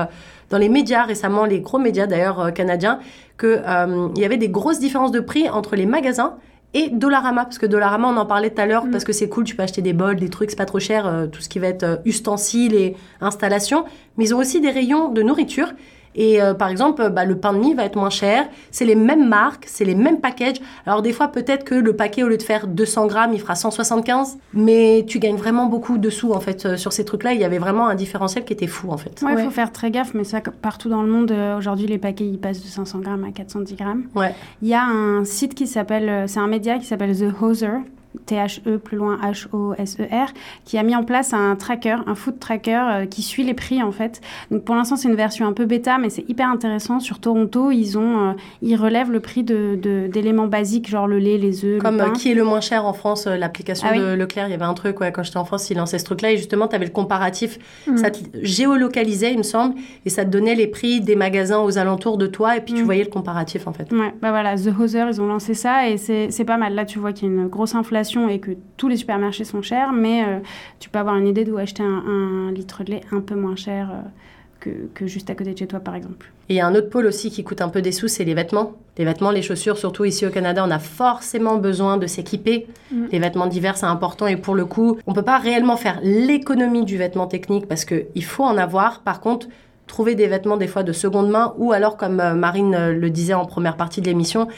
dans 0.51 0.59
les 0.59 0.69
médias 0.69 1.05
récemment, 1.05 1.47
les 1.47 1.61
gros 1.61 1.79
médias 1.79 2.07
d'ailleurs 2.07 2.41
euh, 2.41 2.51
canadiens, 2.51 3.01
que 3.37 3.61
euh, 3.65 4.09
il 4.15 4.21
y 4.21 4.25
avait 4.25 4.37
des 4.37 4.51
grosses 4.51 4.81
différences 4.81 5.13
de 5.13 5.21
prix 5.21 5.49
entre 5.49 5.77
les 5.77 5.87
magasins 5.87 6.37
et 6.73 6.89
Dollarama, 6.89 7.45
parce 7.45 7.59
que 7.59 7.67
Dollarama, 7.67 8.09
on 8.09 8.17
en 8.17 8.27
parlait 8.27 8.51
tout 8.51 8.61
à 8.61 8.67
l'heure, 8.67 8.87
parce 8.93 9.03
que 9.03 9.13
c'est 9.13 9.29
cool, 9.29 9.45
tu 9.45 9.57
peux 9.57 9.63
acheter 9.63 9.83
des 9.83 9.93
bols, 9.93 10.17
des 10.17 10.29
trucs, 10.29 10.51
c'est 10.51 10.57
pas 10.57 10.67
trop 10.67 10.79
cher, 10.79 11.07
euh, 11.07 11.27
tout 11.27 11.41
ce 11.41 11.49
qui 11.49 11.59
va 11.59 11.67
être 11.67 11.83
euh, 11.83 11.97
ustensiles 12.05 12.75
et 12.75 12.97
installations, 13.21 13.85
mais 14.17 14.27
ils 14.27 14.35
ont 14.35 14.39
aussi 14.39 14.61
des 14.61 14.71
rayons 14.71 15.09
de 15.09 15.23
nourriture. 15.23 15.73
Et 16.17 16.43
euh, 16.43 16.55
par 16.55 16.69
exemple, 16.69 17.09
bah, 17.11 17.25
le 17.25 17.37
pain 17.37 17.53
de 17.53 17.59
mie 17.59 17.75
va 17.75 17.85
être 17.85 17.97
moins 17.97 18.11
cher, 18.11 18.49
c'est 18.71 18.85
les 18.85 18.97
mêmes 18.97 19.29
marques, 19.29 19.65
c'est 19.69 19.85
les 19.85 19.95
mêmes 19.95 20.21
packages. 20.21 20.57
Alors 20.87 21.03
des 21.03 21.13
fois, 21.13 21.29
peut-être 21.29 21.65
que 21.65 21.75
le 21.77 21.95
paquet, 21.95 22.23
au 22.25 22.29
lieu 22.29 22.37
de 22.37 22.43
faire 22.43 22.67
200 22.67 23.07
grammes, 23.07 23.33
il 23.33 23.41
fera 23.41 23.55
175, 23.55 24.37
mais 24.53 25.05
tu 25.07 25.19
gagnes 25.21 25.37
vraiment 25.37 25.67
beaucoup 25.67 25.99
de 25.99 26.11
sous 26.11 26.33
en 26.33 26.41
fait 26.41 26.67
euh, 26.67 26.77
sur 26.77 26.93
ces 26.93 27.05
trucs-là. 27.05 27.33
Il 27.33 27.41
y 27.41 27.45
avait 27.45 27.59
vraiment 27.59 27.87
un 27.89 27.95
différentiel 27.95 28.45
qui 28.45 28.53
était 28.53 28.67
fou 28.67 28.91
en 28.91 28.97
fait. 28.97 29.23
Ouais, 29.23 29.33
il 29.33 29.37
Ouais. 29.37 29.45
faut 29.45 29.51
faire 29.51 29.71
très 29.73 29.91
gaffe, 29.91 30.13
mais 30.15 30.25
ça, 30.25 30.41
partout 30.41 30.89
dans 30.89 31.03
le 31.03 31.09
monde, 31.09 31.31
euh, 31.31 31.57
aujourd'hui, 31.57 31.87
les 31.87 31.99
paquets, 31.99 32.27
ils 32.27 32.39
passent 32.41 32.61
de 32.63 32.67
500 32.67 32.99
grammes 32.99 33.25
à 33.25 33.31
410 33.31 33.77
grammes. 33.77 34.05
Ouais. 34.17 34.35
Il 34.63 34.69
y 34.69 34.75
a 34.75 34.85
un 34.85 35.25
site 35.25 35.55
qui 35.55 35.67
s'appelle, 35.69 36.29
c'est 36.29 36.41
un 36.41 36.49
média 36.49 36.79
qui 36.79 36.87
s'appelle 36.87 37.17
The 37.17 37.41
Hoser, 37.41 37.69
T-H-E 38.27 38.79
plus 38.79 38.97
loin 38.97 39.19
H-O-S-E-R, 39.23 40.33
qui 40.65 40.79
a 40.79 40.83
mis 40.83 40.97
en 40.97 41.05
place 41.05 41.33
un 41.33 41.55
tracker, 41.57 41.97
un 42.07 42.15
food 42.15 42.39
tracker 42.39 42.81
euh, 42.91 43.07
qui 43.07 43.23
suit 43.23 43.45
les 43.45 43.55
prix 43.55 43.83
en 43.83 43.93
fait. 43.93 44.21
Donc 44.51 44.65
pour 44.65 44.75
l'instant 44.75 44.97
c'est 44.97 45.09
une 45.09 45.15
version 45.15 45.47
un 45.47 45.53
peu 45.53 45.65
bêta, 45.65 45.99
mais 45.99 46.11
c'est 46.11 46.29
hyper 46.29 46.49
intéressant. 46.49 47.01
Sur 47.01 47.21
Toronto, 47.21 47.71
ils 47.71 47.97
ont, 47.99 48.31
euh, 48.31 48.33
ils 48.63 48.77
relèvent 48.77 49.11
le 49.13 49.21
prix 49.21 49.43
de 49.45 49.79
de- 49.81 50.09
d'éléments 50.09 50.47
basiques 50.49 50.89
genre 50.89 51.07
le 51.07 51.19
lait, 51.19 51.39
les 51.39 51.65
œufs, 51.65 51.81
Comme 51.81 51.97
le 51.97 52.03
euh, 52.03 52.07
pain. 52.07 52.13
qui 52.13 52.31
est 52.31 52.35
le 52.35 52.45
moins 52.45 52.61
cher 52.61 52.85
en 52.85 52.93
France, 52.93 53.27
l'application 53.27 53.87
Ah 53.91 53.95
oui. 53.95 54.01
de 54.01 54.15
Leclerc, 54.15 54.49
il 54.49 54.51
y 54.51 54.55
avait 54.55 54.65
un 54.65 54.75
truc, 54.75 55.01
ouais, 55.01 55.13
quand 55.13 55.23
j'étais 55.23 55.37
en 55.39 55.45
France, 55.45 55.71
ils 55.71 55.77
lançaient 55.77 55.99
ce 55.99 56.05
truc-là, 56.05 56.33
et 56.33 56.37
justement, 56.37 56.67
tu 56.67 56.75
avais 56.77 56.87
le 56.87 56.91
comparatif, 56.91 57.59
Mm. 57.87 57.97
ça 57.97 58.11
te 58.11 58.19
géolocalisait, 58.43 59.33
il 59.33 59.39
me 59.39 59.43
semble, 59.43 59.75
et 60.05 60.11
ça 60.11 60.25
te 60.25 60.31
donnait 60.31 60.55
les 60.55 60.67
prix 60.67 61.01
des 61.01 61.17
magasins 61.17 61.61
aux 61.61 61.79
alentours 61.79 62.19
de 62.19 62.27
toi, 62.27 62.57
et 62.57 62.61
puis 62.61 62.75
tu 62.75 62.83
Mm. 62.83 62.85
voyais 62.87 63.05
le 63.05 63.11
comparatif, 63.11 63.67
en 63.69 63.73
fait. 63.73 63.91
Ouais, 63.93 64.13
bah 64.21 64.31
voilà, 64.31 64.57
The 64.57 64.71
Hoser, 64.79 65.07
ils 65.11 65.21
ont 65.21 65.27
lancé 65.27 65.55
ça 65.55 65.89
et 65.89 65.97
c'est 65.97 66.45
pas 66.45 66.57
mal. 66.57 66.75
Là, 66.75 66.85
tu 66.85 66.99
vois 66.99 67.13
qu'il 67.13 67.29
y 67.29 67.31
a 67.31 67.35
une 67.35 67.47
grosse 67.49 67.75
inflation 67.75 68.00
et 68.29 68.39
que 68.41 68.53
tous 68.77 68.89
les 68.89 68.97
supermarchés 68.97 69.45
sont 69.45 69.63
chers, 69.63 69.93
mais 69.93 70.25
euh, 70.25 70.39
tu 70.79 70.89
peux 70.89 70.99
avoir 70.99 71.17
une 71.17 71.27
idée 71.27 71.45
d'où 71.45 71.59
acheter 71.59 71.83
un, 71.83 72.49
un 72.49 72.53
litre 72.53 72.85
de 72.85 72.93
lait 72.93 73.01
un 73.13 73.21
peu 73.21 73.35
moins 73.35 73.57
cher 73.57 73.91
euh, 73.91 74.09
que, 74.59 74.71
que 74.95 75.07
juste 75.07 75.31
à 75.31 75.35
côté 75.35 75.53
de 75.53 75.59
chez 75.59 75.67
toi, 75.67 75.81
par 75.81 75.95
exemple. 75.95 76.31
Et 76.49 76.55
il 76.55 76.57
y 76.57 76.61
a 76.61 76.67
un 76.67 76.75
autre 76.75 76.91
pôle 76.91 77.07
aussi 77.07 77.31
qui 77.31 77.45
coûte 77.45 77.61
un 77.61 77.69
peu 77.69 77.81
des 77.81 77.93
sous, 77.93 78.09
c'est 78.09 78.25
les 78.25 78.35
vêtements. 78.35 78.73
Les 78.99 79.05
vêtements, 79.05 79.31
les 79.31 79.43
chaussures, 79.43 79.79
surtout 79.79 80.05
ici 80.05 80.27
au 80.27 80.31
Canada, 80.31 80.65
on 80.67 80.71
a 80.71 80.79
forcément 80.79 81.57
besoin 81.57 81.97
de 81.97 82.07
s'équiper. 82.07 82.67
Mm. 82.91 83.05
Les 83.13 83.19
vêtements 83.19 83.47
d'hiver, 83.47 83.77
c'est 83.77 83.87
important. 83.87 84.27
Et 84.27 84.37
pour 84.37 84.55
le 84.55 84.67
coup, 84.67 84.99
on 85.07 85.13
peut 85.13 85.23
pas 85.23 85.39
réellement 85.39 85.77
faire 85.77 86.01
l'économie 86.03 86.85
du 86.85 86.97
vêtement 86.97 87.27
technique 87.27 87.67
parce 87.67 87.85
qu'il 87.85 88.25
faut 88.25 88.45
en 88.45 88.57
avoir. 88.59 89.01
Par 89.01 89.21
contre, 89.21 89.49
trouver 89.87 90.15
des 90.15 90.27
vêtements 90.27 90.57
des 90.57 90.67
fois 90.67 90.83
de 90.83 90.93
seconde 90.93 91.31
main 91.31 91.55
ou 91.57 91.73
alors, 91.73 91.97
comme 91.97 92.21
euh, 92.21 92.35
Marine 92.35 92.91
le 92.91 93.11
disait 93.11 93.35
en 93.35 93.47
première 93.47 93.77
partie 93.77 94.01
de 94.01 94.07
l'émission, 94.07 94.49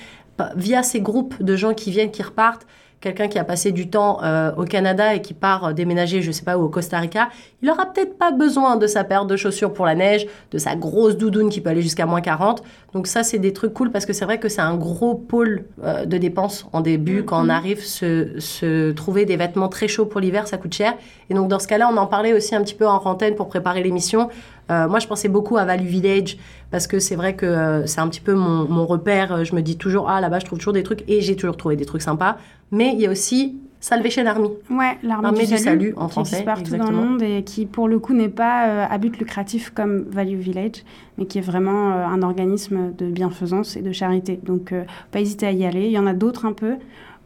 via 0.57 0.83
ces 0.83 1.00
groupes 1.00 1.42
de 1.42 1.57
gens 1.57 1.74
qui 1.74 1.90
viennent, 1.90 2.11
qui 2.11 2.22
repartent, 2.22 2.66
quelqu'un 3.02 3.28
qui 3.28 3.38
a 3.38 3.44
passé 3.44 3.72
du 3.72 3.90
temps 3.90 4.22
euh, 4.22 4.52
au 4.56 4.64
Canada 4.64 5.14
et 5.14 5.20
qui 5.20 5.34
part 5.34 5.64
euh, 5.64 5.72
déménager, 5.72 6.22
je 6.22 6.30
sais 6.30 6.44
pas, 6.44 6.56
où, 6.56 6.62
au 6.62 6.68
Costa 6.68 6.98
Rica, 6.98 7.28
il 7.60 7.68
aura 7.68 7.92
peut-être 7.92 8.16
pas 8.16 8.30
besoin 8.30 8.76
de 8.76 8.86
sa 8.86 9.04
paire 9.04 9.26
de 9.26 9.36
chaussures 9.36 9.74
pour 9.74 9.84
la 9.84 9.94
neige, 9.94 10.26
de 10.52 10.58
sa 10.58 10.76
grosse 10.76 11.16
doudoune 11.18 11.50
qui 11.50 11.60
peut 11.60 11.70
aller 11.70 11.82
jusqu'à 11.82 12.06
moins 12.06 12.20
40. 12.20 12.62
Donc 12.94 13.07
ça, 13.07 13.22
c'est 13.22 13.38
des 13.38 13.52
trucs 13.55 13.72
cool 13.72 13.90
parce 13.90 14.05
que 14.05 14.12
c'est 14.12 14.26
vrai 14.26 14.38
que 14.38 14.48
c'est 14.48 14.61
un 14.61 14.76
gros 14.76 15.14
pôle 15.14 15.64
euh, 15.83 16.05
de 16.05 16.18
dépenses 16.18 16.66
en 16.72 16.83
début. 16.83 17.24
Quand 17.24 17.44
on 17.44 17.48
arrive, 17.48 17.83
se, 17.83 18.38
se 18.38 18.92
trouver 18.92 19.24
des 19.24 19.37
vêtements 19.37 19.68
très 19.68 19.88
chauds 19.88 20.05
pour 20.05 20.20
l'hiver, 20.20 20.46
ça 20.46 20.59
coûte 20.59 20.74
cher. 20.74 20.94
Et 21.31 21.35
donc 21.35 21.48
dans 21.48 21.59
ce 21.59 21.66
cas-là, 21.68 21.88
on 21.90 21.96
en 21.96 22.07
parlait 22.07 22.35
aussi 22.35 22.55
un 22.55 22.62
petit 22.62 22.74
peu 22.74 22.87
en 22.87 22.98
rantaine 22.98 23.35
pour 23.35 23.48
préparer 23.48 23.83
l'émission. 23.83 24.28
Euh, 24.70 24.88
moi, 24.88 24.98
je 24.98 25.07
pensais 25.07 25.28
beaucoup 25.28 25.57
à 25.57 25.64
Value 25.64 25.87
Village 25.87 26.37
parce 26.70 26.87
que 26.87 26.98
c'est 26.98 27.16
vrai 27.16 27.35
que 27.35 27.46
euh, 27.46 27.87
c'est 27.87 28.00
un 28.00 28.09
petit 28.09 28.20
peu 28.20 28.35
mon, 28.35 28.68
mon 28.68 28.87
repère. 28.87 29.44
Je 29.44 29.55
me 29.55 29.62
dis 29.62 29.78
toujours, 29.78 30.11
ah 30.11 30.20
là-bas, 30.20 30.40
je 30.40 30.44
trouve 30.44 30.59
toujours 30.59 30.74
des 30.74 30.83
trucs 30.83 31.05
et 31.09 31.22
j'ai 31.22 31.35
toujours 31.35 31.57
trouvé 31.57 31.76
des 31.76 31.87
trucs 31.87 32.02
sympas. 32.02 32.37
Mais 32.70 32.92
il 32.92 33.00
y 33.00 33.07
a 33.07 33.11
aussi 33.11 33.57
Salvation 33.83 34.25
Army. 34.25 34.49
Ouais, 34.71 34.97
l'armée 35.03 35.29
Armée 35.29 35.47
du 35.47 35.59
salut, 35.59 35.92
en 35.99 36.07
qui 36.07 36.12
français, 36.12 36.37
existe 36.37 36.47
partout 36.47 36.77
dans 36.79 36.90
le 36.90 36.97
monde 36.97 37.23
et 37.23 37.42
qui, 37.42 37.66
pour 37.66 37.87
le 37.87 37.99
coup, 37.99 38.14
n'est 38.14 38.31
pas 38.31 38.68
euh, 38.68 38.87
à 38.88 38.97
but 38.97 39.18
lucratif 39.18 39.71
comme 39.71 40.05
Value 40.09 40.38
Village, 40.38 40.85
mais 41.18 41.27
qui 41.27 41.38
est 41.38 41.42
vraiment 41.42 41.92
euh, 41.92 42.07
un 42.07 42.23
organisme 42.23 42.95
de 42.97 43.11
bienfaisance 43.11 43.77
et 43.77 43.83
de 43.83 43.92
charité. 43.92 44.40
Donc, 44.42 44.73
euh, 44.73 44.85
pas 45.11 45.21
hésiter 45.21 45.47
à 45.47 45.53
y 45.53 45.66
aller. 45.66 45.85
Il 45.85 45.92
y 45.92 45.99
en 45.99 46.07
a 46.07 46.14
d'autres 46.14 46.47
un 46.47 46.55
peu. 46.55 46.77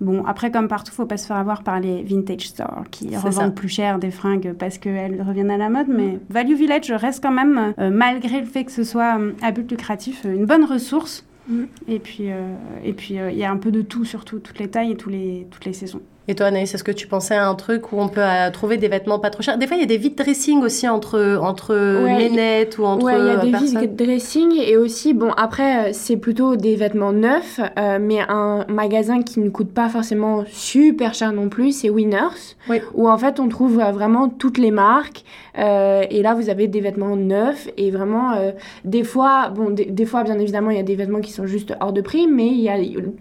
Bon, 0.01 0.25
après, 0.27 0.51
comme 0.51 0.69
partout, 0.69 0.93
faut 0.93 1.07
pas 1.07 1.17
se 1.17 1.27
faire 1.27 1.37
avoir 1.37 1.63
par 1.63 1.81
les 1.81 2.03
vintage 2.03 2.49
stores 2.49 2.85
qui 2.91 3.17
revendent 3.17 3.33
ça. 3.33 3.51
plus 3.51 3.69
cher 3.69 3.99
des 3.99 4.11
fringues 4.11 4.55
parce 4.59 4.77
qu'elles 4.77 5.23
reviennent 5.23 5.51
à 5.51 5.57
la 5.57 5.71
mode. 5.71 5.89
Mais 5.89 6.19
Value 6.29 6.55
Village 6.55 6.93
reste 6.93 7.23
quand 7.23 7.33
même, 7.33 7.75
euh, 7.79 7.91
malgré 7.91 8.41
le 8.41 8.47
fait 8.47 8.65
que 8.65 8.73
ce 8.73 8.85
soit 8.85 9.19
euh, 9.19 9.33
à 9.41 9.53
but 9.53 9.71
lucratif, 9.71 10.25
une 10.25 10.45
bonne 10.45 10.65
ressource. 10.65 11.25
Mm. 11.49 11.65
Et 11.89 11.99
puis, 11.99 12.31
euh, 12.31 12.55
et 12.85 12.93
puis, 12.93 13.15
il 13.15 13.39
y 13.39 13.45
a 13.45 13.51
un 13.51 13.57
peu 13.57 13.71
de 13.71 13.81
tout, 13.81 14.05
surtout 14.05 14.39
toutes 14.39 14.59
les 14.59 14.69
tailles 14.69 14.93
et 14.93 14.97
tous 14.97 15.11
les, 15.11 15.47
toutes 15.51 15.65
les 15.65 15.73
saisons. 15.73 16.03
Et 16.29 16.35
toi, 16.35 16.47
Anaïs, 16.47 16.75
est-ce 16.75 16.83
que 16.83 16.91
tu 16.91 17.07
pensais 17.07 17.37
à 17.37 17.49
un 17.49 17.55
truc 17.55 17.93
où 17.93 18.01
on 18.01 18.09
peut 18.09 18.21
trouver 18.53 18.79
des 18.79 18.89
vêtements 18.89 19.21
pas 19.21 19.31
trop 19.31 19.43
chers? 19.43 19.59
Des 19.59 19.69
fois, 19.69 19.77
il 19.77 19.81
y 19.81 19.85
a 19.85 19.87
des 19.87 19.97
vide 19.97 20.17
dressing 20.17 20.61
aussi 20.61 20.89
entre, 20.89 21.39
entre 21.41 21.73
Ouais, 22.03 22.17
nénettes 22.17 22.79
ou 22.79 22.85
entre 22.85 23.05
Ouais, 23.07 23.15
il 23.17 23.27
y 23.27 23.29
a 23.31 23.39
euh, 23.39 23.45
des 23.45 23.51
personnes. 23.53 23.79
vide 23.81 23.95
dressing 23.95 24.53
et 24.61 24.77
aussi, 24.77 25.15
bon, 25.15 25.31
après, 25.37 25.91
euh, 25.91 25.91
c'est 25.93 26.17
plutôt 26.17 26.57
des 26.57 26.75
vêtements 26.75 27.13
neufs, 27.13 27.61
euh, 27.79 27.99
mais 28.01 28.19
un 28.29 28.65
magasin 28.69 29.23
qui 29.23 29.39
ne 29.39 29.51
coûte 29.51 29.71
pas 29.73 29.89
forcément 29.89 30.43
super 30.49 31.15
cher 31.15 31.33
non 31.33 31.49
plus, 31.49 31.71
c'est 31.71 31.91
Winners, 31.91 32.57
Oui. 32.69 32.81
où 32.95 33.09
en 33.09 33.19
fait 33.19 33.39
on 33.39 33.49
trouve 33.49 33.77
vraiment 33.77 34.29
toutes 34.29 34.59
les 34.59 34.73
marques. 34.73 35.23
euh, 35.59 36.05
et 36.11 36.23
là, 36.23 36.35
vous 36.35 36.51
avez 36.51 36.67
des 36.67 36.81
vêtements 36.81 37.15
neufs 37.15 37.69
et 37.77 37.93
vraiment, 37.93 38.33
euh, 38.33 38.51
des 38.85 39.05
fois, 39.05 39.49
bon, 39.55 39.71
des, 39.71 39.85
des 39.85 40.05
fois, 40.05 40.25
bien 40.25 40.39
évidemment, 40.41 40.71
il 40.71 40.77
y 40.77 40.81
a 40.81 40.83
des 40.83 40.97
vêtements 40.97 41.21
qui 41.21 41.31
sont 41.31 41.47
juste 41.47 41.73
hors 41.81 41.93
de 41.93 42.01
prix, 42.01 42.27
mais 42.27 42.49
il 42.49 42.61
y 42.61 42.69
a, 42.69 42.75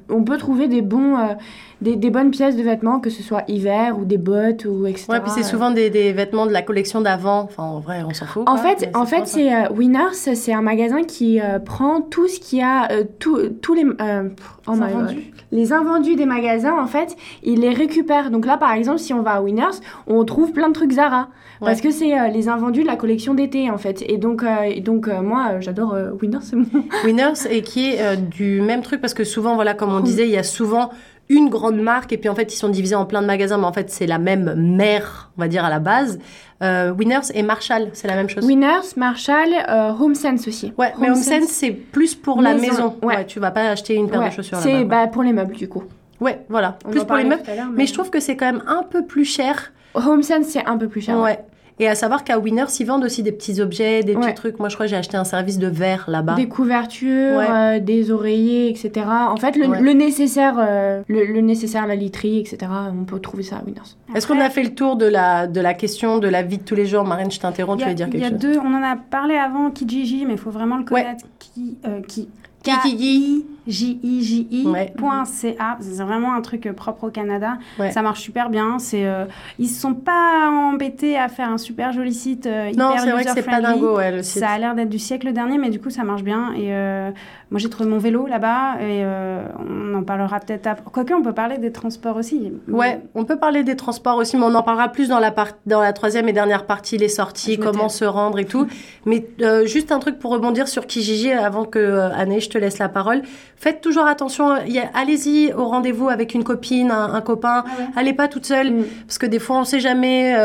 on 0.10 0.24
peut 0.24 0.38
trouver 0.38 0.68
des 0.68 0.82
bons, 0.82 1.16
des, 1.82 1.96
des 1.96 2.10
bonnes 2.10 2.32
pièces 2.32 2.56
de 2.58 2.64
vêtements, 2.64 2.95
que 3.00 3.10
ce 3.10 3.22
soit 3.24 3.44
hiver 3.48 3.98
ou 4.00 4.06
des 4.06 4.18
bottes 4.18 4.66
ou 4.66 4.86
etc. 4.88 5.06
Ouais, 5.10 5.20
puis 5.20 5.32
c'est 5.32 5.44
souvent 5.44 5.72
des, 5.72 5.90
des 5.90 6.12
vêtements 6.14 6.46
de 6.46 6.52
la 6.52 6.62
collection 6.62 7.02
d'avant. 7.02 7.42
Enfin, 7.44 7.64
en 7.64 7.80
vrai, 7.80 8.04
on 8.08 8.14
s'en 8.14 8.26
fout. 8.26 8.44
En 8.48 8.56
quoi, 8.56 8.58
fait, 8.76 8.90
en 8.96 9.06
fait, 9.06 9.28
c'est 9.28 9.54
euh, 9.54 9.70
Winners, 9.72 10.14
c'est 10.14 10.54
un 10.54 10.62
magasin 10.62 11.04
qui 11.04 11.40
euh, 11.42 11.60
prend 11.60 12.02
tout 12.02 12.28
ce 12.28 12.40
qu'il 12.40 12.60
y 12.60 12.62
a, 12.64 12.92
euh, 12.92 13.04
tout- 13.20 13.50
tous 13.62 13.74
les 13.74 13.86
euh, 14.02 14.30
oh 14.68 14.72
my 14.74 14.84
invendus. 14.84 15.32
Les 15.52 15.72
invendus 15.74 16.16
des 16.16 16.26
magasins. 16.26 16.76
En 16.80 16.88
fait, 16.88 17.16
il 17.44 17.62
les 17.62 17.70
récupère. 17.74 18.32
Donc 18.32 18.46
là, 18.46 18.58
par 18.58 18.74
exemple, 18.74 19.00
si 19.00 19.14
on 19.14 19.22
va 19.22 19.32
à 19.34 19.42
Winners, 19.42 19.80
on 20.08 20.24
trouve 20.26 20.52
plein 20.52 20.68
de 20.70 20.74
trucs 20.74 20.92
Zara 20.94 21.30
parce 21.62 21.80
que 21.82 21.90
c'est 21.90 22.20
euh, 22.20 22.28
les 22.28 22.50
invendus 22.50 22.82
de 22.82 22.88
la 22.88 22.98
collection 22.98 23.34
d'été 23.34 23.72
en 23.72 23.78
fait. 23.78 24.04
Et 24.08 24.18
donc, 24.18 24.44
euh, 24.44 24.64
et 24.66 24.82
donc 24.82 25.08
euh, 25.08 25.22
moi, 25.22 25.60
j'adore 25.62 25.94
euh, 25.94 26.12
Winners. 26.22 26.40
Winners 27.06 27.48
et 27.50 27.62
qui 27.62 27.92
est 27.94 28.02
euh, 28.02 28.16
du 28.18 28.62
même 28.62 28.82
truc 28.82 29.00
parce 29.02 29.14
que 29.14 29.24
souvent, 29.24 29.56
voilà, 29.56 29.74
comme 29.74 29.94
on 29.94 30.00
disait, 30.02 30.26
il 30.26 30.32
y 30.32 30.38
a 30.38 30.44
souvent 30.44 30.90
une 31.30 31.50
grande 31.50 31.82
marque 31.82 32.14
et 32.14 32.18
puis 32.18 32.30
en 32.30 32.36
fait, 32.36 32.54
ils 32.54 32.58
sont 32.58 32.70
divisés 32.70 32.96
en 32.96 33.06
plein 33.06 33.22
de 33.22 33.28
magasins, 33.28 33.58
mais 33.58 33.66
en 33.66 33.74
fait, 33.74 33.90
c'est 33.90 34.06
la 34.06 34.20
même 34.20 34.54
mère, 34.56 35.32
on 35.38 35.42
va 35.42 35.48
dire, 35.48 35.66
à 35.66 35.70
la 35.70 35.80
base. 35.80 36.20
Euh, 36.64 36.92
Winners 36.92 37.32
et 37.34 37.44
Marshall, 37.44 37.90
c'est 37.94 38.08
la 38.08 38.16
même 38.16 38.30
chose. 38.30 38.46
Winners, 38.46 38.94
Marshall, 38.96 39.50
euh, 39.68 39.92
HomeSense 40.00 40.48
aussi. 40.48 40.74
Ouais, 40.78 40.94
mais 41.00 41.10
HomeSense, 41.10 41.48
c'est 41.48 41.72
plus 41.72 42.16
pour 42.16 42.42
la 42.42 42.54
Maison, 42.54 42.96
ouais. 43.02 43.18
Ouais. 43.18 43.26
tu 43.26 43.40
vas 43.40 43.52
pas 43.52 43.70
acheter 43.70 43.96
une 43.96 44.10
paire 44.10 44.22
Ouais, 44.22 44.30
de 44.30 44.34
chaussures 44.34 44.58
c'est 44.60 44.84
bah, 44.84 45.08
pour 45.08 45.24
les 45.24 45.34
meubles 45.34 45.56
du 45.56 45.68
coup. 45.68 45.84
Ouais, 46.22 46.46
voilà. 46.48 46.78
On 46.86 46.92
plus 46.92 47.04
pour 47.04 47.18
les 47.18 47.26
meubles. 47.26 47.44
Mais 47.74 47.86
je 47.86 47.94
trouve 47.94 48.10
que 48.10 48.20
c'est 48.20 48.38
quand 48.38 48.46
même 48.46 48.64
un 48.68 48.84
peu 48.84 49.06
plus 49.06 49.26
cher. 49.26 49.74
HomeSense 49.96 50.46
c'est 50.48 50.66
un 50.66 50.78
peu 50.78 50.88
plus 50.88 51.02
cher. 51.02 51.20
Ouais. 51.20 51.40
Et 51.78 51.90
à 51.90 51.96
savoir 51.96 52.24
qu'à 52.24 52.40
Winners, 52.40 52.66
ils 52.80 52.86
vendent 52.86 53.04
aussi 53.04 53.22
des 53.22 53.34
petits 53.34 53.60
objets, 53.60 54.02
des 54.02 54.14
petits 54.14 54.28
Ouais. 54.28 54.34
trucs. 54.34 54.60
Moi, 54.60 54.70
je 54.70 54.76
crois 54.76 54.86
que 54.86 54.90
j'ai 54.92 54.96
acheté 54.96 55.18
un 55.18 55.26
service 55.26 55.58
de 55.60 55.68
verre 55.68 56.06
là-bas. 56.08 56.36
Des 56.36 56.48
couvertures, 56.48 57.38
Ouais. 57.38 57.48
euh, 57.50 57.80
des 57.80 58.12
oreillers, 58.12 58.70
etc. 58.70 59.06
En 59.08 59.36
fait, 59.36 59.58
le, 59.58 59.68
Ouais. 59.68 59.82
le 59.82 59.92
nécessaire, 59.92 60.56
euh, 60.58 61.02
le, 61.10 61.26
le 61.26 61.42
nécessaire 61.42 61.86
la 61.86 61.96
literie, 61.96 62.40
etc. 62.40 62.72
On 62.98 63.04
peut 63.04 63.20
trouver 63.20 63.44
ça 63.44 63.58
à 63.58 63.64
Winners. 63.66 63.82
Est-ce 64.16 64.26
qu'on 64.26 64.40
a 64.40 64.50
fait 64.50 64.64
le 64.64 64.74
tour 64.74 64.96
de 64.96 65.06
la, 65.06 65.48
de 65.48 65.60
la 65.60 65.74
question 65.74 66.18
de 66.20 66.30
la 66.30 66.44
vie 66.44 66.60
de 66.60 66.64
tous 66.64 66.76
les 66.76 66.86
jours? 66.86 67.04
Marine, 67.04 67.30
je 67.30 67.40
t'interromps, 67.40 67.82
Il 67.82 67.82
y 67.82 67.84
tu 67.84 67.88
a, 67.88 67.90
veux 67.90 67.96
dire 67.96 68.08
il 68.08 68.12
quelque 68.14 68.22
y 68.24 68.26
a 68.26 68.30
chose? 68.30 68.40
deux, 68.40 68.60
on 68.60 68.74
en 68.74 68.84
a 68.84 68.96
parlé 68.96 69.36
avant, 69.36 69.70
Kijiji, 69.70 70.26
mais 70.26 70.34
il 70.34 70.40
faut 70.40 70.52
vraiment 70.52 70.78
le 70.78 70.84
Ouais. 70.84 71.04
connaître. 71.04 71.26
Qui, 71.40 71.78
euh, 71.86 72.02
qui, 72.08 72.30
Ouais. 74.66 74.94
C'est 75.30 75.56
vraiment 76.04 76.34
un 76.34 76.42
truc 76.42 76.66
euh, 76.66 76.74
propre 76.74 77.06
au 77.06 77.10
Canada. 77.10 77.58
Ouais. 77.80 77.92
Ça 77.92 78.02
marche 78.02 78.22
super 78.22 78.50
bien. 78.50 78.80
C'est, 78.80 79.06
euh, 79.06 79.26
ils 79.58 79.68
se 79.68 79.82
sont 79.82 79.94
pas 79.94 80.50
embêtés 80.52 81.18
à 81.18 81.30
faire 81.30 81.50
un 81.50 81.58
super 81.58 81.92
joli 81.92 82.14
site 82.14 82.46
euh, 82.46 82.72
Non, 82.76 82.92
hyper 82.92 83.04
c'est 83.04 83.12
vrai 83.12 83.26
que 83.26 83.32
c'est 83.32 83.44
pas 83.44 83.62
dingo, 83.62 83.98
ouais, 83.98 84.12
le 84.12 84.24
site. 84.24 84.40
Ça 84.40 84.50
a 84.50 84.58
l'air 84.60 84.76
d'être 84.76 84.90
du 84.90 85.00
siècle 85.00 85.34
dernier, 85.34 85.58
mais 85.58 85.70
du 85.70 85.80
coup, 85.80 85.90
ça 85.90 86.04
marche 86.04 86.24
bien. 86.24 86.54
Et 86.54 86.74
euh, 86.74 87.12
moi, 87.56 87.62
j'ai 87.62 87.70
trouvé 87.70 87.90
mon 87.90 88.00
vélo 88.00 88.28
là-bas. 88.28 88.82
Et 88.82 89.00
euh, 89.06 89.42
on 89.70 89.94
en 89.96 90.04
parlera 90.04 90.42
peut-être 90.42 90.68
après. 90.68 90.84
Quoique, 90.92 91.14
on 91.14 91.22
peut 91.22 91.32
parler 91.32 91.58
des 91.58 91.72
transports 91.72 92.18
aussi. 92.18 92.52
Ouais, 92.68 93.00
on 93.16 93.24
peut 93.24 93.38
parler 93.38 93.64
des 93.64 93.78
transports 93.78 94.18
aussi, 94.18 94.36
mais 94.36 94.44
on 94.44 94.54
en 94.56 94.62
parlera 94.62 94.90
plus 94.90 95.08
dans 95.08 95.20
la, 95.20 95.32
part- 95.32 95.54
dans 95.66 95.80
la 95.80 95.94
troisième 95.94 96.28
et 96.28 96.34
dernière 96.34 96.66
partie, 96.66 96.98
les 96.98 97.08
sorties, 97.08 97.58
me 97.58 97.64
comment 97.64 97.88
se 97.88 98.04
rendre 98.04 98.40
et 98.40 98.46
tout. 98.46 98.68
Mais 99.06 99.26
euh, 99.42 99.66
juste 99.66 99.94
un 99.94 100.00
truc 100.00 100.20
pour 100.20 100.32
rebondir 100.32 100.68
sur 100.68 100.86
Kijiji 100.86 101.32
avant 101.32 101.64
que 101.64 101.80
euh, 101.80 102.40
je 102.42 102.50
te 102.50 102.58
laisse 102.58 102.78
la 102.80 102.90
parole. 102.90 103.22
Faites 103.56 103.80
toujours 103.80 104.06
attention, 104.06 104.50
a- 104.52 104.60
allez-y 104.94 105.54
au 105.54 105.64
rendez-vous 105.66 106.10
avec 106.10 106.34
une 106.34 106.44
copine, 106.44 106.92
un, 106.92 107.14
un 107.14 107.22
copain. 107.22 107.64
Allez 107.96 108.12
pas 108.14 108.28
toute 108.28 108.46
seule, 108.46 108.72
Mm. 108.72 108.84
parce 109.08 109.18
que 109.18 109.28
des 109.28 109.40
fois 109.40 109.60
on 109.60 109.64
sait 109.64 109.80
jamais. 109.80 110.36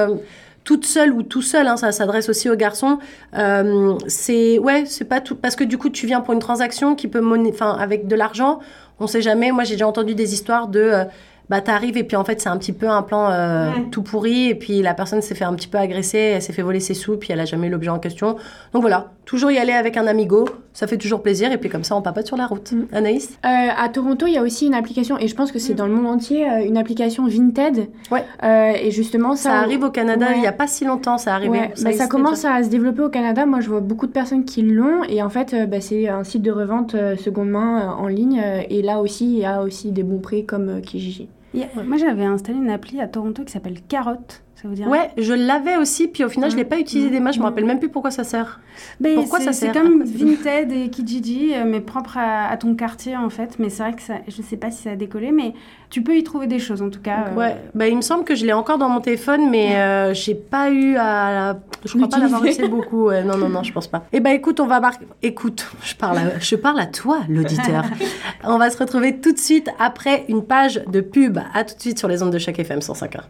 Toute 0.65 0.85
seule 0.85 1.13
ou 1.13 1.23
tout 1.23 1.43
seul, 1.43 1.67
hein, 1.67 1.77
ça 1.77 1.93
s'adresse 1.93 2.29
aussi 2.29 2.51
aux 2.51 2.57
garçons. 2.57 2.99
Euh, 3.37 3.95
c'est 4.07 4.59
ouais, 4.59 4.85
c'est 4.87 5.05
pas 5.05 5.21
tout 5.21 5.35
parce 5.35 5.57
que 5.57 5.65
du 5.65 5.79
coup 5.79 5.91
tu 5.91 6.07
viens 6.07 6.21
pour 6.21 6.35
une 6.35 6.41
transaction 6.41 6.95
qui 6.95 7.09
peut 7.09 7.25
enfin 7.49 7.77
avec 7.79 8.07
de 8.07 8.15
l'argent, 8.15 8.61
on 8.99 9.07
sait 9.07 9.23
jamais. 9.23 9.53
Moi 9.53 9.65
j'ai 9.65 9.75
déjà 9.75 9.89
entendu 9.89 10.15
des 10.15 10.35
histoires 10.35 10.69
de 10.69 10.81
euh, 10.81 11.05
bah 11.51 11.61
t'arrives 11.61 11.97
et 11.99 12.05
puis 12.05 12.17
en 12.17 12.25
fait 12.25 12.41
c'est 12.41 12.49
un 12.49 12.57
petit 12.57 12.73
peu 12.73 12.89
un 12.89 13.03
plan 13.03 13.29
euh, 13.31 13.71
Ouais. 13.71 13.85
tout 13.91 14.03
pourri 14.03 14.49
et 14.49 14.55
puis 14.55 14.81
la 14.83 14.95
personne 14.95 15.21
s'est 15.21 15.35
fait 15.35 15.45
un 15.45 15.53
petit 15.55 15.69
peu 15.69 15.77
agresser, 15.79 16.19
elle 16.19 16.43
s'est 16.43 16.53
fait 16.53 16.63
voler 16.63 16.81
ses 16.81 16.95
sous 16.95 17.17
puis 17.19 17.31
elle 17.33 17.41
a 17.41 17.45
jamais 17.45 17.67
eu 17.67 17.71
l'objet 17.71 17.91
en 17.91 17.99
question. 17.99 18.37
Donc 18.73 18.81
voilà, 18.83 19.11
toujours 19.27 19.51
y 19.51 19.59
aller 19.59 19.73
avec 19.73 19.97
un 19.97 20.07
amigo, 20.07 20.45
ça 20.73 20.87
fait 20.87 20.97
toujours 20.97 21.23
plaisir 21.23 21.51
et 21.53 21.59
puis 21.59 21.69
comme 21.69 21.85
ça 21.85 21.97
on 21.97 22.03
papote 22.03 22.27
sur 22.27 22.37
la 22.37 22.47
route. 22.47 22.73
Mm. 22.73 22.87
Anaïs? 22.93 23.31
Euh, 23.45 23.49
à 23.77 23.89
Toronto, 23.89 24.27
il 24.27 24.35
y 24.35 24.39
a 24.39 24.43
aussi 24.43 24.67
une 24.67 24.75
application, 24.75 25.19
et 25.19 25.27
je 25.29 25.35
pense 25.35 25.51
que 25.53 25.59
c'est 25.59 25.75
dans 25.75 25.87
le 25.87 25.93
monde 25.93 26.07
entier, 26.07 26.49
euh, 26.49 26.65
une 26.65 26.77
application 26.79 27.27
Vinted. 27.27 27.89
Ouais. 28.11 28.25
Euh, 28.45 28.73
et 28.81 28.91
justement, 28.91 29.35
ça, 29.37 29.51
Ça 29.51 29.59
arrive 29.59 29.83
au 29.83 29.91
Canada 29.91 30.27
Ouais. 30.27 30.35
il 30.37 30.43
y 30.43 30.47
a 30.47 30.53
pas 30.53 30.67
si 30.69 30.85
longtemps, 30.85 31.19
ça 31.19 31.35
arrive. 31.35 31.51
Ouais, 31.51 31.73
bah, 31.83 31.93
ça 31.93 32.07
commence 32.07 32.45
à 32.45 32.63
se 32.63 32.69
développer 32.69 33.03
au 33.03 33.09
Canada. 33.09 33.45
Moi, 33.47 33.61
je 33.61 33.69
vois 33.69 33.81
beaucoup 33.81 34.07
de 34.07 34.13
personnes 34.13 34.45
qui 34.45 34.63
l'ont. 34.63 35.03
Et 35.09 35.23
en 35.23 35.29
fait, 35.31 35.55
bah, 35.69 35.81
c'est 35.81 36.09
un 36.09 36.23
site 36.25 36.43
de 36.43 36.51
revente 36.53 36.95
seconde 37.19 37.51
main 37.51 37.93
en 37.99 38.07
ligne. 38.07 38.41
et 38.69 38.83
là 38.83 39.01
aussi, 39.01 39.25
il 39.27 39.39
y 39.41 39.45
a 39.45 39.63
aussi 39.63 39.91
des 39.91 40.03
bons 40.05 40.21
prix 40.21 40.45
comme 40.47 40.81
Kijiji. 40.81 41.29
Moi, 41.55 41.97
j'avais 41.97 42.25
installé 42.25 42.59
une 42.59 42.71
appli 42.71 43.01
à 43.01 43.09
Toronto 43.09 43.45
qui 43.45 43.53
s'appelle 43.53 43.81
Carotte. 43.83 44.43
Ça 44.61 44.69
vous 44.69 44.75
dit 44.75 44.83
rien 44.83 44.91
Ouais, 44.93 45.11
je 45.17 45.33
l'avais 45.33 45.77
aussi, 45.77 46.07
puis 46.09 46.23
au 46.25 46.29
final, 46.29 46.51
je 46.51 46.57
l'ai 46.57 46.65
pas 46.65 46.79
utilisé 46.79 47.09
des 47.09 47.19
masses, 47.21 47.37
je 47.37 47.41
me 47.41 47.45
Mm. 47.45 47.49
rappelle 47.49 47.65
même 47.65 47.79
plus 47.79 47.89
pourquoi 47.89 48.11
ça 48.11 48.25
sert. 48.25 48.61
Ben, 49.01 49.15
Pourquoi 49.15 49.39
c'est- 49.39 49.47
ça 49.47 49.53
C'est 49.55 49.73
sert 49.73 49.83
comme 49.83 49.97
quoi 49.99 50.07
ça 50.45 50.51
Vinted 50.59 50.73
et 50.73 50.91
Kijiji, 50.91 51.55
euh, 51.55 51.65
mais 51.67 51.81
propre 51.81 52.19
à, 52.19 52.49
à 52.49 52.57
ton 52.59 52.75
quartier 52.75 53.17
en 53.17 53.31
fait. 53.31 53.59
Mais 53.59 53.71
c'est 53.71 53.83
vrai 53.83 53.93
que 53.95 54.03
ça, 54.03 54.15
je 54.29 54.43
sais 54.43 54.57
pas 54.59 54.71
si 54.71 54.83
ça 54.83 54.91
a 54.91 54.97
décollé, 54.97 55.33
mais 55.33 55.55
tu 55.89 56.03
peux 56.03 56.17
y 56.17 56.23
trouver 56.23 56.47
des 56.47 56.59
choses 56.59 56.83
en 56.83 56.91
tout 56.91 57.01
cas. 57.01 57.27
euh, 57.33 57.37
Ouais, 57.37 57.57
bah, 57.75 57.89
il 57.89 57.97
me 57.97 58.03
semble 58.03 58.25
que 58.25 58.35
je 58.35 58.45
l'ai 58.45 58.53
encore 58.53 58.77
dans 58.79 58.89
mon 58.91 59.01
téléphone, 59.01 59.49
mais 59.49 59.77
euh, 59.77 60.13
j'ai 60.15 60.35
pas 60.35 60.71
eu 60.71 60.97
à. 60.97 61.33
la- 61.33 61.61
Je 61.87 61.95
crois 61.97 62.09
pas 62.09 62.19
l'avoir 62.19 62.45
utilisé 62.45 62.69
beaucoup. 62.69 63.07
ouais. 63.07 63.25
Non, 63.25 63.39
non, 63.39 63.49
non, 63.49 63.63
je 63.63 63.73
pense 63.73 63.87
pas. 63.87 64.05
Eh 64.13 64.21
ben, 64.21 64.31
écoute, 64.33 64.61
on 64.61 64.67
va 64.67 64.81
marquer. 64.81 65.07
Écoute, 65.23 65.67
je 65.83 65.95
parle, 65.95 66.19
à... 66.19 66.39
je 66.39 66.57
parle 66.57 66.81
à 66.81 66.87
toi, 66.87 67.21
l'auditeur. 67.31 67.85
on 68.45 68.59
va 68.59 68.69
se 68.69 68.77
retrouver 68.77 69.17
tout 69.21 69.33
de 69.33 69.39
suite 69.39 69.71
après 69.79 70.25
une 70.29 70.45
page 70.45 70.83
de 70.87 71.01
pub. 71.01 71.39
À 71.55 71.65
tout 71.65 71.75
de 71.77 71.81
suite 71.81 71.99
sur 71.99 72.09
les 72.09 72.23
ondes 72.23 72.33
de 72.33 72.39
chaque 72.39 72.59
FM 72.59 72.81
105.1. 72.81 73.21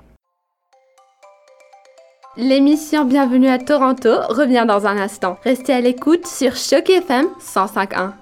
L'émission 2.37 3.05
Bienvenue 3.07 3.49
à 3.49 3.59
Toronto 3.59 4.09
revient 4.29 4.65
dans 4.65 4.87
un 4.87 4.97
instant. 4.99 5.37
Restez 5.43 5.73
à 5.73 5.81
l'écoute 5.81 6.29
sur 6.29 6.55
Choc 6.55 6.89
FM 6.89 7.27
105.1. 7.41 8.13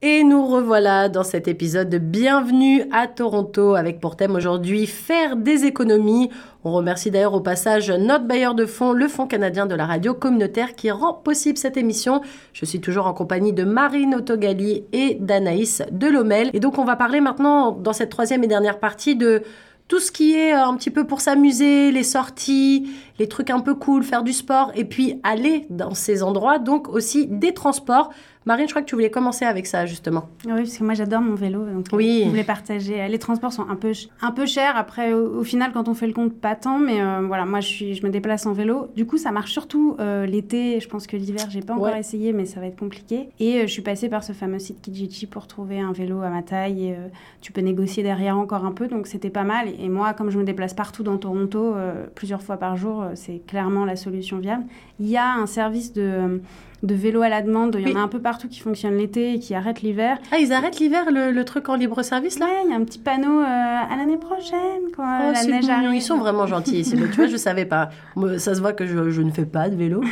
Et 0.00 0.22
nous 0.22 0.46
revoilà 0.46 1.08
dans 1.08 1.24
cet 1.24 1.48
épisode 1.48 1.90
de 1.90 1.98
Bienvenue 1.98 2.84
à 2.92 3.08
Toronto 3.08 3.74
avec 3.74 3.98
pour 3.98 4.14
thème 4.14 4.36
aujourd'hui 4.36 4.86
faire 4.86 5.34
des 5.34 5.64
économies. 5.64 6.30
On 6.62 6.72
remercie 6.72 7.10
d'ailleurs 7.10 7.34
au 7.34 7.40
passage 7.40 7.90
notre 7.90 8.24
bailleur 8.24 8.54
de 8.54 8.66
fonds, 8.66 8.92
le 8.92 9.08
Fonds 9.08 9.26
canadien 9.26 9.66
de 9.66 9.74
la 9.74 9.84
radio 9.84 10.14
communautaire 10.14 10.76
qui 10.76 10.92
rend 10.92 11.12
possible 11.12 11.58
cette 11.58 11.76
émission. 11.76 12.22
Je 12.52 12.66
suis 12.66 12.80
toujours 12.80 13.08
en 13.08 13.14
compagnie 13.14 13.52
de 13.52 13.64
Marine 13.64 14.14
Autogali 14.14 14.84
et 14.92 15.16
d'Anaïs 15.20 15.82
Delomel. 15.90 16.50
Et 16.52 16.60
donc 16.60 16.78
on 16.78 16.84
va 16.84 16.94
parler 16.94 17.20
maintenant 17.20 17.72
dans 17.72 17.92
cette 17.92 18.10
troisième 18.10 18.44
et 18.44 18.46
dernière 18.46 18.78
partie 18.78 19.16
de 19.16 19.42
tout 19.90 19.98
ce 19.98 20.12
qui 20.12 20.34
est 20.34 20.54
euh, 20.54 20.64
un 20.64 20.76
petit 20.76 20.90
peu 20.90 21.04
pour 21.04 21.20
s'amuser, 21.20 21.90
les 21.90 22.04
sorties, 22.04 22.92
les 23.18 23.28
trucs 23.28 23.50
un 23.50 23.58
peu 23.58 23.74
cool, 23.74 24.04
faire 24.04 24.22
du 24.22 24.32
sport 24.32 24.70
et 24.76 24.84
puis 24.84 25.18
aller 25.24 25.66
dans 25.68 25.94
ces 25.94 26.22
endroits, 26.22 26.60
donc 26.60 26.88
aussi 26.88 27.26
des 27.26 27.52
transports. 27.52 28.10
Marine, 28.50 28.66
je 28.66 28.72
crois 28.72 28.82
que 28.82 28.88
tu 28.88 28.96
voulais 28.96 29.10
commencer 29.10 29.44
avec 29.44 29.64
ça 29.64 29.86
justement. 29.86 30.28
Oui, 30.44 30.50
parce 30.56 30.76
que 30.76 30.82
moi 30.82 30.94
j'adore 30.94 31.20
mon 31.20 31.36
vélo, 31.36 31.64
donc 31.66 31.86
euh, 31.92 31.96
Oui. 31.96 32.22
je 32.24 32.30
voulais 32.30 32.42
partager. 32.42 33.06
Les 33.06 33.18
transports 33.20 33.52
sont 33.52 33.68
un 33.70 33.76
peu, 33.76 33.92
un 34.22 34.32
peu 34.32 34.44
chers. 34.44 34.76
Après, 34.76 35.12
au, 35.12 35.38
au 35.38 35.44
final, 35.44 35.70
quand 35.72 35.86
on 35.86 35.94
fait 35.94 36.08
le 36.08 36.12
compte, 36.12 36.34
pas 36.34 36.56
tant, 36.56 36.80
mais 36.80 37.00
euh, 37.00 37.20
voilà, 37.28 37.44
moi 37.44 37.60
je, 37.60 37.68
suis, 37.68 37.94
je 37.94 38.04
me 38.04 38.10
déplace 38.10 38.46
en 38.46 38.52
vélo. 38.52 38.88
Du 38.96 39.06
coup, 39.06 39.18
ça 39.18 39.30
marche 39.30 39.52
surtout 39.52 39.94
euh, 40.00 40.26
l'été. 40.26 40.80
Je 40.80 40.88
pense 40.88 41.06
que 41.06 41.16
l'hiver, 41.16 41.46
j'ai 41.48 41.60
pas 41.60 41.74
encore 41.74 41.92
Ouais. 41.92 42.00
essayé, 42.00 42.32
mais 42.32 42.44
ça 42.44 42.58
va 42.58 42.66
être 42.66 42.76
compliqué. 42.76 43.28
Et 43.38 43.58
euh, 43.58 43.62
je 43.68 43.72
suis 43.72 43.82
passée 43.82 44.08
par 44.08 44.24
ce 44.24 44.32
fameux 44.32 44.58
site 44.58 44.82
Kijiji 44.82 45.26
pour 45.26 45.46
trouver 45.46 45.78
un 45.78 45.92
vélo 45.92 46.20
à 46.22 46.28
ma 46.28 46.42
taille. 46.42 46.86
Et, 46.88 46.96
tu 47.40 47.52
peux 47.52 47.60
négocier 47.60 48.02
derrière 48.02 48.36
encore 48.36 48.64
un 48.64 48.72
peu, 48.72 48.88
donc 48.88 49.06
c'était 49.06 49.30
pas 49.30 49.44
mal. 49.44 49.68
Et 49.80 49.88
moi, 49.88 50.12
comme 50.12 50.30
je 50.30 50.38
me 50.38 50.42
déplace 50.44 50.74
partout 50.74 51.04
dans 51.04 51.18
Toronto, 51.18 51.74
plusieurs 52.16 52.42
fois 52.42 52.56
par 52.56 52.76
jour, 52.76 53.04
c'est 53.14 53.40
clairement 53.46 53.84
la 53.84 53.94
solution 53.94 54.38
viable. 54.38 54.64
Il 54.98 55.08
y 55.08 55.16
a 55.16 55.34
un 55.34 55.46
service 55.46 55.92
de, 55.92 56.40
de 56.82 56.94
vélo 56.94 57.20
à 57.22 57.28
la 57.28 57.42
demande. 57.42 57.76
Il 57.78 57.82
y 57.82 57.84
Oui. 57.86 57.96
en 57.96 58.00
a 58.00 58.02
un 58.02 58.08
peu 58.08 58.20
partout 58.20 58.48
qui 58.48 58.60
fonctionne 58.60 58.96
l'été 58.96 59.34
et 59.34 59.38
qui 59.38 59.54
arrête 59.54 59.82
l'hiver. 59.82 60.16
Ah, 60.32 60.38
ils 60.38 60.52
arrêtent 60.52 60.78
l'hiver 60.80 61.10
le, 61.12 61.30
le 61.30 61.44
truc 61.44 61.68
en 61.68 61.74
libre 61.74 62.02
service 62.02 62.38
là? 62.38 62.46
Ouais, 62.46 62.52
il 62.64 62.70
y 62.70 62.72
a 62.72 62.76
un 62.76 62.84
petit 62.84 62.98
panneau 62.98 63.40
euh, 63.40 63.44
à 63.44 63.94
l'année 63.98 64.16
prochaine, 64.16 64.82
quand 64.96 65.02
Oh, 65.28 65.32
la 65.34 65.44
neige 65.44 65.68
arrive. 65.68 65.90
Ils 65.94 66.00
sont 66.02 66.16
vraiment 66.18 66.46
gentils 66.46 66.80
ici. 66.80 66.92
tu 66.96 67.06
vois, 67.16 67.26
je 67.26 67.36
savais 67.38 67.66
pas. 67.66 67.90
Ça 68.38 68.54
se 68.54 68.60
voit 68.60 68.72
que 68.72 68.86
je, 68.86 69.10
je 69.10 69.20
ne 69.22 69.30
fais 69.30 69.44
pas 69.44 69.68
de 69.68 69.76
vélo. 69.76 70.02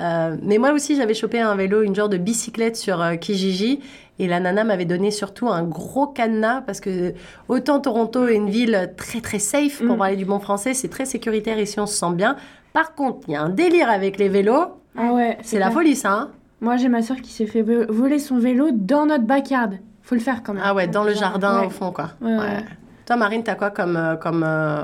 Euh, 0.00 0.36
mais 0.42 0.58
moi 0.58 0.72
aussi, 0.72 0.96
j'avais 0.96 1.14
chopé 1.14 1.40
un 1.40 1.54
vélo, 1.54 1.82
une 1.82 1.94
genre 1.94 2.08
de 2.08 2.18
bicyclette 2.18 2.76
sur 2.76 3.00
euh, 3.00 3.16
Kijiji. 3.16 3.80
Et 4.20 4.26
la 4.26 4.40
nana 4.40 4.64
m'avait 4.64 4.84
donné 4.84 5.10
surtout 5.12 5.48
un 5.48 5.62
gros 5.62 6.08
cadenas 6.08 6.60
parce 6.62 6.80
que 6.80 7.14
autant 7.48 7.78
Toronto 7.78 8.26
est 8.26 8.34
une 8.34 8.50
ville 8.50 8.92
très 8.96 9.20
très 9.20 9.38
safe 9.38 9.78
pour 9.78 9.94
Mm. 9.94 9.98
parler 9.98 10.16
du 10.16 10.24
bon 10.24 10.40
français, 10.40 10.74
c'est 10.74 10.88
très 10.88 11.04
sécuritaire 11.04 11.58
ici, 11.60 11.78
on 11.78 11.86
se 11.86 11.94
sent 11.96 12.12
bien. 12.14 12.34
Par 12.72 12.94
contre, 12.96 13.20
il 13.28 13.34
y 13.34 13.36
a 13.36 13.42
un 13.42 13.48
délire 13.48 13.88
avec 13.88 14.18
les 14.18 14.28
vélos. 14.28 14.66
Ah 14.96 15.12
ouais, 15.12 15.38
C'est 15.42 15.58
la 15.58 15.70
folie, 15.70 15.96
ça. 15.96 16.12
hein 16.12 16.30
Moi, 16.60 16.76
j'ai 16.76 16.88
ma 16.88 17.02
soeur 17.02 17.18
qui 17.18 17.30
s'est 17.32 17.46
fait 17.46 17.62
vo- 17.62 17.86
voler 17.88 18.18
son 18.18 18.38
vélo 18.38 18.68
dans 18.72 19.06
notre 19.06 19.24
backyard. 19.24 19.72
Faut 20.02 20.14
le 20.14 20.20
faire 20.20 20.42
quand 20.42 20.54
même. 20.54 20.62
ah 20.64 20.74
ouais, 20.74 20.86
dans 20.88 21.04
le 21.04 21.12
jardin 21.14 21.60
Ouais. 21.60 21.66
au 21.66 21.70
fond, 21.70 21.92
quoi. 21.92 22.10
Ouais, 22.20 22.36
ouais. 22.36 22.64
Toi, 23.06 23.16
Marine, 23.16 23.42
t'as 23.42 23.54
quoi 23.54 23.70
comme, 23.70 23.96
euh, 23.96 24.16
comme 24.16 24.42
euh, 24.46 24.82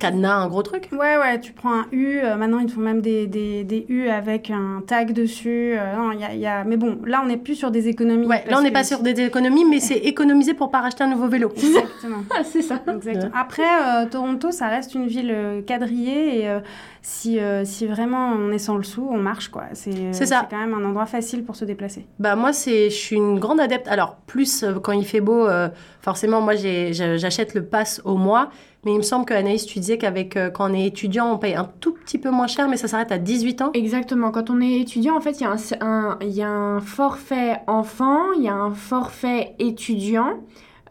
cadenas, 0.00 0.36
un 0.36 0.48
gros 0.48 0.62
truc? 0.62 0.88
Ouais, 0.92 1.18
ouais, 1.18 1.38
tu 1.40 1.52
prends 1.52 1.74
un 1.80 1.86
U. 1.92 2.20
euh, 2.24 2.34
maintenant, 2.36 2.58
ils 2.58 2.66
te 2.66 2.72
font 2.72 2.80
même 2.80 3.02
des, 3.02 3.26
des, 3.26 3.64
des 3.64 3.84
U 3.90 4.08
avec 4.08 4.50
un 4.50 4.82
tag 4.86 5.12
dessus. 5.12 5.74
euh, 5.78 5.94
non, 5.94 6.12
il 6.12 6.20
y 6.20 6.24
a, 6.24 6.34
y 6.34 6.46
a... 6.46 6.64
Mais 6.64 6.78
bon, 6.78 6.98
là, 7.04 7.20
on 7.22 7.26
n'est 7.26 7.36
plus 7.36 7.54
sur 7.54 7.70
des 7.70 7.88
économies. 7.88 8.26
Ouais, 8.26 8.44
là 8.48 8.56
on 8.58 8.62
n'est 8.62 8.70
pas 8.70 8.82
sur 8.84 9.00
des 9.02 9.20
économies, 9.20 9.66
mais 9.68 9.80
c'est 9.80 9.98
économiser 9.98 10.54
pour 10.54 10.70
pas 10.70 10.80
racheter 10.80 11.04
un 11.04 11.08
nouveau 11.08 11.28
vélo. 11.28 11.52
Exactement. 11.54 12.22
C'est 12.44 12.62
ça. 12.62 12.76
Exactement. 12.94 13.32
Après, 13.34 13.62
euh, 13.62 14.06
Toronto, 14.10 14.52
ça 14.52 14.68
reste 14.68 14.94
une 14.94 15.06
ville 15.06 15.62
quadrillée 15.66 16.40
et 16.44 16.48
euh, 16.48 16.60
si, 17.08 17.38
euh, 17.38 17.64
si 17.64 17.86
vraiment 17.86 18.32
on 18.32 18.50
est 18.50 18.58
sans 18.58 18.76
le 18.76 18.82
sou, 18.82 19.06
on 19.08 19.16
marche 19.18 19.48
quoi. 19.48 19.62
C'est 19.74 19.90
euh, 19.94 20.12
C'est 20.12 20.28
quand 20.50 20.58
même 20.58 20.74
un 20.74 20.84
endroit 20.84 21.06
facile 21.06 21.44
pour 21.44 21.54
se 21.54 21.64
déplacer. 21.64 22.04
Bah 22.18 22.34
moi 22.34 22.52
c'est, 22.52 22.90
je 22.90 22.96
suis 22.96 23.14
une 23.14 23.38
grande 23.38 23.60
adepte. 23.60 23.86
Alors 23.86 24.16
plus 24.26 24.64
euh, 24.64 24.80
quand 24.80 24.90
il 24.90 25.04
fait 25.06 25.20
beau, 25.20 25.46
euh, 25.46 25.68
forcément 26.00 26.40
moi 26.40 26.54
j'achète 26.56 27.54
le 27.54 27.64
pass 27.64 28.00
au 28.04 28.16
mois. 28.16 28.50
Mais 28.84 28.92
il 28.92 28.98
me 28.98 29.02
semble 29.02 29.24
que 29.24 29.34
Anaïs, 29.34 29.66
tu 29.66 29.78
disais 29.80 29.98
qu'avec 29.98 30.36
euh, 30.36 30.50
quand 30.50 30.68
on 30.70 30.74
est 30.74 30.84
étudiant, 30.86 31.32
on 31.32 31.38
paye 31.38 31.54
un 31.54 31.70
tout 31.80 31.92
petit 31.94 32.18
peu 32.18 32.30
moins 32.30 32.46
cher, 32.48 32.68
mais 32.68 32.76
ça 32.76 32.86
s'arrête 32.88 33.10
à 33.12 33.18
18 33.18 33.62
ans. 33.62 33.70
Exactement. 33.74 34.30
Quand 34.32 34.48
on 34.50 34.60
est 34.60 34.80
étudiant, 34.80 35.16
en 35.16 35.20
fait, 35.20 35.40
il 35.40 35.42
y, 35.42 35.46
a 35.46 35.50
un- 35.50 35.56
un- 35.86 36.18
il 36.20 36.30
y 36.30 36.42
a 36.42 36.48
un 36.48 36.80
forfait 36.80 37.56
enfant, 37.66 38.32
il 38.36 38.42
y 38.44 38.48
a 38.48 38.54
un 38.54 38.72
forfait 38.72 39.54
étudiant. 39.58 40.34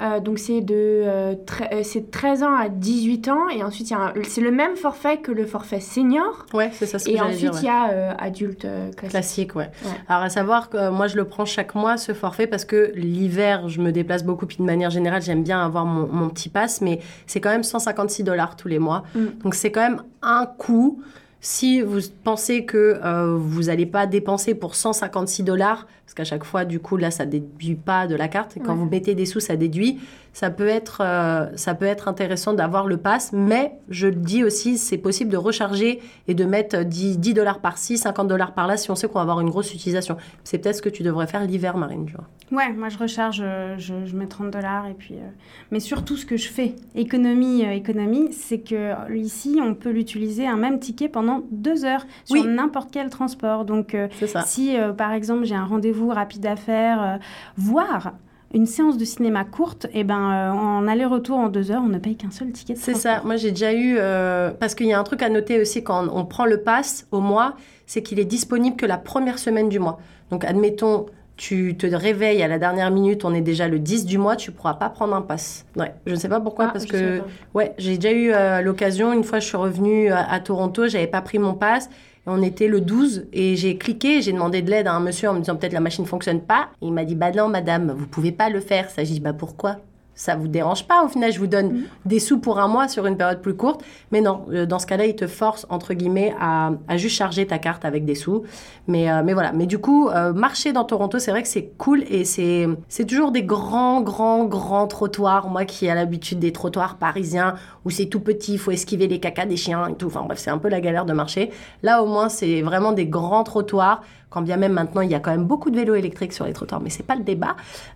Euh, 0.02 0.20
donc 0.20 0.40
c'est 0.40 0.60
de, 0.60 0.74
euh, 0.76 1.36
euh, 1.72 1.80
c'est 1.84 2.02
de 2.02 2.12
13 2.12 2.44
ans 2.44 2.54
à 2.54 2.68
18 2.68 3.30
ans. 3.30 3.48
Et 3.50 3.64
ensuite, 3.64 3.94
c'est 4.24 4.42
le 4.42 4.52
même 4.52 4.76
forfait 4.76 5.18
que 5.18 5.32
le 5.32 5.46
forfait 5.46 5.80
senior. 5.80 6.46
Ouais, 6.54 6.70
c'est 6.74 6.86
ça 6.86 7.00
ce 7.00 7.06
que 7.06 7.12
Et 7.12 7.22
ensuite, 7.22 7.52
il 7.54 7.56
ouais. 7.60 7.62
y 7.64 7.70
a 7.70 7.90
euh, 7.92 8.14
adulte 8.18 8.68
classique. 8.98 9.10
Classique, 9.10 9.56
ouais. 9.56 9.70
Ouais. 9.86 9.92
Alors 10.10 10.24
à 10.24 10.30
savoir 10.30 10.70
que 10.70 10.90
moi 10.90 11.08
je 11.08 11.16
le 11.16 11.26
prends 11.26 11.46
chaque 11.46 11.76
mois 11.76 11.96
ce 11.98 12.14
forfait 12.14 12.46
parce 12.48 12.66
que 12.66 12.92
l'hiver 12.96 13.70
je 13.70 13.80
me 13.80 13.92
déplace 13.92 14.24
beaucoup 14.26 14.46
puis 14.46 14.58
de 14.58 14.64
manière 14.64 14.90
générale 14.90 15.22
j'aime 15.22 15.44
bien 15.44 15.64
avoir 15.64 15.86
mon, 15.86 16.08
mon 16.08 16.30
petit 16.30 16.50
pass 16.50 16.82
mais 16.82 17.00
c'est 17.26 17.40
quand 17.40 17.50
même 17.52 17.64
156 17.64 18.24
dollars 18.24 18.56
tous 18.56 18.68
les 18.68 18.80
mois 18.80 19.04
Mm. 19.16 19.26
donc 19.44 19.56
c'est 19.56 19.72
quand 19.72 19.82
même 19.82 20.02
un 20.22 20.46
coût 20.46 21.02
Si 21.40 21.82
vous 21.82 22.00
pensez 22.24 22.66
que 22.66 23.00
vous 23.38 23.64
n'allez 23.64 23.86
pas 23.86 24.08
dépenser 24.08 24.56
pour 24.56 24.74
156 24.76 25.44
dollars, 25.44 25.86
parce 26.06 26.14
qu'à 26.14 26.24
chaque 26.24 26.44
fois, 26.44 26.66
du 26.66 26.80
coup, 26.80 26.98
là, 26.98 27.10
ça 27.12 27.26
déduit 27.26 27.76
pas 27.76 28.06
de 28.08 28.16
la 28.16 28.28
carte. 28.28 28.56
Et 28.58 28.60
quand 28.60 28.74
Ouais. 28.74 28.80
vous 28.80 28.86
mettez 28.90 29.16
des 29.16 29.26
sous, 29.26 29.40
ça 29.40 29.56
déduit. 29.56 30.00
Ça 30.34 30.50
peut 30.50 30.68
être, 30.68 31.02
euh, 31.02 31.48
ça 31.56 31.74
peut 31.76 31.86
être 31.86 32.08
intéressant 32.10 32.54
d'avoir 32.54 32.86
le 32.88 32.98
pass. 32.98 33.32
Mais 33.34 33.72
je 33.90 34.08
le 34.08 34.16
dis 34.16 34.44
aussi, 34.44 34.78
c'est 34.78 34.98
possible 34.98 35.32
de 35.32 35.38
recharger 35.38 36.02
et 36.28 36.34
de 36.34 36.44
mettre 36.46 36.84
10 36.84 37.18
10 37.20 37.34
dollars 37.34 37.60
par-ci, 37.60 37.98
50 37.98 38.28
dollars 38.28 38.54
par-là, 38.54 38.76
si 38.78 38.92
on 38.92 38.96
sait 38.96 39.08
qu'on 39.08 39.16
va 39.16 39.22
avoir 39.22 39.40
une 39.40 39.50
grosse 39.50 39.74
utilisation. 39.74 40.18
C'est 40.44 40.58
peut-être 40.60 40.76
ce 40.76 40.82
que 40.82 40.90
tu 40.90 41.04
devrais 41.04 41.26
faire 41.28 41.44
l'hiver, 41.46 41.78
Marine. 41.78 42.06
Tu 42.06 42.14
vois. 42.14 42.26
Ouais, 42.52 42.72
moi 42.74 42.90
je 42.90 42.98
recharge, 42.98 43.42
euh, 43.44 43.76
je, 43.80 43.94
je 44.06 44.16
mets 44.16 44.28
30 44.28 44.52
dollars 44.52 44.86
et 44.88 44.94
puis. 44.94 45.16
euh, 45.16 45.28
Mais 45.72 45.80
surtout, 45.80 46.18
ce 46.18 46.26
que 46.26 46.38
je 46.38 46.50
fais, 46.50 46.76
économie, 46.94 47.66
euh, 47.66 47.72
économie, 47.72 48.32
c'est 48.34 48.60
que 48.60 48.76
euh, 48.76 49.16
ici, 49.18 49.60
on 49.62 49.74
peut 49.74 49.90
l'utiliser 49.92 50.46
un 50.46 50.58
même 50.58 50.80
ticket 50.80 51.08
pendant 51.10 51.42
deux 51.52 51.86
heures 51.86 52.06
sur 52.26 52.36
Oui. 52.44 52.46
n'importe 52.48 52.90
quel 52.92 53.10
transport. 53.10 53.64
Donc, 53.66 53.96
euh, 53.96 54.08
si 54.46 54.78
euh, 54.78 54.92
par 54.92 55.14
exemple 55.14 55.46
j'ai 55.46 55.56
un 55.56 55.66
rendez-vous 55.66 55.95
rapide 56.12 56.46
à 56.46 56.56
faire, 56.56 57.02
euh, 57.02 57.18
voire 57.58 58.14
une 58.54 58.66
séance 58.68 58.98
de 58.98 59.04
cinéma 59.04 59.44
courte, 59.44 59.88
et 59.94 60.04
ben 60.06 60.32
euh, 60.32 60.52
en 60.52 60.88
aller-retour 60.88 61.38
en 61.38 61.50
deux 61.50 61.72
heures, 61.72 61.82
on 61.84 61.90
ne 61.90 61.98
paye 61.98 62.16
qu'un 62.16 62.32
seul 62.32 62.52
ticket 62.52 62.76
C'est 62.76 62.94
ça. 62.94 63.22
Moi, 63.26 63.36
j'ai 63.36 63.52
déjà 63.52 63.74
eu. 63.74 63.98
euh, 64.00 64.52
parce 64.52 64.76
qu'il 64.76 64.88
y 64.88 64.94
a 64.94 65.00
un 65.00 65.04
truc 65.04 65.22
à 65.24 65.30
noter 65.30 65.60
aussi 65.60 65.84
quand 65.84 66.08
on 66.14 66.24
prend 66.26 66.46
le 66.46 66.62
pass 66.62 67.06
au 67.12 67.20
mois, 67.20 67.56
c'est 67.86 68.02
qu'il 68.02 68.18
est 68.20 68.24
disponible 68.26 68.78
que 68.78 68.86
la 68.86 68.98
première 68.98 69.40
semaine 69.40 69.68
du 69.68 69.80
mois. 69.80 70.00
Donc, 70.32 70.46
admettons, 70.46 71.08
tu 71.38 71.76
te 71.76 71.86
réveilles 71.86 72.42
à 72.44 72.48
la 72.48 72.58
dernière 72.58 72.92
minute, 72.92 73.26
on 73.26 73.34
est 73.34 73.42
déjà 73.42 73.68
le 73.68 73.78
10 73.78 74.06
du 74.06 74.18
mois, 74.18 74.38
tu 74.38 74.52
pourras 74.54 74.76
pas 74.76 74.88
prendre 74.90 75.14
un 75.16 75.22
pass. 75.22 75.66
Ouais. 75.76 75.94
Je 76.06 76.12
ne 76.12 76.16
sais 76.18 76.30
pas 76.30 76.40
pourquoi, 76.40 76.68
Ah, 76.70 76.72
parce 76.72 76.86
que. 76.86 77.22
Ouais, 77.54 77.74
j'ai 77.78 77.98
déjà 77.98 78.14
eu 78.16 78.32
euh, 78.32 78.62
l'occasion. 78.62 79.12
Une 79.12 79.26
fois, 79.26 79.40
je 79.40 79.48
suis 79.48 79.58
revenue 79.58 80.10
à, 80.12 80.32
à 80.32 80.40
Toronto, 80.40 80.88
j'avais 80.88 81.08
pas 81.08 81.22
pris 81.22 81.40
mon 81.40 81.56
pass. 81.56 81.90
On 82.28 82.42
était 82.42 82.68
le 82.68 82.82
12 82.82 83.28
et 83.34 83.56
j'ai 83.56 83.78
cliqué, 83.78 84.22
j'ai 84.22 84.34
demandé 84.34 84.64
de 84.64 84.72
l'aide 84.72 84.88
à 84.88 84.94
un 84.94 85.00
monsieur 85.00 85.30
en 85.30 85.34
me 85.34 85.40
disant 85.40 85.56
peut-être 85.56 85.74
la 85.74 85.80
machine 85.80 86.06
fonctionne 86.06 86.42
pas. 86.42 86.70
Et 86.82 86.88
il 86.88 86.94
m'a 86.94 87.06
dit 87.06 87.16
bah 87.16 87.32
non 87.32 87.50
madame, 87.50 87.92
vous 87.96 88.08
pouvez 88.08 88.32
pas 88.32 88.50
le 88.50 88.62
faire. 88.62 88.90
Ça, 88.90 89.04
j'ai 89.04 89.14
dit 89.14 89.20
bah 89.20 89.34
pourquoi? 89.34 89.78
Ça 90.16 90.36
vous 90.36 90.48
dérange 90.48 90.88
pas 90.88 91.04
Au 91.04 91.10
final, 91.10 91.32
je 91.34 91.40
vous 91.40 91.48
donne 91.48 91.84
des 92.06 92.20
sous 92.20 92.40
pour 92.40 92.60
un 92.60 92.70
mois 92.70 92.88
sur 92.88 93.06
une 93.06 93.18
période 93.18 93.42
plus 93.42 93.54
courte. 93.54 93.84
Mais 94.12 94.22
non, 94.22 94.46
euh, 94.50 94.66
dans 94.66 94.80
ce 94.80 94.88
cas-là, 94.88 95.06
il 95.06 95.16
te 95.16 95.28
force 95.28 95.68
entre 95.70 95.94
guillemets 95.94 96.34
à, 96.40 96.72
à 96.88 96.96
juste 96.96 97.18
charger 97.18 97.46
ta 97.46 97.60
carte 97.60 97.84
avec 97.84 98.06
des 98.06 98.16
sous. 98.16 98.44
Mais, 98.88 99.12
euh, 99.12 99.24
mais 99.24 99.34
voilà. 99.34 99.52
Mais 99.52 99.66
du 99.66 99.78
coup, 99.78 100.08
euh, 100.08 100.32
marcher 100.32 100.72
dans 100.72 100.86
Toronto, 100.86 101.20
c'est 101.20 101.32
vrai 101.32 101.42
que 101.42 101.50
c'est 101.50 101.74
cool 101.78 102.04
et 102.10 102.24
c'est 102.24 102.68
c'est 102.88 103.06
toujours 103.06 103.32
des 103.32 103.44
grands, 103.44 104.02
grands, 104.02 104.46
grands 104.46 104.88
trottoirs. 104.88 105.50
Moi 105.50 105.66
qui 105.66 105.88
ai 105.88 105.94
l'habitude 105.94 106.40
des 106.40 106.54
trottoirs 106.54 106.96
parisiens 106.96 107.56
où 107.84 107.90
c'est 107.90 108.06
tout 108.06 108.22
petit, 108.22 108.54
il 108.54 108.60
faut 108.60 108.72
esquiver 108.72 109.08
les 109.08 109.20
cacas 109.20 109.46
des 109.46 109.58
chiens 109.58 109.90
et 109.90 109.96
tout. 109.96 110.08
Enfin 110.08 110.24
bref, 110.24 110.40
c'est 110.40 110.50
un 110.50 110.58
peu 110.58 110.70
la 110.70 110.80
galère 110.80 111.06
de 111.06 111.14
marcher. 111.14 111.52
Là, 111.84 112.02
au 112.02 112.06
moins, 112.06 112.30
c'est 112.30 112.62
vraiment 112.62 112.94
des 112.94 113.06
grands 113.06 113.44
trottoirs. 113.44 114.02
Quand 114.30 114.42
bien 114.42 114.58
même 114.58 114.74
maintenant, 114.74 115.02
il 115.02 115.10
y 115.10 115.16
a 115.16 115.20
quand 115.20 115.32
même 115.32 115.46
beaucoup 115.46 115.70
de 115.70 115.76
vélos 115.76 115.96
électriques 115.96 116.34
sur 116.34 116.46
les 116.46 116.54
trottoirs, 116.54 116.82
mais 116.82 116.90
c'est 116.90 117.06
pas 117.06 117.16
le 117.16 117.24
débat. 117.24 117.56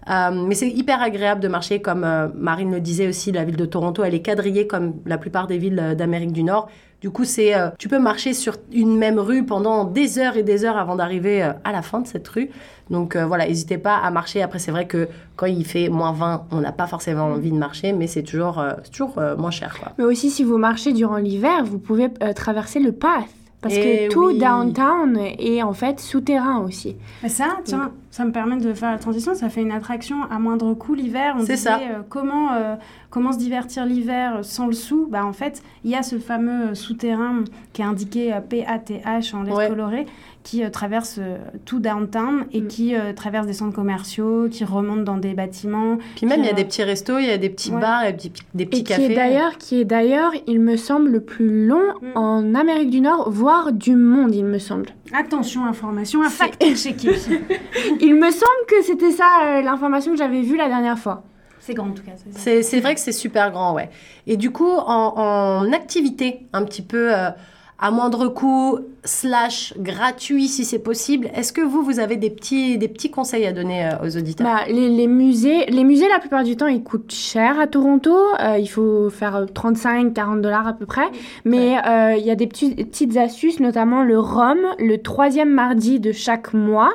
Euh, 0.10 0.32
mais 0.32 0.56
c'est 0.56 0.70
hyper 0.70 1.02
agréable 1.02 1.42
de 1.42 1.48
marcher, 1.48 1.82
comme 1.82 2.04
euh, 2.04 2.28
Marine 2.36 2.72
le 2.72 2.80
disait 2.80 3.08
aussi, 3.08 3.32
la 3.32 3.44
ville 3.44 3.58
de 3.58 3.66
Toronto, 3.66 4.04
elle 4.04 4.14
est 4.14 4.22
quadrillée 4.22 4.68
comme 4.68 4.96
la 5.06 5.18
plupart 5.18 5.48
des 5.48 5.58
villes 5.58 5.80
euh, 5.82 5.96
d'Amérique 5.96 6.32
du 6.32 6.44
Nord. 6.44 6.70
Du 7.02 7.10
coup, 7.12 7.24
c'est, 7.24 7.54
tu 7.78 7.88
peux 7.88 7.98
marcher 7.98 8.34
sur 8.34 8.58
une 8.74 8.98
même 8.98 9.20
rue 9.20 9.46
pendant 9.46 9.86
des 9.86 10.20
heures 10.20 10.36
et 10.36 10.44
des 10.44 10.66
heures 10.66 10.76
avant 10.76 10.98
d'arriver 10.98 11.42
à 11.42 11.72
la 11.72 11.82
fin 11.82 12.02
de 12.02 12.08
cette 12.08 12.28
rue. 12.28 12.50
Donc 12.90 13.16
voilà, 13.16 13.48
n'hésitez 13.48 13.78
pas 13.78 13.96
à 13.96 14.12
marcher. 14.12 14.42
Après, 14.42 14.60
c'est 14.60 14.72
vrai 14.72 14.86
que 14.86 15.08
quand 15.38 15.46
il 15.46 15.66
fait 15.66 15.88
moins 15.88 16.12
20, 16.12 16.48
on 16.52 16.60
n'a 16.60 16.74
pas 16.74 16.88
forcément 16.88 17.28
envie 17.28 17.52
de 17.52 17.58
marcher, 17.58 17.94
mais 17.94 18.08
c'est 18.08 18.24
toujours, 18.24 18.62
toujours 18.92 19.18
moins 19.38 19.50
cher. 19.50 19.80
Mais 19.98 20.04
aussi, 20.04 20.30
si 20.30 20.44
vous 20.44 20.58
marchez 20.58 20.92
durant 20.92 21.16
l'hiver, 21.16 21.64
vous 21.64 21.80
pouvez 21.80 22.10
traverser 22.36 22.82
le 22.82 22.92
path. 22.92 23.24
Parce 23.62 23.76
Eh 23.76 24.08
que 24.08 24.14
tout 24.14 24.28
oui. 24.28 24.38
downtown 24.38 25.18
est 25.18 25.62
en 25.64 25.74
fait 25.74 26.00
souterrain 26.00 26.60
aussi. 26.60 26.96
Mais 27.22 27.28
ça, 27.28 27.58
tiens, 27.66 27.92
ça 28.10 28.24
me 28.24 28.32
permet 28.32 28.56
de 28.56 28.74
faire 28.74 28.92
la 28.92 28.98
transition. 28.98 29.36
Ça 29.36 29.50
fait 29.50 29.62
une 29.62 29.74
attraction 29.74 30.24
à 30.32 30.40
moindre 30.40 30.74
coût 30.74 30.94
l'hiver. 30.94 31.36
On 31.38 31.42
C'est 31.42 31.56
disait, 31.56 31.70
ça. 31.70 31.80
euh, 31.80 32.00
comment, 32.08 32.54
euh, 32.54 32.76
comment 33.10 33.34
se 33.34 33.38
divertir 33.38 33.86
l'hiver 33.86 34.40
sans 34.44 34.66
le 34.68 34.72
sou? 34.74 35.08
Bah 35.12 35.26
en 35.26 35.34
fait, 35.34 35.62
il 35.84 35.92
y 35.92 35.96
a 35.96 36.04
ce 36.04 36.18
fameux 36.20 36.70
euh, 36.70 36.74
souterrain 36.74 37.44
qui 37.74 37.82
est 37.82 37.86
indiqué 37.86 38.34
euh, 38.34 38.40
PATH 38.40 39.34
en 39.34 39.44
lettres 39.44 39.58
Ouais. 39.58 39.68
colorées 39.68 40.06
qui 40.44 40.64
euh, 40.64 40.70
traverse 40.70 41.18
euh, 41.20 41.38
tout 41.66 41.80
downtown 41.80 42.46
et 42.54 42.62
Mm. 42.62 42.68
qui 42.68 42.96
euh, 42.96 43.14
traverse 43.14 43.46
des 43.46 43.54
centres 43.54 43.76
commerciaux, 43.76 44.48
qui 44.50 44.64
remonte 44.64 45.04
dans 45.04 45.18
des 45.18 45.34
bâtiments. 45.34 45.98
Puis 46.16 46.26
même, 46.26 46.40
il 46.40 46.46
y 46.46 46.48
a 46.48 46.52
Qui, 46.52 46.56
des 46.56 46.62
euh, 46.62 46.66
petits 46.66 46.84
restos, 46.84 47.18
il 47.20 47.26
y 47.28 47.30
a 47.32 47.38
des 47.38 47.50
petits 47.50 47.72
ouais. 47.72 47.82
bars, 47.82 48.06
et 48.06 48.14
des 48.14 48.30
petits, 48.30 48.44
des 48.54 48.66
petits 48.66 48.80
Et 48.80 48.84
qui 48.84 48.90
cafés. 48.90 49.12
est 49.12 49.16
d'ailleurs, 49.16 49.58
qui 49.58 49.82
est 49.82 49.86
d'ailleurs, 49.86 50.32
il 50.48 50.60
me 50.62 50.78
semble, 50.78 51.10
le 51.10 51.20
plus 51.20 51.68
long 51.68 51.84
Mm. 52.02 52.18
en 52.18 52.56
Amérique 52.56 52.90
du 52.90 53.02
Nord, 53.02 53.30
voire 53.30 53.72
du 53.74 53.96
monde, 53.96 54.34
il 54.34 54.46
me 54.46 54.60
semble. 54.60 54.88
Attention, 55.14 55.66
information 55.66 56.22
à 56.22 56.30
C'est- 56.30 56.44
fact-checker. 56.46 57.16
il 58.00 58.16
me 58.16 58.32
semble 58.32 58.66
que 58.68 58.82
c'était 58.84 59.12
ça 59.12 59.26
euh, 59.44 59.62
l'information 59.62 60.12
que 60.14 60.18
j'avais 60.18 60.42
vue 60.42 60.58
la 60.58 60.68
dernière 60.68 60.98
fois. 60.98 61.24
C'est 61.60 61.74
grand 61.74 61.88
en 61.90 61.92
tout 61.92 62.04
cas. 62.04 62.14
c'est 62.36 62.80
vrai 62.80 62.96
que 62.96 63.02
c'est 63.02 63.12
super 63.12 63.52
grand, 63.52 63.74
ouais. 63.76 63.90
Et 64.26 64.38
du 64.38 64.50
coup, 64.52 64.72
en, 64.72 65.14
en 65.18 65.72
activité, 65.74 66.48
un 66.54 66.64
petit 66.64 66.82
peu 66.82 67.14
euh, 67.14 67.30
à 67.78 67.92
moindre 67.92 68.28
coût, 68.28 68.80
slash 69.04 69.74
gratuit 69.78 70.48
si 70.48 70.66
c'est 70.66 70.80
possible, 70.80 71.30
est-ce 71.36 71.54
que 71.54 71.62
vous, 71.62 71.84
vous 71.84 72.00
avez 72.00 72.16
des 72.18 72.30
petits, 72.30 72.78
des 72.78 72.88
petits 72.88 73.10
conseils 73.12 73.46
à 73.46 73.52
donner 73.54 73.86
euh, 73.86 74.06
aux 74.06 74.18
auditeurs? 74.18 74.46
Bah, 74.48 74.62
les, 74.68 74.90
les 74.90 75.08
musées, 75.08 75.66
les 75.68 75.84
musées, 75.84 76.08
la 76.10 76.20
plupart 76.20 76.44
du 76.44 76.56
temps, 76.58 76.68
ils 76.68 76.84
coûtent 76.84 77.12
cher 77.12 77.60
à 77.60 77.68
Toronto. 77.68 78.16
Euh, 78.40 78.58
il 78.58 78.68
faut 78.68 79.10
faire 79.10 79.46
35-40 79.46 80.42
dollars 80.42 80.68
à 80.68 80.74
peu 80.74 80.86
près. 80.86 81.08
Mais 81.46 81.78
euh, 81.88 82.16
il 82.18 82.26
y 82.26 82.32
a 82.32 82.36
des 82.36 82.48
petits- 82.48 82.76
petites 82.76 83.18
astuces, 83.18 83.60
notamment 83.60 84.04
le 84.04 84.20
ROM, 84.20 84.58
le 84.80 84.98
troisième 84.98 85.50
mardi 85.50 86.00
de 86.00 86.12
chaque 86.12 86.54
mois. 86.54 86.92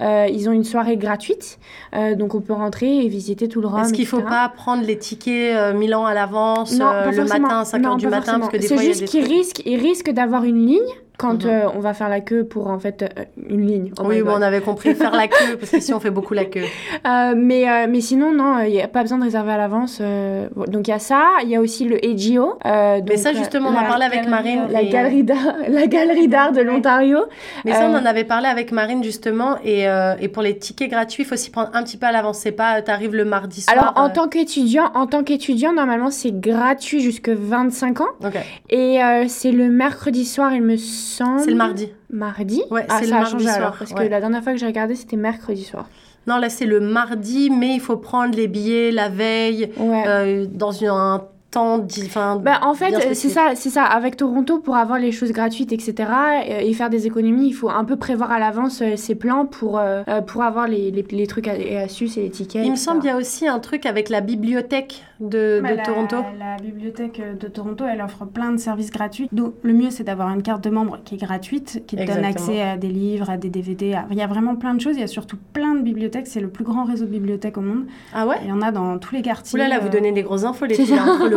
Euh, 0.00 0.26
ils 0.32 0.48
ont 0.48 0.52
une 0.52 0.62
soirée 0.64 0.96
gratuite. 0.96 1.58
Euh, 1.94 2.14
donc, 2.14 2.34
on 2.36 2.40
peut 2.40 2.52
rentrer 2.52 3.04
et 3.04 3.08
visiter 3.08 3.48
tout 3.48 3.60
le 3.60 3.66
ROM. 3.66 3.80
Est-ce 3.80 3.92
qu'il 3.92 4.06
faut 4.06 4.18
etc. 4.18 4.30
pas 4.32 4.48
prendre 4.48 4.84
les 4.84 4.96
tickets 4.96 5.56
euh, 5.56 5.74
mille 5.74 5.94
ans 5.94 6.06
à 6.06 6.14
l'avance, 6.14 6.72
euh, 6.80 7.10
le 7.10 7.24
matin 7.24 7.60
à 7.60 7.64
5 7.64 7.78
Non, 7.78 7.88
heures 7.90 7.96
du 7.96 8.06
matin 8.06 8.38
Parce 8.38 8.42
forcément. 8.42 8.48
que 8.48 8.56
des 8.58 8.68
C'est 8.68 8.78
juste 8.84 9.04
qu'ils 9.06 9.24
risquent, 9.24 9.62
ils 9.66 9.80
risquent 9.80 10.12
d'avoir 10.12 10.44
une 10.44 10.64
ligne 10.64 10.78
quand 11.18 11.44
Mhm. 11.44 11.50
euh, 11.50 11.68
on 11.74 11.80
va 11.80 11.94
faire 11.94 12.08
la 12.08 12.20
queue 12.20 12.44
pour 12.44 12.68
en 12.68 12.78
fait 12.78 13.02
euh, 13.02 13.24
une 13.50 13.66
ligne. 13.66 13.90
Oh 13.98 14.04
oui, 14.06 14.22
bon, 14.22 14.30
on 14.36 14.40
avait 14.40 14.60
compris 14.60 14.94
faire 14.94 15.10
la 15.10 15.26
queue, 15.28 15.56
parce 15.58 15.72
qu'ici 15.72 15.92
on 15.92 15.98
fait 15.98 16.12
beaucoup 16.12 16.32
la 16.32 16.44
queue. 16.44 16.62
Euh, 17.06 17.34
mais, 17.36 17.86
mais 17.88 18.00
sinon, 18.00 18.32
non, 18.32 18.60
il 18.60 18.70
n'y 18.70 18.80
a 18.80 18.86
pas 18.86 19.02
besoin 19.02 19.18
de 19.18 19.24
réserver 19.24 19.50
à 19.50 19.58
l'avance. 19.58 20.00
donc 20.00 20.86
il 20.86 20.90
y 20.90 20.94
a 20.94 21.00
ça, 21.00 21.24
il 21.42 21.48
y 21.50 21.56
a 21.56 21.60
aussi 21.60 21.84
le 21.84 21.96
euh, 21.96 23.00
Mais 23.08 23.16
ça, 23.16 23.32
justement, 23.32 23.70
on 23.70 23.72
en 23.72 23.80
la 23.80 23.88
parlait 23.88 24.04
avec 24.04 24.28
Marine. 24.28 24.68
La 24.70 24.82
et, 24.82 24.88
galerie 24.88 25.24
d'art, 25.24 25.56
la 25.68 25.88
galerie 25.88 26.28
d'art 26.28 26.52
de 26.52 26.60
l'Ontario. 26.60 27.18
Mais 27.64 27.72
ça, 27.72 27.88
on 27.90 27.94
en 27.94 28.06
avait 28.06 28.24
parlé 28.24 28.46
avec 28.46 28.70
Marine 28.70 29.02
justement. 29.02 29.56
Et, 29.64 29.86
et 30.20 30.28
pour 30.28 30.42
les 30.42 30.56
tickets 30.56 30.88
gratuits, 30.90 31.24
il 31.24 31.26
faut 31.26 31.36
s'y 31.36 31.50
prendre 31.50 31.70
un 31.74 31.82
petit 31.82 31.96
peu 31.96 32.06
à 32.06 32.12
l'avance. 32.12 32.38
C'est 32.38 32.52
pas, 32.52 32.80
t'arrives 32.80 33.16
le 33.16 33.24
mardi 33.24 33.62
soir. 33.62 33.76
Alors 33.76 33.92
en 33.96 34.08
tant 34.08 34.28
qu'étudiant, 34.28 34.92
en 34.94 35.08
tant 35.08 35.24
qu'étudiant, 35.24 35.72
normalement 35.72 36.10
c'est 36.10 36.38
gratuit 36.38 37.00
jusque 37.00 37.28
25 37.28 38.02
ans 38.02 38.06
ok. 38.24 38.36
et 38.70 39.00
c'est 39.26 39.50
le 39.50 39.68
mercredi 39.68 40.24
soir, 40.24 40.54
il 40.54 40.62
me 40.62 40.76
semble. 40.76 41.07
C'est 41.38 41.50
le 41.50 41.56
mardi. 41.56 41.88
Mardi. 42.10 42.62
Ouais, 42.70 42.84
ah, 42.88 42.98
c'est 43.00 43.06
le 43.06 43.12
mardi 43.12 43.44
soir, 43.44 43.56
alors 43.56 43.76
parce 43.78 43.92
ouais. 43.92 44.06
que 44.06 44.10
la 44.10 44.20
dernière 44.20 44.42
fois 44.42 44.52
que 44.52 44.58
j'ai 44.58 44.66
regardé, 44.66 44.94
c'était 44.94 45.16
mercredi 45.16 45.64
soir. 45.64 45.88
Non, 46.26 46.36
là, 46.38 46.50
c'est 46.50 46.66
le 46.66 46.80
mardi, 46.80 47.48
mais 47.50 47.74
il 47.74 47.80
faut 47.80 47.96
prendre 47.96 48.36
les 48.36 48.48
billets 48.48 48.90
la 48.90 49.08
veille, 49.08 49.70
Ouais. 49.78 50.04
euh, 50.06 50.46
dans 50.50 50.84
un 50.84 51.24
Enfin, 51.56 52.36
Bah, 52.36 52.60
en 52.62 52.74
fait, 52.74 52.94
euh, 52.94 52.98
c'est 53.14 53.28
ça, 53.30 53.52
c'est 53.54 53.70
ça. 53.70 53.82
Avec 53.84 54.16
Toronto, 54.16 54.58
pour 54.58 54.76
avoir 54.76 54.98
les 54.98 55.12
choses 55.12 55.32
gratuites, 55.32 55.72
etc., 55.72 55.94
euh, 55.98 56.58
et 56.60 56.72
faire 56.74 56.90
des 56.90 57.06
économies, 57.06 57.48
il 57.48 57.52
faut 57.52 57.70
un 57.70 57.84
peu 57.84 57.96
prévoir 57.96 58.30
à 58.30 58.38
l'avance 58.38 58.82
euh, 58.82 58.96
ses 58.96 59.14
plans 59.14 59.46
pour, 59.46 59.78
euh, 59.78 60.02
pour 60.26 60.42
avoir 60.42 60.68
les, 60.68 60.90
les, 60.90 61.04
les 61.10 61.26
trucs 61.26 61.48
et 61.48 61.76
astuces 61.78 62.16
et 62.18 62.22
les 62.22 62.30
tickets. 62.30 62.64
Il 62.64 62.70
me 62.70 62.76
semble 62.76 63.00
qu'il 63.00 63.08
y 63.08 63.12
a 63.12 63.16
aussi 63.16 63.46
un 63.48 63.58
truc 63.60 63.86
avec 63.86 64.08
la 64.10 64.20
bibliothèque 64.20 65.02
de, 65.20 65.60
Bah, 65.62 65.70
de 65.72 65.76
la- 65.76 65.82
Toronto. 65.82 66.16
La 66.38 66.56
bibliothèque 66.62 67.20
de 67.40 67.48
Toronto, 67.48 67.84
elle 67.90 68.02
offre 68.02 68.24
plein 68.26 68.52
de 68.52 68.58
services 68.58 68.90
gratuits. 68.90 69.28
Donc, 69.32 69.54
le 69.62 69.72
mieux, 69.72 69.90
c'est 69.90 70.04
d'avoir 70.04 70.28
une 70.34 70.42
carte 70.42 70.62
de 70.62 70.70
membre 70.70 70.98
qui 71.04 71.14
est 71.16 71.18
gratuite, 71.18 71.82
qui 71.86 71.96
te 71.96 72.02
donne 72.06 72.24
accès 72.24 72.60
à 72.62 72.76
des 72.76 72.88
livres, 72.88 73.30
à 73.30 73.36
des 73.36 73.48
DVD. 73.50 73.94
à- 73.94 74.06
Il 74.10 74.16
y 74.18 74.22
a 74.22 74.26
vraiment 74.26 74.54
plein 74.54 74.74
de 74.74 74.80
choses. 74.80 74.94
Il 74.96 75.00
y 75.00 75.04
a 75.04 75.08
surtout 75.08 75.38
plein 75.54 75.74
de 75.74 75.80
bibliothèques. 75.80 76.26
C'est 76.26 76.40
le 76.40 76.48
plus 76.48 76.64
grand 76.64 76.84
réseau 76.84 77.06
de 77.06 77.10
bibliothèques 77.10 77.56
au 77.58 77.62
monde. 77.62 77.86
Ah 78.14 78.26
ouais? 78.26 78.36
Il 78.42 78.48
y 78.48 78.52
en 78.52 78.60
a 78.62 78.70
dans 78.70 78.98
tous 78.98 79.14
les 79.14 79.22
quartiers. 79.22 79.58
Oula, 79.58 79.68
là, 79.68 79.78
vous 79.80 79.86
euh, 79.88 79.90
donnez 79.90 80.12
des 80.12 80.22
grosses 80.22 80.44
infos, 80.44 80.66
les 80.66 80.74
filles, 80.74 80.94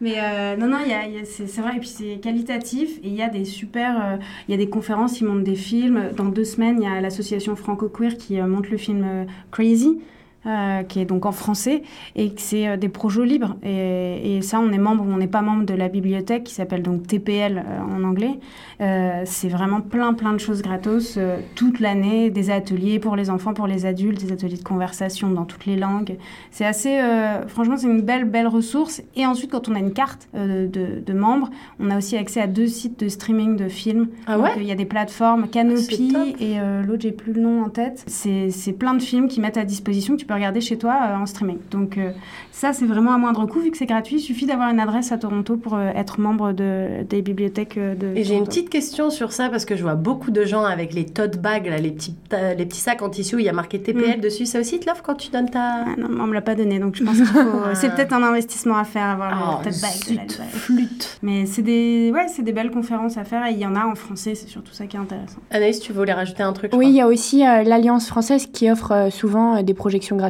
Mais 0.02 0.16
euh, 0.18 0.58
non, 0.58 0.68
non, 0.68 0.78
y 0.86 0.90
y 0.90 0.94
a- 0.94 1.26
c'est 1.26 1.62
vrai. 1.62 1.78
Et 1.78 1.80
puis 1.80 1.88
c'est 1.88 2.20
qualitatif. 2.22 2.98
Et 3.04 3.08
il 3.08 3.16
y 3.16 3.22
a 3.22 3.30
des 3.30 3.46
super. 3.46 3.96
euh, 4.04 4.18
Il 4.48 4.52
y 4.52 4.54
a 4.54 4.58
des 4.58 4.70
conférences, 4.70 5.22
ils 5.22 5.26
montent 5.26 5.44
des 5.44 5.56
films. 5.56 6.10
Dans 6.16 6.26
deux 6.26 6.44
semaines, 6.46 6.82
il 6.82 6.84
y 6.84 6.92
a 6.92 7.00
l'association 7.02 7.56
Franco 7.56 7.88
Queer 7.90 8.18
qui 8.18 8.40
euh, 8.40 8.48
monte 8.48 8.70
le 8.70 8.78
film 8.78 9.26
Crazy. 9.52 10.00
Euh, 10.46 10.84
qui 10.84 11.00
est 11.00 11.06
donc 11.06 11.26
en 11.26 11.32
français, 11.32 11.84
et 12.16 12.30
que 12.32 12.42
c'est 12.42 12.68
euh, 12.68 12.78
des 12.78 12.90
projets 12.90 13.26
libres. 13.26 13.56
Et, 13.64 14.38
et 14.38 14.42
ça, 14.42 14.60
on 14.60 14.72
est 14.72 14.78
membre, 14.78 15.06
on 15.08 15.18
n'est 15.18 15.28
pas 15.28 15.42
membre 15.42 15.66
de 15.66 15.74
la 15.74 15.90
bibliothèque, 15.90 16.44
qui 16.46 16.54
s'appelle 16.54 16.82
donc 16.82 17.08
TPL 17.08 17.58
euh, 17.58 17.96
en 17.96 18.04
anglais. 18.04 18.40
Euh, 18.82 19.22
c'est 19.26 19.48
vraiment 19.50 19.82
plein, 19.82 20.14
plein 20.14 20.34
de 20.34 20.40
choses 20.40 20.62
gratos 20.62 21.16
euh, 21.18 21.38
toute 21.56 21.80
l'année, 21.80 22.30
des 22.30 22.50
ateliers 22.50 23.00
pour 23.00 23.16
les 23.16 23.30
enfants, 23.30 23.54
pour 23.54 23.68
les 23.68 23.86
adultes, 23.86 24.20
des 24.20 24.32
ateliers 24.32 24.58
de 24.58 24.64
conversation 24.64 25.30
dans 25.30 25.46
toutes 25.46 25.66
les 25.66 25.76
langues. 25.76 26.18
C'est 26.52 26.66
assez, 26.66 27.00
euh, 27.00 27.48
franchement, 27.48 27.78
c'est 27.78 27.88
une 27.88 28.02
belle, 28.02 28.26
belle 28.26 28.48
ressource. 28.48 29.02
Et 29.16 29.26
ensuite, 29.26 29.52
quand 29.52 29.70
on 29.70 29.76
a 29.76 29.80
une 29.80 29.94
carte 29.94 30.28
euh, 30.36 30.68
de, 30.68 31.02
de 31.06 31.14
membres, 31.14 31.50
on 31.80 31.90
a 31.90 31.98
aussi 31.98 32.18
accès 32.18 32.42
à 32.42 32.48
deux 32.48 32.68
sites 32.68 33.00
de 33.00 33.08
streaming 33.08 33.56
de 33.56 33.68
films. 33.70 34.08
Ah 34.28 34.40
ouais? 34.40 34.50
Il 34.58 34.64
y 34.64 34.72
a 34.72 34.76
des 34.76 34.86
plateformes, 34.86 35.48
Canopy 35.48 36.14
Ah, 36.16 36.26
et 36.40 36.60
euh, 36.60 36.82
l'autre, 36.84 37.02
j'ai 37.04 37.12
plus 37.12 37.34
le 37.34 37.42
nom 37.42 37.64
en 37.64 37.70
tête. 37.70 38.04
C'est 38.08 38.50
c'est 38.50 38.74
plein 38.74 38.94
de 38.94 39.02
films 39.02 39.28
qui 39.28 39.40
mettent 39.40 39.58
à 39.58 39.66
disposition 39.66 40.16
que 40.16 40.20
tu 40.20 40.26
peux 40.26 40.33
regarder 40.34 40.62
chez 40.62 40.78
toi 40.78 40.94
euh, 41.10 41.16
en 41.18 41.26
streaming. 41.26 41.58
Donc 41.72 41.98
euh, 41.98 42.12
ça, 42.52 42.74
c'est 42.74 42.86
vraiment 42.86 43.14
à 43.14 43.18
moindre 43.18 43.46
coût 43.46 43.60
vu 43.60 43.72
que 43.72 43.78
c'est 43.78 43.86
gratuit. 43.86 44.18
Il 44.18 44.22
suffit 44.22 44.46
d'avoir 44.46 44.70
une 44.70 44.80
adresse 44.80 45.12
à 45.12 45.18
Toronto 45.18 45.58
pour 45.58 45.76
euh, 45.76 45.90
être 45.96 46.20
membre 46.20 46.52
de, 46.54 47.04
des 47.10 47.22
bibliothèques 47.22 47.78
de 47.78 48.16
Et 48.16 48.24
j'ai 48.24 48.36
une 48.36 48.46
petite 48.46 48.70
question 48.70 49.10
sur 49.10 49.32
ça 49.32 49.50
parce 49.50 49.66
que 49.66 49.76
je 49.76 49.84
vois 49.84 49.96
beaucoup 49.96 50.32
de 50.32 50.46
gens 50.46 50.64
avec 50.64 50.94
les 50.94 51.06
tote 51.06 51.38
bags, 51.40 51.68
là, 51.68 51.78
les, 51.78 51.92
petits, 51.92 52.14
ta- 52.30 52.54
les 52.54 52.66
petits 52.66 52.80
sacs 52.80 53.02
en 53.02 53.10
tissu 53.10 53.36
où 53.36 53.40
il 53.40 53.46
y 53.46 53.50
a 53.50 53.54
marqué 53.54 53.80
TPL 53.82 54.20
dessus. 54.22 54.46
Ça 54.46 54.60
aussi 54.60 54.80
te 54.80 54.88
l'offre 54.88 55.04
quand 55.04 55.16
tu 55.16 55.30
donnes 55.32 55.50
ta. 55.50 55.84
Ah 55.86 55.96
non, 55.98 56.08
mais 56.10 56.22
on 56.22 56.28
me 56.28 56.34
l'a 56.34 56.42
pas 56.42 56.56
donné, 56.56 56.80
donc 56.80 56.96
je 56.96 57.04
pense 57.04 57.16
qu'il 57.16 57.26
faut. 57.26 57.40
c'est 57.74 57.94
peut-être 57.94 58.14
un 58.14 58.24
investissement 58.24 58.78
à 58.78 58.84
faire, 58.84 59.08
avoir 59.08 59.60
Oh, 59.62 59.64
le 59.66 59.72
tote 59.72 59.82
bag 59.82 60.18
de 60.28 60.38
la 60.40 60.46
flûte. 60.46 61.18
Mais 61.22 61.46
c'est 61.46 61.62
des, 61.62 62.12
ouais, 62.14 62.28
c'est 62.28 62.44
des 62.44 62.52
belles 62.54 62.72
conférences 62.72 63.18
à 63.18 63.24
faire 63.24 63.46
et 63.46 63.52
il 63.52 63.58
y 63.60 63.66
en 63.66 63.76
a 63.76 63.86
en 63.86 63.96
français. 63.96 64.36
C'est 64.36 64.48
surtout 64.48 64.74
ça 64.74 64.86
qui 64.86 64.96
est 64.96 65.00
intéressant. 65.00 65.38
Anaïs, 65.52 65.80
tu 65.80 65.92
voulais 65.94 66.14
rajouter 66.14 66.44
un 66.44 66.54
truc 66.54 66.72
Oui, 66.76 66.88
il 66.90 66.96
y 66.96 67.02
a 67.02 67.08
aussi 67.08 67.46
euh, 67.46 67.64
l'Alliance 67.64 68.08
française 68.08 68.48
qui 68.52 68.70
offre 68.72 68.92
euh, 68.92 69.10
souvent 69.10 69.58
euh, 69.58 69.64
des 69.64 69.74
projections 69.74 70.16
gratuites 70.16 70.23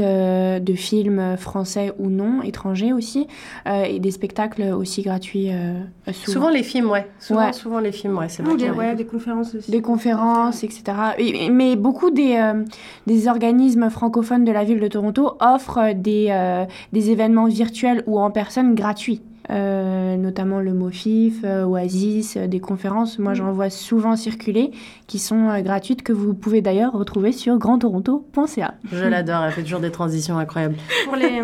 euh, 0.00 0.58
de 0.58 0.74
films 0.74 1.36
français 1.36 1.92
ou 1.98 2.08
non, 2.08 2.42
étrangers 2.42 2.92
aussi, 2.92 3.26
euh, 3.68 3.84
et 3.84 3.98
des 4.00 4.10
spectacles 4.10 4.62
aussi 4.62 5.02
gratuits 5.02 5.50
euh, 5.52 5.74
souvent. 6.12 6.32
Souvent 6.32 6.50
les 6.50 6.62
films, 6.62 6.90
ouais. 6.90 7.06
Souvent, 7.20 7.46
Ouais. 7.46 7.52
souvent 7.52 7.78
les 7.80 7.92
films, 7.92 8.16
ouais. 8.18 8.28
C'est 8.28 8.42
des, 8.42 8.70
ouais, 8.70 8.96
conférences 9.04 9.54
aussi. 9.54 9.70
Des 9.70 9.80
conférences, 9.82 10.64
etc. 10.64 10.82
Et- 11.18 11.50
mais 11.50 11.76
beaucoup 11.76 12.10
des, 12.10 12.36
euh, 12.36 12.64
des 13.06 13.28
organismes 13.28 13.90
francophones 13.90 14.44
de 14.44 14.52
la 14.52 14.64
ville 14.64 14.80
de 14.80 14.88
Toronto 14.88 15.32
offrent 15.40 15.92
des, 15.94 16.28
euh, 16.30 16.64
des 16.92 17.10
événements 17.10 17.46
virtuels 17.46 18.02
ou 18.06 18.18
en 18.18 18.30
personne 18.30 18.74
gratuits. 18.74 19.22
Euh, 19.50 20.16
notamment 20.16 20.60
le 20.60 20.72
MOFIF, 20.72 21.42
euh, 21.44 21.64
Oasis, 21.64 22.36
euh, 22.36 22.46
des 22.48 22.58
conférences, 22.58 23.18
moi 23.18 23.34
j'en 23.34 23.52
vois 23.52 23.70
souvent 23.70 24.16
circuler, 24.16 24.72
qui 25.06 25.18
sont 25.18 25.48
euh, 25.48 25.60
gratuites, 25.60 26.02
que 26.02 26.12
vous 26.12 26.34
pouvez 26.34 26.62
d'ailleurs 26.62 26.92
retrouver 26.92 27.30
sur 27.32 27.56
grandtoronto.ca. 27.56 28.74
Je 28.92 29.04
l'adore, 29.08 29.44
elle 29.44 29.52
fait 29.52 29.62
toujours 29.62 29.80
des 29.80 29.92
transitions 29.92 30.38
incroyables. 30.38 30.76
pour 31.04 31.16
les, 31.16 31.42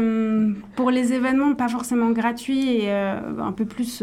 pour 0.75 0.91
les 0.91 1.13
événements 1.13 1.55
pas 1.55 1.69
forcément 1.69 2.11
gratuits 2.11 2.77
et 2.77 2.91
euh, 2.91 3.21
un 3.41 3.53
peu 3.53 3.67
plus 3.67 4.03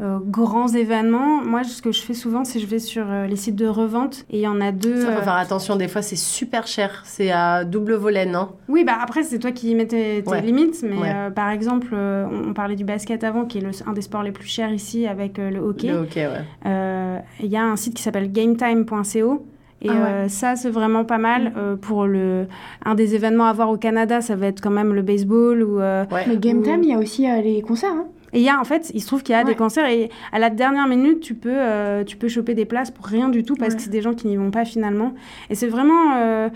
euh, 0.00 0.18
grands 0.22 0.68
événements, 0.68 1.42
moi 1.44 1.64
ce 1.64 1.80
que 1.80 1.90
je 1.92 2.02
fais 2.02 2.12
souvent 2.14 2.44
c'est 2.44 2.58
je 2.58 2.66
vais 2.66 2.78
sur 2.78 3.04
euh, 3.10 3.26
les 3.26 3.36
sites 3.36 3.56
de 3.56 3.66
revente 3.66 4.24
et 4.30 4.38
il 4.38 4.40
y 4.42 4.46
en 4.48 4.60
a 4.60 4.70
deux. 4.72 5.00
Ça, 5.00 5.12
faut 5.12 5.18
euh, 5.20 5.22
faire 5.22 5.34
attention, 5.36 5.76
des 5.76 5.88
fois 5.88 6.02
c'est 6.02 6.16
super 6.16 6.66
cher. 6.66 7.02
C'est 7.04 7.30
à 7.30 7.64
double 7.64 7.94
volet, 7.94 8.26
non? 8.26 8.50
Oui, 8.68 8.84
bah 8.84 8.98
après 9.00 9.22
c'est 9.22 9.38
toi 9.38 9.52
qui 9.52 9.74
mets 9.74 9.86
tes, 9.86 10.22
tes 10.22 10.30
Ouais. 10.30 10.42
limites, 10.42 10.82
mais 10.82 10.96
Ouais. 10.98 11.12
euh, 11.14 11.30
par 11.30 11.50
exemple 11.50 11.88
euh, 11.94 12.26
on, 12.30 12.50
on 12.50 12.52
parlait 12.54 12.76
du 12.76 12.84
basket 12.84 13.24
avant 13.24 13.44
qui 13.46 13.58
est 13.58 13.62
le- 13.62 13.70
un 13.86 13.92
des 13.92 14.02
sports 14.02 14.22
les 14.22 14.32
plus 14.32 14.46
chers 14.48 14.72
ici 14.72 15.06
avec 15.06 15.38
euh, 15.38 15.50
le 15.50 15.58
hockey. 15.60 15.88
Le 15.88 15.98
hockey, 15.98 16.26
ouais. 16.26 16.44
Euh, 16.66 17.18
Il 17.40 17.46
y 17.46 17.56
a 17.56 17.64
un 17.64 17.76
site 17.76 17.94
qui 17.94 18.02
s'appelle 18.02 18.30
gametime.co. 18.30 19.46
Et 19.82 19.88
Ah 19.90 19.92
ouais. 19.92 19.98
euh, 19.98 20.28
ça, 20.28 20.56
c'est 20.56 20.70
vraiment 20.70 21.04
pas 21.04 21.18
mal. 21.18 21.52
euh, 21.56 21.76
pour 21.76 22.06
le... 22.06 22.46
Un 22.84 22.94
des 22.94 23.14
événements 23.14 23.44
à 23.44 23.52
voir 23.52 23.68
au 23.68 23.76
Canada, 23.76 24.22
ça 24.22 24.34
va 24.34 24.46
être 24.46 24.62
quand 24.62 24.70
même 24.70 24.94
le 24.94 25.02
baseball. 25.02 25.62
Ou, 25.62 25.80
euh, 25.80 26.04
Ouais. 26.10 26.24
Mais 26.26 26.38
Game 26.38 26.58
Ou- 26.60 26.62
Time, 26.62 26.80
il 26.82 26.88
y 26.88 26.94
a 26.94 26.98
aussi 26.98 27.30
euh, 27.30 27.42
les 27.42 27.60
concerts. 27.60 27.92
hein. 27.92 28.06
Et 28.36 28.40
il 28.40 28.44
y 28.44 28.50
a, 28.50 28.60
en 28.60 28.64
fait, 28.64 28.90
il 28.92 29.00
se 29.00 29.06
trouve 29.06 29.22
qu'il 29.22 29.32
y 29.32 29.36
a 29.36 29.38
Ouais. 29.38 29.44
des 29.46 29.54
concerts 29.54 29.86
et 29.88 30.10
à 30.30 30.38
la 30.38 30.50
dernière 30.50 30.86
minute, 30.86 31.20
tu 31.20 31.34
peux, 31.34 31.48
euh, 31.50 32.04
tu 32.04 32.18
peux 32.18 32.28
choper 32.28 32.52
des 32.54 32.66
places 32.66 32.90
pour 32.90 33.06
rien 33.06 33.30
du 33.30 33.42
tout 33.44 33.54
parce 33.56 33.70
Ouais. 33.70 33.76
que 33.76 33.82
c'est 33.82 33.88
des 33.90 34.02
gens 34.02 34.12
qui 34.12 34.26
n'y 34.28 34.36
vont 34.36 34.50
pas 34.50 34.66
finalement. 34.66 35.14
Et 35.48 35.54
c'est 35.54 35.68
vraiment. 35.68 36.16
euh, 36.16 36.50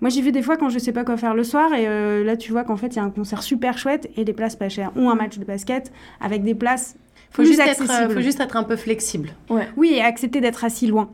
moi, 0.00 0.08
j'ai 0.10 0.22
vu 0.22 0.32
des 0.32 0.40
fois 0.42 0.56
quand 0.56 0.70
je 0.70 0.78
sais 0.78 0.92
pas 0.92 1.04
quoi 1.04 1.18
faire 1.18 1.34
le 1.34 1.44
soir 1.44 1.72
et 1.74 1.86
euh, 1.88 2.24
là, 2.24 2.36
tu 2.38 2.52
vois 2.52 2.64
qu'en 2.64 2.76
fait, 2.76 2.88
il 2.88 2.96
y 2.96 2.98
a 3.00 3.02
un 3.02 3.10
concert 3.10 3.42
super 3.42 3.76
chouette 3.76 4.10
et 4.16 4.24
des 4.24 4.32
places 4.32 4.56
pas 4.56 4.70
chères. 4.70 4.92
Ou 4.96 5.10
un 5.10 5.14
match 5.14 5.38
de 5.38 5.44
basket 5.44 5.92
avec 6.22 6.42
des 6.42 6.54
places 6.54 6.96
Faut 7.36 7.42
plus 7.42 7.48
juste, 7.48 7.60
être, 7.60 7.82
euh, 7.82 8.08
faut 8.08 8.22
juste 8.22 8.40
être 8.40 8.56
un 8.56 8.62
peu 8.62 8.76
flexible. 8.76 9.28
Oui, 9.76 9.92
et 9.92 10.00
accepter 10.00 10.40
d'être 10.40 10.64
assis 10.64 10.86
loin. 10.86 11.10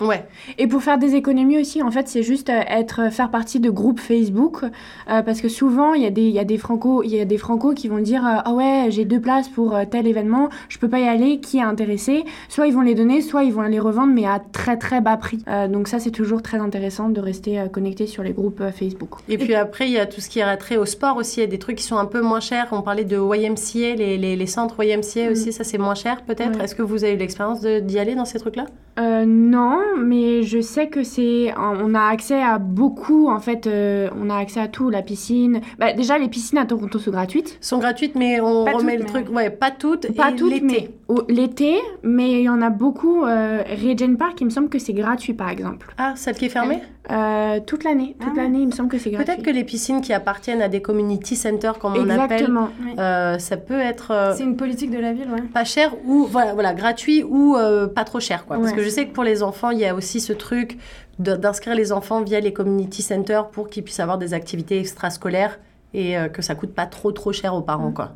Ouais. 0.00 0.24
Et 0.56 0.68
pour 0.68 0.84
faire 0.84 0.98
des 0.98 1.16
économies 1.16 1.58
aussi, 1.58 1.82
en 1.82 1.90
fait, 1.90 2.06
c'est 2.06 2.22
juste 2.22 2.48
euh, 2.48 2.60
être, 2.68 3.12
faire 3.12 3.28
partie 3.28 3.58
de 3.58 3.68
groupes 3.68 3.98
Facebook, 3.98 4.62
euh, 4.62 5.22
parce 5.22 5.40
que 5.40 5.48
souvent 5.48 5.94
il 5.94 6.02
y 6.02 6.06
a 6.06 6.10
des, 6.10 6.22
il 6.22 6.32
y 6.32 6.38
a 6.38 6.44
des 6.44 6.58
franco, 6.58 7.02
il 7.02 7.10
y 7.10 7.20
a 7.20 7.24
des 7.24 7.38
franco 7.38 7.74
qui 7.74 7.88
vont 7.88 7.98
dire, 7.98 8.24
euh, 8.24 8.38
ah 8.44 8.52
ouais, 8.52 8.86
j'ai 8.90 9.04
deux 9.04 9.20
places 9.20 9.48
pour 9.48 9.74
euh, 9.74 9.84
tel 9.90 10.06
événement, 10.06 10.48
je 10.68 10.78
peux 10.78 10.88
pas 10.88 11.00
y 11.00 11.08
aller, 11.08 11.40
qui 11.40 11.58
est 11.58 11.62
intéressé? 11.62 12.24
Soit 12.48 12.68
ils 12.68 12.72
vont 12.72 12.82
les 12.82 12.94
donner, 12.94 13.20
soit 13.20 13.42
ils 13.42 13.52
vont 13.52 13.62
les 13.62 13.80
revendre, 13.80 14.12
mais 14.12 14.26
à 14.26 14.40
très 14.52 14.76
très 14.76 15.00
bas 15.00 15.16
prix. 15.16 15.38
Euh, 15.48 15.66
donc 15.66 15.88
ça, 15.88 15.98
c'est 15.98 16.10
toujours 16.10 16.42
très 16.42 16.58
intéressant 16.58 17.08
de 17.08 17.20
rester 17.20 17.58
euh, 17.58 17.66
connecté 17.66 18.06
sur 18.06 18.22
les 18.22 18.32
groupes 18.32 18.60
euh, 18.60 18.70
Facebook. 18.70 19.10
Et 19.28 19.38
puis 19.38 19.54
après, 19.54 19.88
il 19.88 19.92
y 19.92 19.98
a 19.98 20.06
tout 20.06 20.20
ce 20.20 20.28
qui 20.28 20.38
est 20.40 20.56
trait 20.58 20.76
au 20.76 20.86
sport 20.86 21.16
aussi. 21.16 21.40
Il 21.40 21.42
y 21.42 21.46
a 21.46 21.48
des 21.48 21.58
trucs 21.58 21.76
qui 21.76 21.84
sont 21.84 21.98
un 21.98 22.06
peu 22.06 22.20
moins 22.20 22.40
chers. 22.40 22.68
On 22.72 22.82
parlait 22.82 23.04
de 23.04 23.16
YMCA, 23.16 23.96
les, 23.96 24.18
les, 24.18 24.36
les 24.36 24.46
centres 24.46 24.82
YMCA 24.82 25.30
aussi. 25.30 25.47
Ça, 25.52 25.64
c'est 25.64 25.78
moins 25.78 25.94
cher 25.94 26.22
peut-être? 26.22 26.58
Ouais. 26.58 26.64
Est-ce 26.64 26.74
que 26.74 26.82
vous 26.82 27.04
avez 27.04 27.14
eu 27.14 27.16
l'expérience 27.16 27.62
d'y 27.62 27.98
aller 27.98 28.14
dans 28.14 28.24
ces 28.24 28.38
trucs-là? 28.38 28.66
Euh, 28.98 29.24
non, 29.26 29.78
mais 29.98 30.42
je 30.42 30.60
sais 30.60 30.88
que 30.88 31.02
c'est. 31.02 31.52
On 31.56 31.94
a 31.94 32.02
accès 32.08 32.42
à 32.42 32.58
beaucoup, 32.58 33.28
en 33.28 33.38
fait. 33.40 33.66
euh, 33.66 34.08
on 34.20 34.28
a 34.30 34.36
accès 34.36 34.60
à 34.60 34.68
tout, 34.68 34.90
la 34.90 35.02
piscine. 35.02 35.60
Bah, 35.78 35.92
déjà, 35.92 36.18
les 36.18 36.28
piscines 36.28 36.58
à 36.58 36.66
Toronto 36.66 36.98
sont 36.98 37.10
gratuites. 37.10 37.56
sont 37.60 37.78
gratuites, 37.78 38.14
mais 38.14 38.40
on 38.40 38.64
Pas 38.64 38.72
remet 38.72 38.96
toutes, 38.96 39.06
le 39.08 39.12
mais- 39.14 39.22
truc. 39.24 39.36
Ouais, 39.36 39.50
pas 39.50 39.70
toutes. 39.70 40.14
Pas 40.16 40.30
et 40.30 40.36
toutes, 40.36 40.62
mais 40.62 40.90
l'été, 41.28 41.78
mais 42.02 42.32
il 42.32 42.42
y 42.42 42.48
en 42.48 42.60
a 42.60 42.70
beaucoup. 42.70 43.24
Euh, 43.24 43.62
Regent 43.66 44.16
Park, 44.16 44.40
il 44.40 44.44
me 44.44 44.50
semble 44.50 44.68
que 44.68 44.78
c'est 44.78 44.92
gratuit, 44.92 45.32
par 45.32 45.48
exemple. 45.48 45.94
Ah, 45.98 46.12
celle 46.16 46.34
qui 46.36 46.44
est 46.46 46.50
fermée? 46.50 46.82
Euh, 47.10 47.60
toute 47.66 47.84
l'année, 47.84 48.14
toute 48.20 48.32
Ah 48.36 48.42
l'année, 48.42 48.58
il 48.60 48.66
me 48.66 48.72
semble 48.72 48.90
que 48.90 48.98
c'est 48.98 49.10
gratuit. 49.10 49.24
Peut-être 49.24 49.42
que 49.42 49.50
les 49.50 49.64
piscines 49.64 50.02
qui 50.02 50.12
appartiennent 50.12 50.60
à 50.60 50.68
des 50.68 50.82
community 50.82 51.36
centers, 51.36 51.78
comme 51.78 51.94
on 51.94 52.10
appelle, 52.10 52.32
Exactement. 52.32 52.68
euh, 52.98 53.38
ça 53.38 53.56
peut 53.56 53.80
être 53.80 54.10
euh, 54.10 54.34
C'est 54.36 54.42
une 54.44 54.56
politique 54.56 54.90
de 54.90 54.98
la 54.98 55.14
ville, 55.14 55.30
ouais. 55.32 55.40
pas 55.54 55.64
cher 55.64 55.94
ou 56.04 56.26
voilà, 56.30 56.52
voilà 56.52 56.74
gratuit 56.74 57.22
ou 57.22 57.56
euh, 57.56 57.86
pas 57.86 58.04
trop 58.04 58.20
cher. 58.20 58.44
Quoi. 58.44 58.58
Parce 58.58 58.72
que 58.72 58.82
je 58.82 58.90
sais 58.90 59.06
que 59.06 59.12
pour 59.14 59.24
les 59.24 59.42
enfants, 59.42 59.70
il 59.70 59.78
y 59.78 59.86
a 59.86 59.94
aussi 59.94 60.20
ce 60.20 60.34
truc 60.34 60.76
d'inscrire 61.18 61.74
les 61.74 61.92
enfants 61.92 62.22
via 62.22 62.40
les 62.40 62.52
community 62.52 63.00
centers 63.00 63.48
pour 63.48 63.70
qu'ils 63.70 63.82
puissent 63.84 64.00
avoir 64.00 64.18
des 64.18 64.34
activités 64.34 64.78
extrascolaires 64.78 65.58
et 65.94 66.18
euh, 66.18 66.28
que 66.28 66.42
ça 66.42 66.54
coûte 66.54 66.74
pas 66.74 66.84
trop 66.86 67.10
trop 67.12 67.32
cher 67.32 67.54
aux 67.54 67.62
parents. 67.62 67.90
Quoi. 67.92 68.12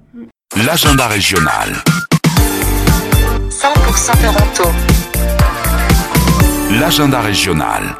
L'agenda 0.67 1.07
régional. 1.07 1.73
100% 3.63 4.21
Toronto. 4.21 4.77
L'agenda 6.81 7.21
régional. 7.21 7.95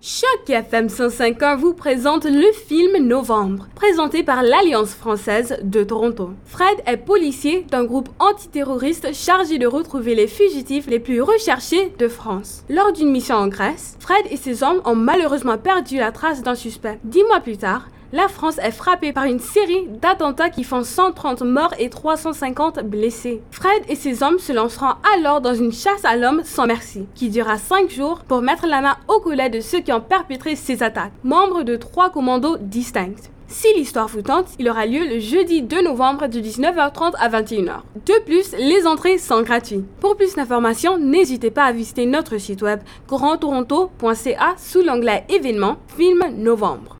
Choc 0.00 0.48
FM 0.48 0.86
105.1 0.86 1.56
vous 1.56 1.74
présente 1.74 2.24
le 2.24 2.52
film 2.52 3.04
Novembre, 3.04 3.66
présenté 3.74 4.22
par 4.22 4.44
l'Alliance 4.44 4.94
française 4.94 5.58
de 5.64 5.82
Toronto. 5.82 6.30
Fred 6.44 6.76
est 6.86 6.98
policier 6.98 7.66
d'un 7.68 7.82
groupe 7.82 8.10
antiterroriste 8.20 9.12
chargé 9.12 9.58
de 9.58 9.66
retrouver 9.66 10.14
les 10.14 10.28
fugitifs 10.28 10.86
les 10.86 11.00
plus 11.00 11.20
recherchés 11.20 11.92
de 11.98 12.06
France. 12.06 12.62
Lors 12.68 12.92
d'une 12.92 13.10
mission 13.10 13.34
en 13.34 13.48
Grèce, 13.48 13.96
Fred 13.98 14.24
et 14.30 14.36
ses 14.36 14.62
hommes 14.62 14.82
ont 14.84 14.94
malheureusement 14.94 15.58
perdu 15.58 15.96
la 15.96 16.12
trace 16.12 16.44
d'un 16.44 16.54
suspect. 16.54 17.00
Dix 17.02 17.24
mois 17.24 17.40
plus 17.40 17.56
tard, 17.56 17.88
la 18.12 18.28
France 18.28 18.58
est 18.58 18.70
frappée 18.70 19.12
par 19.12 19.24
une 19.24 19.38
série 19.38 19.86
d'attentats 20.02 20.50
qui 20.50 20.64
font 20.64 20.82
130 20.82 21.42
morts 21.42 21.74
et 21.78 21.90
350 21.90 22.80
blessés. 22.80 23.40
Fred 23.50 23.82
et 23.88 23.94
ses 23.94 24.22
hommes 24.22 24.38
se 24.38 24.52
lanceront 24.52 24.94
alors 25.14 25.40
dans 25.40 25.54
une 25.54 25.72
chasse 25.72 26.04
à 26.04 26.16
l'homme 26.16 26.42
sans 26.44 26.66
merci, 26.66 27.06
qui 27.14 27.30
durera 27.30 27.58
5 27.58 27.90
jours 27.90 28.20
pour 28.26 28.42
mettre 28.42 28.66
la 28.66 28.80
main 28.80 28.96
au 29.08 29.20
collet 29.20 29.50
de 29.50 29.60
ceux 29.60 29.80
qui 29.80 29.92
ont 29.92 30.00
perpétré 30.00 30.56
ces 30.56 30.82
attaques, 30.82 31.12
membres 31.22 31.62
de 31.62 31.76
trois 31.76 32.10
commandos 32.10 32.56
distincts. 32.58 33.30
Si 33.50 33.66
l'histoire 33.74 34.06
vous 34.06 34.22
tente, 34.22 34.46
il 34.60 34.68
aura 34.68 34.86
lieu 34.86 35.04
le 35.04 35.18
jeudi 35.18 35.62
2 35.62 35.82
novembre 35.82 36.28
de 36.28 36.38
19h30 36.38 37.14
à 37.18 37.28
21h. 37.28 37.80
De 38.06 38.24
plus, 38.24 38.52
les 38.56 38.86
entrées 38.86 39.18
sont 39.18 39.42
gratuites. 39.42 39.84
Pour 39.98 40.16
plus 40.16 40.36
d'informations, 40.36 40.98
n'hésitez 40.98 41.50
pas 41.50 41.64
à 41.64 41.72
visiter 41.72 42.06
notre 42.06 42.38
site 42.38 42.62
web 42.62 42.78
grandtoronto.ca 43.08 44.54
sous 44.56 44.82
l'onglet 44.82 45.24
événements 45.28 45.78
film 45.96 46.22
novembre. 46.36 46.99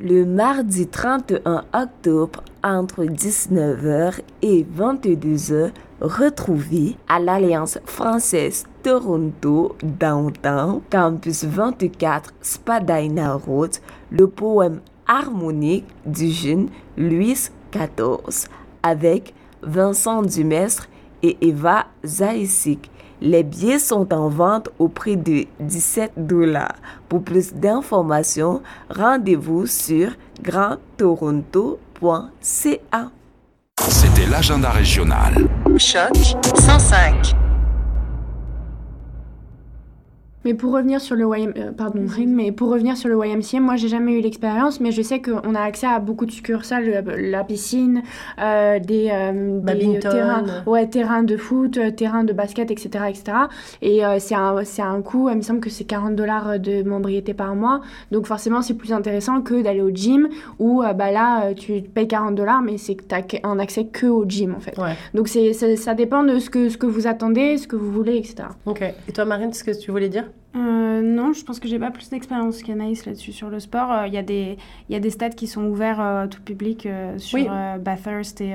Le 0.00 0.24
mardi 0.24 0.86
31 0.86 1.64
octobre, 1.74 2.44
entre 2.62 3.02
19h 3.02 4.20
et 4.42 4.64
22h, 4.64 5.72
retrouvez 6.00 6.96
à 7.08 7.18
l'Alliance 7.18 7.80
française 7.84 8.64
Toronto 8.84 9.74
Downtown, 9.82 10.82
Campus 10.88 11.42
24, 11.42 12.32
Spadina 12.40 13.34
Road, 13.34 13.72
le 14.12 14.28
poème 14.28 14.82
harmonique 15.08 15.88
du 16.06 16.30
jeune 16.30 16.68
Louis 16.96 17.48
XIV 17.72 18.48
avec 18.84 19.34
Vincent 19.62 20.22
Dumestre 20.22 20.88
et 21.24 21.36
Eva 21.40 21.86
Zaïsik. 22.06 22.88
Les 23.20 23.42
billets 23.42 23.78
sont 23.78 24.12
en 24.12 24.28
vente 24.28 24.68
au 24.78 24.88
prix 24.88 25.16
de 25.16 25.46
17 25.60 26.12
dollars. 26.16 26.74
Pour 27.08 27.22
plus 27.22 27.54
d'informations, 27.54 28.62
rendez-vous 28.90 29.66
sur 29.66 30.10
grandtoronto.ca. 30.42 33.10
C'était 33.80 34.26
l'agenda 34.26 34.70
régional. 34.70 35.48
Choc 35.78 36.16
105. 36.54 37.47
Mais 40.44 40.54
pour 40.54 40.72
revenir 40.72 41.00
sur 41.00 41.16
le 41.16 41.24
YM, 41.24 41.52
euh, 41.56 41.72
pardon, 41.72 42.00
mais 42.26 42.52
pour 42.52 42.70
revenir 42.70 42.96
sur 42.96 43.08
le 43.08 43.18
YMCA, 43.26 43.60
moi 43.60 43.76
j'ai 43.76 43.88
jamais 43.88 44.12
eu 44.12 44.20
l'expérience, 44.20 44.80
mais 44.80 44.92
je 44.92 45.02
sais 45.02 45.20
qu'on 45.20 45.54
a 45.54 45.60
accès 45.60 45.86
à 45.86 45.98
beaucoup 45.98 46.26
de 46.26 46.30
succursales, 46.30 46.88
la, 46.88 47.16
la 47.16 47.44
piscine, 47.44 48.02
euh, 48.40 48.78
des, 48.78 49.08
euh, 49.12 49.58
des 49.60 49.98
terrains, 49.98 50.44
ouais, 50.66 50.86
terrains 50.86 51.24
de 51.24 51.36
foot, 51.36 51.76
euh, 51.76 51.90
terrains 51.90 52.24
de 52.24 52.32
basket, 52.32 52.70
etc., 52.70 53.04
etc. 53.08 53.36
Et 53.82 54.04
euh, 54.04 54.18
c'est 54.20 54.36
un, 54.36 54.62
c'est 54.64 54.82
un 54.82 55.02
coût, 55.02 55.28
il 55.28 55.36
me 55.36 55.42
semble 55.42 55.60
que 55.60 55.70
c'est 55.70 55.84
40 55.84 56.14
dollars 56.14 56.58
de 56.60 56.82
membriété 56.82 57.34
par 57.34 57.56
mois, 57.56 57.80
donc 58.12 58.26
forcément 58.26 58.62
c'est 58.62 58.74
plus 58.74 58.92
intéressant 58.92 59.42
que 59.42 59.60
d'aller 59.60 59.82
au 59.82 59.90
gym 59.90 60.28
où 60.60 60.82
euh, 60.82 60.92
bah 60.92 61.10
là 61.10 61.46
euh, 61.46 61.54
tu 61.54 61.82
payes 61.82 62.08
40 62.08 62.36
dollars, 62.36 62.62
mais 62.62 62.78
c'est 62.78 62.94
que 62.94 63.02
tu 63.04 63.14
as 63.14 63.24
un 63.48 63.58
accès 63.58 63.86
que 63.86 64.06
au 64.06 64.24
gym 64.24 64.54
en 64.54 64.60
fait. 64.60 64.78
Ouais. 64.78 64.94
Donc 65.14 65.26
c'est, 65.28 65.52
ça, 65.52 65.74
ça 65.76 65.94
dépend 65.94 66.22
de 66.22 66.38
ce 66.38 66.48
que, 66.48 66.68
ce 66.68 66.78
que 66.78 66.86
vous 66.86 67.06
attendez, 67.08 67.58
ce 67.58 67.66
que 67.66 67.76
vous 67.76 67.90
voulez, 67.90 68.16
etc. 68.16 68.44
Ok. 68.66 68.82
Et 68.82 69.12
toi, 69.12 69.24
Marine, 69.24 69.52
ce 69.52 69.64
que 69.64 69.76
tu 69.76 69.90
voulais 69.90 70.08
dire? 70.08 70.27
Euh, 70.56 71.02
non, 71.02 71.32
je 71.32 71.44
pense 71.44 71.60
que 71.60 71.68
j'ai 71.68 71.78
pas 71.78 71.90
plus 71.90 72.08
d'expérience 72.10 72.62
qu'Anaïs 72.62 73.04
là-dessus 73.06 73.32
sur 73.32 73.48
le 73.50 73.60
sport. 73.60 73.92
Euh, 73.92 74.06
Il 74.06 74.14
y, 74.14 74.18
a 74.18 74.22
des- 74.22 74.56
y 74.88 74.94
a 74.96 75.00
des 75.00 75.10
stades 75.10 75.34
qui 75.34 75.46
sont 75.46 75.64
ouverts 75.64 76.00
euh, 76.00 76.26
tout 76.26 76.40
public 76.42 76.86
euh, 76.86 77.18
sur 77.18 77.38
Oui. 77.38 77.46
Bathurst 77.80 78.40
et, 78.40 78.54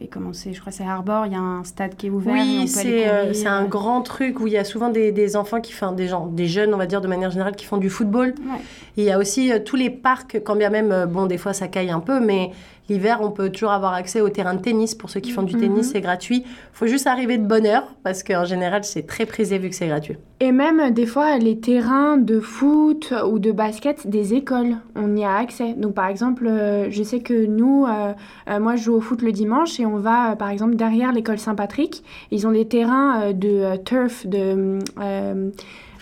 et 0.00 0.06
comment 0.06 0.32
c'est, 0.32 0.52
je 0.52 0.60
crois 0.60 0.70
que 0.70 0.76
c'est 0.78 0.84
Harbour. 0.84 1.24
Il 1.26 1.32
y 1.32 1.36
a 1.36 1.40
un 1.40 1.64
stade 1.64 1.96
qui 1.96 2.06
est 2.08 2.10
ouvert. 2.10 2.34
Oui, 2.34 2.68
c'est 2.68 3.46
un 3.46 3.64
grand 3.64 4.02
truc 4.02 4.38
où 4.40 4.46
il 4.46 4.52
y 4.52 4.58
a 4.58 4.64
souvent 4.64 4.90
des, 4.90 5.12
des 5.12 5.34
enfants 5.36 5.60
qui 5.60 5.72
font, 5.72 5.92
des 5.92 6.08
gens, 6.08 6.26
des 6.26 6.46
jeunes, 6.46 6.74
on 6.74 6.78
va 6.78 6.86
dire 6.86 7.00
de 7.00 7.08
manière 7.08 7.30
générale, 7.30 7.56
qui 7.56 7.64
font 7.64 7.78
du 7.78 7.90
football. 7.90 8.34
Ouais. 8.40 8.60
Il 8.96 9.04
y 9.04 9.10
a 9.10 9.18
aussi 9.18 9.50
tous 9.64 9.76
les 9.76 9.90
parcs, 9.90 10.40
quand 10.44 10.56
bien 10.56 10.70
même, 10.70 11.06
bon, 11.08 11.26
des 11.26 11.38
fois 11.38 11.52
ça 11.52 11.68
caille 11.68 11.90
un 11.90 12.00
peu, 12.00 12.20
mais 12.20 12.50
l'hiver, 12.88 13.20
on 13.22 13.30
peut 13.30 13.50
toujours 13.50 13.72
avoir 13.72 13.94
accès 13.94 14.20
au 14.20 14.28
terrain 14.28 14.54
de 14.54 14.60
tennis. 14.60 14.94
Pour 14.94 15.10
ceux 15.10 15.20
qui 15.20 15.30
font 15.30 15.42
du 15.42 15.54
tennis, 15.54 15.92
c'est 15.92 16.00
gratuit. 16.00 16.44
faut 16.72 16.86
juste 16.86 17.06
arriver 17.06 17.38
de 17.38 17.46
bonne 17.46 17.66
heure, 17.66 17.94
parce 18.02 18.22
qu'en 18.22 18.44
général, 18.44 18.84
c'est 18.84 19.06
très 19.06 19.26
prisé 19.26 19.58
vu 19.58 19.68
que 19.68 19.74
c'est 19.74 19.86
gratuit. 19.86 20.16
Et 20.40 20.52
même 20.52 20.90
des 20.92 21.06
fois, 21.06 21.38
les 21.38 21.58
terrains 21.58 22.16
de 22.16 22.40
foot 22.40 23.14
ou 23.26 23.38
de 23.38 23.52
basket 23.52 24.06
des 24.06 24.34
écoles, 24.34 24.76
on 24.94 25.16
y 25.16 25.24
a 25.24 25.34
accès. 25.36 25.74
Donc 25.74 25.94
par 25.94 26.08
exemple, 26.08 26.46
euh, 26.46 26.90
je 26.90 27.02
sais 27.02 27.20
que 27.20 27.46
nous, 27.46 27.86
euh, 27.86 28.12
euh, 28.48 28.60
moi 28.60 28.76
je 28.76 28.84
joue 28.84 28.94
au 28.94 29.00
foot 29.00 29.22
le 29.22 29.32
dimanche 29.32 29.80
et 29.80 29.86
on 29.86 29.96
va 29.96 30.36
par 30.36 30.50
exemple 30.50 30.76
derrière 30.76 31.12
l'école 31.12 31.38
Saint-Patrick. 31.38 32.02
Ils 32.30 32.46
ont 32.46 32.52
des 32.52 32.66
terrains 32.66 33.32
de 33.32 33.76
turf, 33.84 34.26
de 34.26 34.78
euh, 35.00 35.50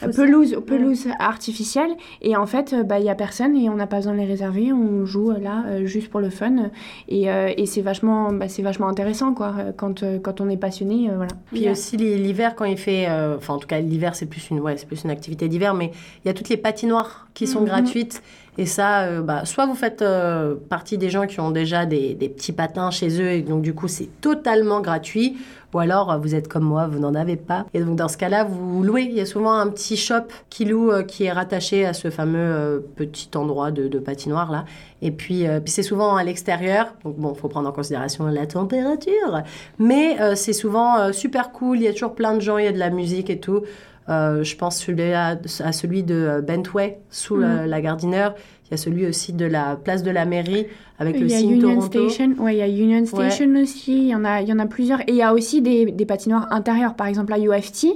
pelouse, 0.09 0.57
pelouse 0.67 1.07
artificielle. 1.19 1.91
Et 2.21 2.37
en 2.37 2.47
fait, 2.47 2.73
euh, 2.73 2.83
bah, 2.83 2.99
il 2.99 3.05
y 3.05 3.11
a 3.11 3.15
personne 3.15 3.57
et 3.57 3.69
on 3.71 3.75
n'a 3.75 3.87
pas 3.87 3.97
besoin 3.97 4.13
de 4.13 4.19
les 4.19 4.25
réserver. 4.27 4.73
On 4.73 5.05
joue 5.07 5.31
euh, 5.31 5.39
là 5.39 5.65
euh, 5.67 5.87
juste 5.87 6.09
pour 6.11 6.21
le 6.21 6.31
fun. 6.31 6.71
Et, 7.09 7.25
et 7.57 7.67
c'est 7.67 7.83
vachement, 7.83 8.33
bah, 8.33 8.49
c'est 8.49 8.63
vachement 8.63 8.89
intéressant 8.89 9.35
quoi, 9.35 9.55
quand, 9.77 10.03
quand 10.23 10.41
on 10.41 10.49
est 10.49 10.57
passionné. 10.57 11.09
voilà. 11.15 11.31
Puis 11.53 11.69
aussi 11.69 11.97
l'hi- 11.97 12.19
l'hiver 12.19 12.55
quand 12.55 12.65
il 12.65 12.77
fait, 12.79 13.07
enfin 13.37 13.55
en 13.55 13.59
tout 13.59 13.67
cas 13.67 13.81
l'hiver 13.81 14.15
c'est 14.15 14.27
plus 14.27 14.51
une, 14.51 14.61
ouais, 14.61 14.75
plus 14.87 15.05
une 15.05 15.11
activité 15.11 15.49
d'hiver, 15.49 15.75
mais 15.75 15.91
il 16.25 16.29
y 16.29 16.31
a 16.31 16.35
toutes 16.35 16.49
les 16.49 16.57
patinoires 16.57 17.29
qui 17.35 17.47
sont 17.47 17.61
Mhm. 17.61 17.67
gratuites 17.67 18.23
et 18.59 18.67
ça, 18.67 19.05
euh, 19.05 19.23
bah, 19.23 19.47
soit 19.47 19.65
vous 19.65 19.75
faites 19.75 20.03
euh, 20.03 20.57
partie 20.69 20.99
des 20.99 21.09
gens 21.09 21.27
qui 21.27 21.41
ont 21.41 21.51
déjà 21.51 21.87
des, 21.87 22.15
petits 22.15 22.53
patins 22.53 22.91
chez 22.91 23.21
eux 23.21 23.31
et 23.31 23.41
donc 23.41 23.63
du 23.63 23.75
coup 23.75 23.89
c'est 23.89 24.09
totalement 24.21 24.83
gratuit, 24.83 25.39
ou 25.73 25.79
alors 25.79 26.13
euh, 26.13 26.19
vous 26.19 26.35
êtes 26.35 26.49
comme 26.49 26.65
moi, 26.65 26.87
vous 26.87 26.99
n'en 26.99 27.15
avez 27.15 27.37
pas 27.37 27.65
et 27.73 27.81
donc 27.81 27.97
dans 27.97 28.09
ce 28.09 28.19
cas-là 28.19 28.45
vous 28.45 28.83
louez. 28.83 29.05
Il 29.05 29.15
y 29.15 29.23
a 29.23 29.27
souvent 29.27 29.55
un 29.55 29.69
petit 29.69 29.97
shop 29.97 30.27
qui 30.51 30.67
loue 30.67 30.93
qui 31.09 31.25
est 31.25 31.33
rattaché 31.33 31.87
à 31.87 31.95
ce 31.95 32.11
fameux 32.11 32.87
petit 32.95 33.31
endroit 33.37 33.71
de, 33.71 33.99
patinoire 33.99 34.53
là. 34.53 34.67
Et 35.01 35.11
puis, 35.11 35.47
puis 35.65 35.73
c'est 35.73 35.83
souvent 35.83 36.15
à 36.15 36.23
l'extérieur, 36.23 36.95
donc 37.05 37.17
bon, 37.17 37.35
faut 37.35 37.49
prendre 37.49 37.69
en 37.69 37.73
considération 37.73 38.27
la 38.27 38.47
température. 38.47 39.43
Mais 39.79 40.17
c'est 40.37 40.53
souvent 40.53 41.13
super 41.13 41.51
cool, 41.53 41.79
il 41.79 41.85
y 41.85 41.89
a 41.89 41.93
toujours 41.93 42.15
plein 42.15 42.35
de 42.35 42.41
gens, 42.41 42.59
il 42.59 42.67
y 42.67 42.69
a 42.69 42.73
de 42.73 42.79
la 42.79 42.91
musique 42.91 43.31
et 43.31 43.41
tout. 43.41 43.63
Euh, 44.09 44.43
je 44.43 44.57
pense 44.57 44.79
celui 44.79 45.13
à, 45.13 45.39
à 45.61 45.73
celui 45.73 46.03
de 46.03 46.43
Bentway, 46.47 46.99
sous 47.11 47.37
la, 47.37 47.67
la 47.67 47.81
Gardineur. 47.81 48.35
Il 48.67 48.71
y 48.73 48.75
a 48.75 48.77
celui 48.77 49.07
aussi 49.07 49.33
de 49.33 49.45
la 49.45 49.77
place 49.77 50.03
de 50.03 50.11
la 50.11 50.25
mairie, 50.25 50.67
avec 50.99 51.21
le 51.21 51.27
Il 51.27 51.31
y 51.31 51.35
a 51.35 51.39
signe 51.39 51.53
Union 51.53 51.75
Toronto. 51.75 52.09
Station, 52.09 52.35
ouais, 52.43 52.55
il 52.55 52.59
y 52.59 52.63
a 52.63 52.69
Union 52.69 53.05
Station 53.05 53.55
aussi, 53.57 53.97
il 53.97 54.09
y, 54.09 54.15
en 54.15 54.25
a, 54.25 54.41
il 54.41 54.49
y 54.49 54.53
en 54.53 54.59
a 54.59 54.67
plusieurs. 54.67 55.01
Et 55.03 55.11
il 55.13 55.17
y 55.17 55.23
a 55.23 55.35
aussi 55.35 55.61
des, 55.63 55.87
des 55.93 56.07
patinoires 56.07 56.49
intérieures. 56.51 56.95
Par 56.95 57.07
exemple, 57.07 57.33
à 57.33 57.39
UFT, 57.39 57.89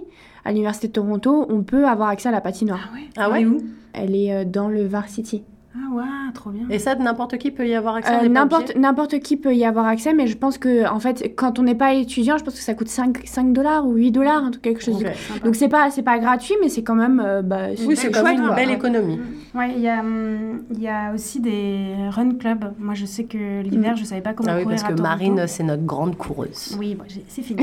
à 0.44 0.50
l'Université 0.52 0.88
de 0.88 0.92
Toronto, 0.92 1.46
on 1.48 1.62
peut 1.62 1.86
avoir 1.86 2.10
accès 2.10 2.28
à 2.28 2.32
la 2.32 2.40
patinoire. 2.40 2.90
Ah 3.16 3.30
ouais 3.30 3.46
Elle 3.94 4.14
est 4.14 4.32
euh, 4.32 4.44
dans 4.44 4.68
le 4.68 4.86
Varsity. 4.86 5.42
Ah 5.78 5.94
ouais, 5.94 6.04
trop 6.32 6.50
bien. 6.50 6.62
Et 6.70 6.78
ça, 6.78 6.94
n'importe 6.94 7.36
qui 7.38 7.50
peut 7.50 7.66
y 7.68 7.74
avoir 7.74 7.96
accès 7.96 8.24
Euh, 8.24 8.28
N'importe 8.28 8.74
n'importe 8.76 9.18
qui 9.20 9.36
peut 9.36 9.54
y 9.54 9.64
avoir 9.64 9.86
accès, 9.86 10.14
mais 10.14 10.26
je 10.26 10.36
pense 10.36 10.56
que, 10.58 10.88
en 10.90 10.98
fait, 11.00 11.34
quand 11.36 11.58
on 11.58 11.64
n'est 11.64 11.74
pas 11.74 11.92
étudiant, 11.92 12.38
je 12.38 12.44
pense 12.44 12.54
que 12.54 12.60
ça 12.60 12.74
coûte 12.74 12.88
5, 12.88 13.22
5 13.26 13.52
dollars 13.52 13.86
ou 13.86 13.94
8 13.94 14.10
dollars, 14.10 14.50
quelque 14.62 14.82
chose. 14.82 14.98
du- 14.98 15.04
Ok. 15.06 15.42
Donc 15.44 15.54
c'est 15.54 15.68
pas, 15.68 15.90
c'est 15.90 16.02
pas 16.02 16.18
gratuit, 16.18 16.54
mais 16.62 16.68
c'est 16.70 16.82
quand 16.82 16.94
même. 16.94 17.20
euh, 17.24 17.42
bah, 17.42 17.66
Oui, 17.86 17.94
c'est 17.96 18.10
quand 18.10 18.22
même 18.24 18.38
une 18.40 18.46
quoi. 18.46 18.54
belle 18.56 18.70
économie. 18.70 19.20
Ouais, 19.54 19.72
il 19.76 19.82
y, 19.82 19.88
a, 19.88 20.00
hum, 20.00 20.62
il 20.72 20.80
y 20.80 20.88
a 20.88 21.12
aussi 21.14 21.40
des 21.40 21.94
run 22.10 22.30
clubs. 22.38 22.72
Moi, 22.78 22.94
je 22.94 23.04
sais 23.06 23.24
que 23.24 23.62
l'hiver, 23.62 23.96
je 23.96 24.04
savais 24.04 24.20
pas 24.22 24.32
comment 24.32 24.50
Ah 24.52 24.56
oui, 24.56 24.62
courir 24.62 24.76
parce 24.80 24.90
que 24.90 24.96
Toronto. 24.96 25.02
Marine, 25.02 25.46
c'est 25.46 25.62
notre 25.62 25.84
grande 25.84 26.16
coureuse. 26.16 26.76
Oui, 26.78 26.94
bon, 26.94 27.04
j'ai- 27.08 27.24
c'est 27.28 27.42
fini. 27.42 27.62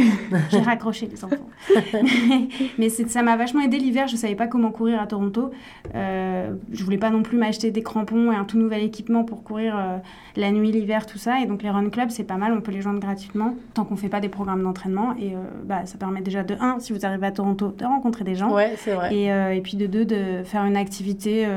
J'ai 0.52 0.60
raccroché 0.62 1.08
les 1.12 1.24
enfants. 1.26 1.36
Mais 2.78 2.90
c'est- 2.90 3.10
ça 3.10 3.24
m'a 3.24 3.36
vachement 3.38 3.62
aidé 3.62 3.78
l'hiver. 3.78 4.08
Je 4.08 4.16
savais 4.16 4.36
pas 4.36 4.48
comment 4.48 4.72
courir 4.72 5.02
à 5.02 5.08
Toronto. 5.08 5.52
Euh, 5.96 6.52
je 6.72 6.84
voulais 6.84 6.98
pas 6.98 7.10
non 7.10 7.24
plus 7.24 7.38
m'acheter 7.38 7.72
des 7.72 7.82
crampons 7.84 8.03
et 8.12 8.36
un 8.36 8.46
tout 8.46 8.58
nouvel 8.58 8.84
équipement 8.84 9.24
pour 9.24 9.44
courir 9.44 9.76
euh, 9.78 9.98
la 10.36 10.52
nuit, 10.52 10.72
l'hiver, 10.72 11.06
tout 11.06 11.18
ça. 11.18 11.40
Et 11.42 11.46
donc 11.46 11.64
les 11.64 11.70
run 11.70 11.90
clubs, 11.90 12.10
c'est 12.10 12.24
pas 12.24 12.38
mal. 12.38 12.54
On 12.54 12.62
peut 12.62 12.72
les 12.72 12.82
joindre 12.82 13.00
gratuitement 13.00 13.56
tant 13.74 13.86
qu'on 13.86 13.96
fait 13.96 14.10
pas 14.10 14.20
des 14.20 14.30
programmes 14.30 14.64
d'entraînement. 14.64 15.16
Et 15.20 15.34
euh, 15.34 15.40
bah, 15.66 15.86
ça 15.86 15.98
permet 15.98 16.22
déjà 16.22 16.44
de 16.44 16.56
un, 16.60 16.80
si 16.80 16.94
vous 16.94 17.06
arrivez 17.06 17.28
à 17.28 17.32
Toronto, 17.32 17.74
de 17.78 17.86
rencontrer 17.86 18.24
des 18.24 18.36
gens. 18.36 18.54
Ouais, 18.54 18.74
c'est 18.78 18.94
vrai. 18.94 19.14
Et, 19.16 19.32
euh, 19.32 19.54
et 19.54 19.62
puis 19.62 19.78
de 19.78 19.88
deux, 19.88 20.06
de 20.06 20.44
faire 20.44 20.66
une 20.66 20.78
activité 20.78 21.48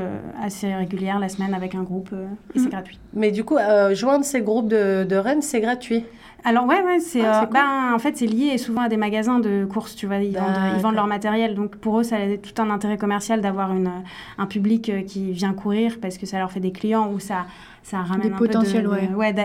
assez 0.41 0.73
régulière 0.73 1.19
la 1.19 1.29
semaine 1.29 1.53
avec 1.53 1.75
un 1.75 1.83
groupe. 1.83 2.13
et 2.55 2.59
c'est 2.59 2.69
gratuit. 2.69 2.99
Mais 3.13 3.31
du 3.31 3.43
coup, 3.43 3.57
joindre 3.93 4.25
ces 4.25 4.41
groupes 4.41 4.67
de, 4.67 5.03
de 5.03 5.15
run, 5.15 5.41
c'est 5.41 5.61
gratuit? 5.61 6.03
Alors 6.49 6.65
ouais, 6.65 6.81
ouais, 6.81 7.01
c'est, 7.01 7.25
Ah, 7.25 7.41
euh, 7.41 7.45
cool. 7.45 7.53
ben, 7.55 7.93
en 7.93 7.99
fait 7.99 8.15
c'est 8.15 8.25
lié 8.25 8.57
souvent 8.57 8.83
à 8.83 8.87
des 8.87 8.95
magasins 8.95 9.39
de 9.39 9.65
courses, 9.69 9.95
tu 9.95 10.07
vois, 10.07 10.15
ils 10.19 10.31
vendent, 10.37 10.53
ils 10.55 10.61
D'accord. 10.61 10.79
vendent 10.79 10.95
leur 10.95 11.07
matériel, 11.07 11.55
donc 11.55 11.75
pour 11.75 11.99
eux 11.99 12.03
ça 12.03 12.15
a 12.15 12.37
tout 12.37 12.61
un 12.61 12.69
intérêt 12.69 12.97
commercial 12.97 13.41
d'avoir 13.41 13.73
une, 13.73 13.91
un 14.37 14.45
public 14.45 14.87
euh, 14.89 15.01
qui 15.01 15.33
vient 15.33 15.51
courir 15.53 15.97
parce 16.01 16.17
que 16.17 16.25
ça 16.25 16.39
leur 16.39 16.49
fait 16.49 16.61
des 16.61 16.71
clients 16.71 17.11
ou 17.11 17.19
ça, 17.19 17.47
ça 17.83 17.97
ramène 17.97 18.29
Des 18.29 18.33
un 18.33 18.37
peu 18.37 18.47
de- 18.47 18.53
potentiels, 18.53 18.83
de- 18.85 18.89
ouais. 18.89 19.09
ouais, 19.13 19.35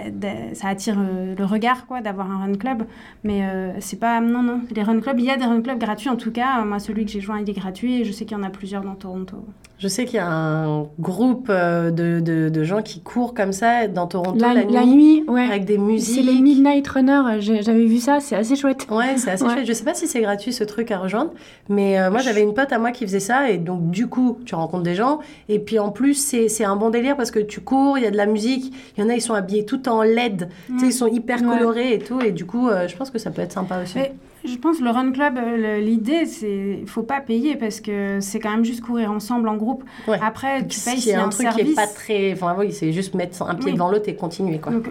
ça 0.55 0.68
attire 0.68 0.94
euh, 1.00 1.34
le 1.36 1.44
regard 1.44 1.86
quoi 1.86 2.03
d'avoir 2.03 2.30
un 2.30 2.38
run 2.38 2.55
club, 2.55 2.84
mais 3.24 3.40
euh, 3.42 3.72
c'est 3.80 3.98
pas, 3.98 4.20
non 4.20 4.44
non, 4.44 4.61
les 4.70 4.84
run 4.84 5.00
clubs, 5.00 5.18
il 5.18 5.24
y 5.24 5.30
a 5.30 5.36
des 5.36 5.44
run 5.44 5.61
clubs 5.61 5.78
gratuits 5.80 6.09
en 6.09 6.16
tout 6.16 6.30
cas, 6.30 6.61
Euh, 6.61 6.64
moi 6.64 6.78
celui 6.78 7.05
que 7.05 7.11
j'ai 7.11 7.20
joint 7.20 7.40
il 7.40 7.50
est 7.50 7.53
gratuit 7.53 8.00
et 8.00 8.05
je 8.05 8.12
sais 8.12 8.24
qu'il 8.26 8.36
y 8.36 8.40
en 8.40 8.44
a 8.44 8.50
plusieurs 8.50 8.82
dans 8.82 8.94
Toronto. 8.94 9.44
Je 9.83 9.89
sais 9.89 10.05
qu'il 10.05 10.14
y 10.14 10.18
a 10.20 10.28
un 10.30 10.87
groupe 11.01 11.49
euh, 11.51 11.91
de, 11.91 12.20
de, 12.20 12.49
de 12.49 12.62
gens 12.62 12.83
qui 12.83 13.01
courent 13.01 13.35
comme 13.35 13.53
ça 13.53 13.89
dans 13.89 14.07
Toronto 14.07 14.39
La, 14.39 14.55
la, 14.55 14.62
la 14.62 14.85
nuit, 14.87 15.22
nuit, 15.22 15.24
ouais. 15.26 15.43
avec 15.43 15.64
des 15.64 15.74
C'est 15.74 15.80
musiques. 15.80 16.24
les 16.24 16.41
Midnight 16.41 16.87
Runners, 16.87 17.41
j'avais 17.41 17.85
vu 17.87 17.99
ça, 17.99 18.20
c'est 18.20 18.37
assez 18.37 18.55
chouette. 18.55 18.87
Ouais, 18.93 19.16
c'est 19.16 19.33
assez 19.33 19.43
Ouais. 19.43 19.55
chouette. 19.55 19.66
Je 19.66 19.72
sais 19.72 19.83
pas 19.83 19.95
si 19.95 20.07
c'est 20.07 20.20
gratuit 20.20 20.53
ce 20.53 20.62
truc 20.62 20.93
à 20.93 20.99
rejoindre, 20.99 21.33
mais 21.68 21.99
euh, 21.99 22.12
moi 22.12 22.20
j'avais 22.20 22.43
une 22.43 22.55
pote 22.55 22.72
à 22.72 22.78
moi 22.78 22.93
qui 22.93 23.05
faisait 23.05 23.18
ça 23.18 23.51
et 23.51 23.59
donc 23.59 23.91
du 23.91 24.07
coup 24.07 24.39
tu 24.47 24.55
rencontres 24.55 24.85
des 24.85 24.95
gens 24.95 25.18
et 25.49 25.59
puis 25.59 25.80
en 25.80 25.91
plus 25.91 26.14
c'est 26.14 26.49
c'est 26.49 26.64
un 26.64 26.76
bon 26.76 26.91
délire 26.91 27.16
parce 27.16 27.33
que 27.33 27.41
tu 27.41 27.61
cours, 27.61 27.99
il 27.99 28.05
y 28.05 28.07
a 28.07 28.12
de 28.12 28.16
la 28.16 28.26
musique, 28.26 28.72
il 28.97 29.03
y 29.03 29.05
en 29.05 29.09
a 29.11 29.14
ils 29.14 29.20
sont 29.20 29.35
habillés 29.35 29.64
tout 29.64 29.89
en 29.89 30.05
LED, 30.05 30.49
tu 30.68 30.78
sais 30.78 30.87
ils 30.87 30.93
sont 30.93 31.09
hyper 31.09 31.43
Ouais. 31.43 31.59
colorés 31.59 31.95
et 31.95 31.99
tout 31.99 32.20
et 32.20 32.30
du 32.30 32.45
coup 32.47 32.68
euh, 32.68 32.87
je 32.87 32.97
pense 32.97 33.11
que 33.11 33.18
ça 33.18 33.33
peut 33.33 33.43
être 33.43 33.53
sympa 33.53 33.83
aussi. 33.83 33.95
Mais 33.97 34.12
je 34.45 34.57
pense 34.57 34.80
le 34.80 34.90
run 34.90 35.12
club, 35.12 35.38
euh, 35.38 35.78
l'idée 35.80 36.26
c'est 36.26 36.80
faut 36.86 37.03
pas 37.03 37.20
payer 37.20 37.57
parce 37.57 37.80
que 37.80 38.18
c'est 38.20 38.38
quand 38.40 38.51
même 38.51 38.64
juste 38.64 38.80
courir 38.82 39.11
ensemble 39.12 39.49
en 39.49 39.57
groupe. 39.57 39.84
Ouais. 40.09 40.18
Après 40.22 40.66
tu 40.66 40.80
payes 40.80 40.95
qui 40.97 41.01
s'il 41.03 41.11
est 41.11 41.14
y 41.14 41.16
a 41.16 41.22
un 41.22 41.26
un 41.26 41.28
truc 41.28 41.47
qui 41.49 41.55
service. 41.55 41.72
est 41.72 41.74
pas 41.76 41.86
très, 41.86 42.32
enfin 42.32 42.55
oui 42.59 42.72
c'est 42.72 42.93
juste 42.93 43.14
mettre 43.14 43.43
un 43.43 43.55
pied 43.55 43.66
Oui. 43.66 43.72
devant 43.74 43.90
l'autre 43.90 44.09
et 44.09 44.16
continuer 44.16 44.59
quoi. 44.59 44.72
Donc, 44.72 44.88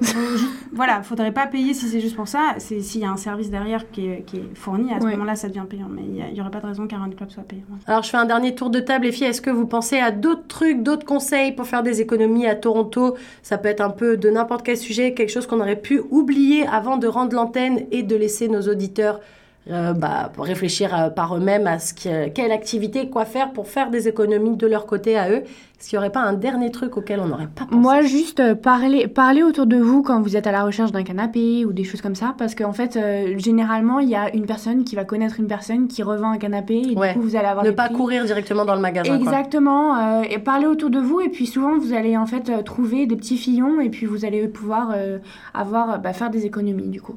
voilà, 0.74 1.02
faudrait 1.04 1.32
pas 1.34 1.48
payer 1.48 1.74
si 1.74 1.88
c'est 1.88 2.00
juste 2.00 2.16
pour 2.16 2.28
ça. 2.28 2.56
C'est 2.58 2.80
s'il 2.82 3.02
y 3.02 3.06
a 3.06 3.12
un 3.12 3.18
service 3.18 3.50
derrière 3.50 3.90
qui 3.92 4.08
est, 4.08 4.24
qui 4.26 4.38
est 4.38 4.56
fourni, 4.56 4.94
à 4.94 5.00
ce 5.00 5.06
Ouais. 5.06 5.12
moment-là, 5.12 5.36
ça 5.36 5.48
devient 5.48 5.66
payant. 5.70 5.88
Mais 5.90 6.02
il 6.08 6.16
y 6.18 6.22
a- 6.22 6.30
il 6.30 6.36
y, 6.38 6.42
aurait 6.42 6.52
pas 6.52 6.60
de 6.62 6.68
raison 6.68 6.88
qu'un 6.88 7.00
run 7.00 7.10
club 7.10 7.30
soit 7.30 7.44
payant. 7.44 7.64
Alors, 7.88 8.04
je 8.04 8.10
fais 8.10 8.18
un 8.18 8.26
dernier 8.26 8.56
tour 8.56 8.70
de 8.70 8.80
table, 8.80 9.06
les 9.06 9.12
filles. 9.12 9.28
Est-ce 9.28 9.42
que 9.42 9.50
vous 9.50 9.66
pensez 9.68 9.98
à 9.98 10.12
d'autres 10.12 10.48
trucs, 10.48 10.82
d'autres 10.84 11.06
conseils 11.06 11.52
pour 11.52 11.68
faire 11.68 11.84
des 11.84 12.00
économies 12.02 12.48
à 12.48 12.56
Toronto? 12.56 13.16
Ça 13.44 13.58
peut 13.58 13.68
être 13.70 13.82
un 13.82 13.90
peu 13.90 14.18
de 14.18 14.30
n'importe 14.30 14.64
quel 14.66 14.78
sujet, 14.78 15.14
quelque 15.14 15.30
chose 15.30 15.46
qu'on 15.48 15.60
aurait 15.60 15.76
pu 15.82 16.02
oublier 16.10 16.66
avant 16.68 16.98
de 16.98 17.08
rendre 17.08 17.36
l'antenne 17.36 17.82
et 17.92 18.04
de 18.04 18.16
laisser 18.16 18.48
nos 18.48 18.62
auditeurs 18.62 19.20
euh, 19.70 19.94
bah, 19.94 20.32
réfléchir 20.40 20.90
euh, 20.98 21.10
par 21.10 21.36
eux-mêmes 21.38 21.68
à 21.68 21.78
ce 21.78 21.94
que, 21.94 22.30
quelle 22.30 22.52
activité, 22.52 23.10
quoi 23.10 23.26
faire 23.26 23.52
pour 23.54 23.68
faire 23.68 23.92
des 23.92 24.08
économies 24.08 24.56
de 24.58 24.66
leur 24.66 24.88
côté 24.88 25.18
à 25.18 25.30
eux. 25.30 25.44
Est-ce 25.80 25.90
qu'il 25.90 25.98
n'y 25.98 26.02
aurait 26.04 26.12
pas 26.12 26.22
un 26.22 26.34
dernier 26.34 26.70
truc 26.72 26.98
auquel 26.98 27.20
on 27.20 27.28
n'aurait 27.28 27.46
pas 27.48 27.66
pensé? 27.66 27.76
Moi, 27.76 28.02
juste 28.02 28.40
euh, 28.40 28.56
parler, 28.56 29.08
parler 29.08 29.44
autour 29.44 29.68
de 29.68 29.78
vous 29.78 30.02
quand 30.04 30.20
vous 30.22 30.36
êtes 30.36 30.48
à 30.48 30.52
la 30.52 30.64
recherche 30.64 30.92
d'un 30.92 31.04
canapé 31.04 31.64
ou 31.66 31.74
des 31.74 31.84
choses 31.84 32.02
comme 32.02 32.16
ça, 32.16 32.34
parce 32.40 32.56
qu'en 32.56 32.74
fait, 32.74 32.98
euh, 32.98 33.38
généralement, 33.38 34.00
il 34.00 34.10
y 34.10 34.16
a 34.16 34.36
une 34.36 34.46
personne 34.48 34.84
qui 34.84 34.96
va 34.96 35.06
connaître 35.06 35.40
une 35.40 35.48
personne 35.48 35.88
qui 35.88 36.02
revend 36.02 36.32
un 36.32 36.38
canapé 36.38 36.82
et 36.92 36.96
Ouais. 36.98 37.10
du 37.14 37.20
coup, 37.20 37.22
vous 37.26 37.36
allez 37.36 37.48
avoir 37.48 37.64
Ne 37.66 37.70
pas 37.72 37.86
prix. 37.86 37.96
courir 37.96 38.26
directement 38.26 38.66
dans 38.66 38.76
le 38.76 38.82
magasin. 38.82 39.16
Exactement, 39.16 40.22
et 40.24 40.40
parler 40.40 40.66
autour 40.66 40.90
de 40.90 41.00
vous, 41.00 41.22
et 41.22 41.30
puis 41.30 41.46
souvent 41.46 41.78
vous 41.78 41.94
allez 41.94 42.18
en 42.18 42.26
fait 42.26 42.64
trouver 42.64 43.06
des 43.06 43.16
petits 43.16 43.38
filons, 43.38 43.80
et 43.80 43.90
puis 43.90 44.06
vous 44.08 44.26
allez 44.26 44.48
pouvoir 44.48 44.94
avoir, 45.54 46.00
bah, 46.00 46.14
faire 46.14 46.30
des 46.30 46.46
économies 46.46 46.90
du 46.90 47.02
coup. 47.02 47.16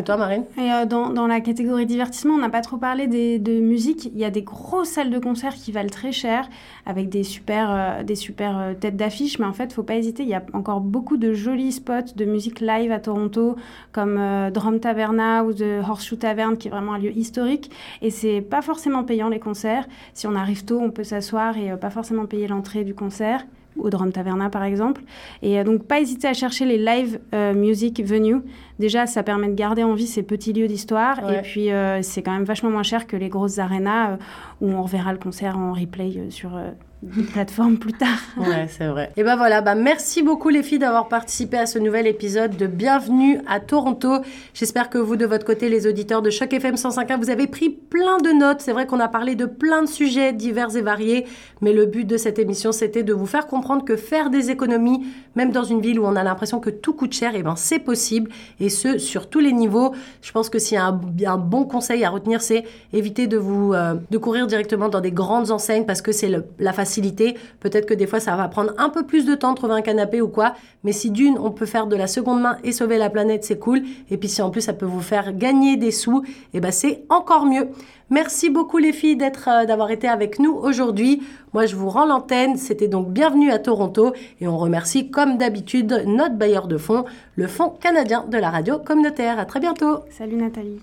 Et 0.00 0.04
toi, 0.04 0.16
Marine? 0.16 0.44
Euh, 0.58 0.86
dans, 0.86 1.10
dans 1.10 1.26
la 1.26 1.40
catégorie 1.40 1.84
divertissement, 1.84 2.34
on 2.34 2.38
n'a 2.38 2.50
pas 2.50 2.60
trop 2.60 2.76
parlé 2.76 3.08
des, 3.08 3.40
de 3.40 3.58
musique. 3.58 4.06
Il 4.14 4.18
y 4.18 4.24
a 4.24 4.30
des 4.30 4.42
grosses 4.42 4.90
salles 4.90 5.10
de 5.10 5.18
concert 5.18 5.54
qui 5.54 5.72
valent 5.72 5.88
très 5.88 6.12
cher, 6.12 6.48
avec 6.86 7.08
des 7.08 7.24
super, 7.24 7.68
euh, 7.68 8.02
des 8.04 8.14
super 8.14 8.58
euh, 8.60 8.74
têtes 8.74 8.96
d'affiche. 8.96 9.40
Mais 9.40 9.46
en 9.46 9.52
fait, 9.52 9.72
faut 9.72 9.82
pas 9.82 9.96
hésiter. 9.96 10.22
Il 10.22 10.28
y 10.28 10.34
a 10.34 10.42
encore 10.52 10.80
beaucoup 10.80 11.16
de 11.16 11.32
jolis 11.32 11.72
spots 11.72 12.14
de 12.14 12.24
musique 12.24 12.60
live 12.60 12.92
à 12.92 13.00
Toronto, 13.00 13.56
comme 13.90 14.20
Drum 14.54 14.78
Taverna 14.78 15.42
ou 15.44 15.52
The 15.52 15.82
Horseshoe 15.82 16.18
Tavern, 16.18 16.56
qui 16.56 16.68
est 16.68 16.70
vraiment 16.70 16.92
un 16.92 16.98
lieu 16.98 17.10
historique. 17.16 17.72
Et 18.00 18.10
c'est 18.10 18.40
pas 18.40 18.62
forcément 18.62 19.02
payant 19.02 19.28
les 19.28 19.40
concerts. 19.40 19.88
Si 20.14 20.28
on 20.28 20.36
arrive 20.36 20.64
tôt, 20.64 20.78
on 20.80 20.92
peut 20.92 21.02
s'asseoir 21.02 21.58
et 21.58 21.76
pas 21.76 21.90
forcément 21.90 22.26
payer 22.26 22.46
l'entrée 22.46 22.84
du 22.84 22.94
concert 22.94 23.44
au 23.76 23.90
Drum 23.90 24.10
Taverna 24.10 24.50
par 24.50 24.64
exemple. 24.64 25.02
Et 25.42 25.62
donc 25.62 25.84
pas 25.84 26.00
hésiter 26.00 26.26
à 26.26 26.34
chercher 26.34 26.64
les 26.64 26.78
live 26.78 27.20
music 27.54 28.04
venues. 28.04 28.42
Déjà, 28.78 29.06
ça 29.06 29.22
permet 29.22 29.48
de 29.48 29.54
garder 29.54 29.82
en 29.82 29.94
vie 29.94 30.06
ces 30.06 30.22
petits 30.22 30.52
lieux 30.52 30.68
d'histoire. 30.68 31.22
Ouais. 31.24 31.38
Et 31.38 31.42
puis 31.42 31.72
euh, 31.72 32.00
c'est 32.02 32.22
quand 32.22 32.32
même 32.32 32.44
vachement 32.44 32.70
moins 32.70 32.82
cher 32.82 33.06
que 33.06 33.16
les 33.16 33.28
grosses 33.28 33.58
arénas 33.58 34.12
euh, 34.12 34.16
où 34.60 34.70
on 34.70 34.82
reverra 34.82 35.12
le 35.12 35.18
concert 35.18 35.58
en 35.58 35.72
replay 35.72 36.12
euh, 36.16 36.30
sur 36.30 36.56
euh, 36.56 36.70
une 37.02 37.26
plateforme 37.32 37.78
plus 37.78 37.92
tard. 37.92 38.18
Ouais, 38.36 38.66
c'est 38.68 38.88
vrai. 38.88 39.12
Et 39.16 39.22
ben 39.22 39.36
voilà, 39.36 39.60
bah 39.60 39.74
merci 39.74 40.22
beaucoup 40.22 40.48
les 40.48 40.62
filles 40.62 40.78
d'avoir 40.78 41.08
participé 41.08 41.56
à 41.56 41.66
ce 41.66 41.78
nouvel 41.78 42.06
épisode 42.06 42.56
de 42.56 42.66
Bienvenue 42.66 43.40
à 43.46 43.60
Toronto. 43.60 44.18
J'espère 44.54 44.90
que 44.90 44.98
vous, 44.98 45.16
de 45.16 45.26
votre 45.26 45.44
côté, 45.44 45.68
les 45.68 45.86
auditeurs 45.86 46.22
de 46.22 46.30
Choc 46.30 46.52
FM 46.52 46.74
105.1, 46.74 47.18
vous 47.18 47.30
avez 47.30 47.46
pris 47.46 47.70
plein 47.70 48.18
de 48.18 48.30
notes. 48.30 48.60
C'est 48.60 48.72
vrai 48.72 48.86
qu'on 48.86 49.00
a 49.00 49.08
parlé 49.08 49.36
de 49.36 49.46
plein 49.46 49.82
de 49.82 49.88
sujets 49.88 50.32
divers 50.32 50.76
et 50.76 50.82
variés, 50.82 51.26
mais 51.60 51.72
le 51.72 51.86
but 51.86 52.04
de 52.04 52.16
cette 52.16 52.38
émission, 52.38 52.72
c'était 52.72 53.04
de 53.04 53.12
vous 53.12 53.26
faire 53.26 53.46
comprendre 53.46 53.84
que 53.84 53.96
faire 53.96 54.30
des 54.30 54.50
économies, 54.50 55.06
même 55.36 55.52
dans 55.52 55.64
une 55.64 55.80
ville 55.80 56.00
où 56.00 56.04
on 56.04 56.16
a 56.16 56.24
l'impression 56.24 56.58
que 56.58 56.70
tout 56.70 56.94
coûte 56.94 57.12
cher, 57.12 57.34
et 57.36 57.42
ben 57.42 57.54
c'est 57.56 57.78
possible, 57.78 58.30
et 58.58 58.67
ce, 58.68 58.98
sur 58.98 59.28
tous 59.28 59.40
les 59.40 59.52
niveaux. 59.52 59.92
Je 60.22 60.32
pense 60.32 60.50
que 60.50 60.58
s'il 60.58 60.76
y 60.76 60.78
a 60.78 61.32
un, 61.32 61.38
bon 61.38 61.64
conseil 61.64 62.04
à 62.04 62.10
retenir, 62.10 62.42
c'est 62.42 62.64
éviter 62.92 63.28
euh, 63.32 63.94
de 64.10 64.18
courir 64.18 64.46
directement 64.46 64.88
dans 64.88 65.00
des 65.00 65.12
grandes 65.12 65.50
enseignes 65.50 65.84
parce 65.84 66.02
que 66.02 66.12
c'est 66.12 66.30
la 66.58 66.72
facilité. 66.72 67.36
Peut-être 67.60 67.86
que 67.86 67.94
des 67.94 68.06
fois, 68.06 68.20
ça 68.20 68.36
va 68.36 68.48
prendre 68.48 68.72
un 68.78 68.88
peu 68.88 69.04
plus 69.04 69.24
de 69.24 69.34
temps 69.34 69.52
de 69.52 69.56
trouver 69.56 69.74
un 69.74 69.82
canapé 69.82 70.20
ou 70.20 70.28
quoi. 70.28 70.54
Mais 70.84 70.92
si 70.92 71.10
d'une, 71.10 71.38
on 71.38 71.50
peut 71.50 71.66
faire 71.66 71.86
de 71.86 71.96
la 71.96 72.06
seconde 72.06 72.42
main 72.42 72.58
et 72.64 72.72
sauver 72.72 72.98
la 72.98 73.10
planète, 73.10 73.44
c'est 73.44 73.58
cool. 73.58 73.82
Et 74.10 74.16
puis 74.16 74.28
si 74.28 74.42
en 74.42 74.50
plus, 74.50 74.62
ça 74.62 74.72
peut 74.72 74.86
vous 74.86 75.00
faire 75.00 75.32
gagner 75.32 75.76
des 75.76 75.90
sous, 75.90 76.24
et 76.54 76.60
ben 76.60 76.70
c'est 76.70 77.04
encore 77.08 77.46
mieux. 77.46 77.68
Merci 78.10 78.48
beaucoup 78.48 78.78
les 78.78 78.92
filles 78.92 79.16
d'être, 79.16 79.48
euh, 79.48 79.66
d'avoir 79.66 79.90
été 79.90 80.08
avec 80.08 80.38
nous 80.38 80.52
aujourd'hui. 80.52 81.22
Moi, 81.52 81.66
je 81.66 81.76
vous 81.76 81.90
rends 81.90 82.06
l'antenne. 82.06 82.56
C'était 82.56 82.88
donc 82.88 83.10
bienvenue 83.10 83.50
à 83.50 83.58
Toronto 83.58 84.12
et 84.40 84.48
on 84.48 84.56
remercie 84.56 85.10
comme 85.10 85.36
d'habitude 85.36 86.04
notre 86.06 86.34
bailleur 86.34 86.68
de 86.68 86.78
fonds, 86.78 87.04
le 87.36 87.46
Fonds 87.46 87.70
canadien 87.80 88.24
de 88.26 88.38
la 88.38 88.50
radio 88.50 88.78
communautaire. 88.78 89.38
À 89.38 89.44
très 89.44 89.60
bientôt. 89.60 90.00
Salut 90.10 90.36
Nathalie. 90.36 90.80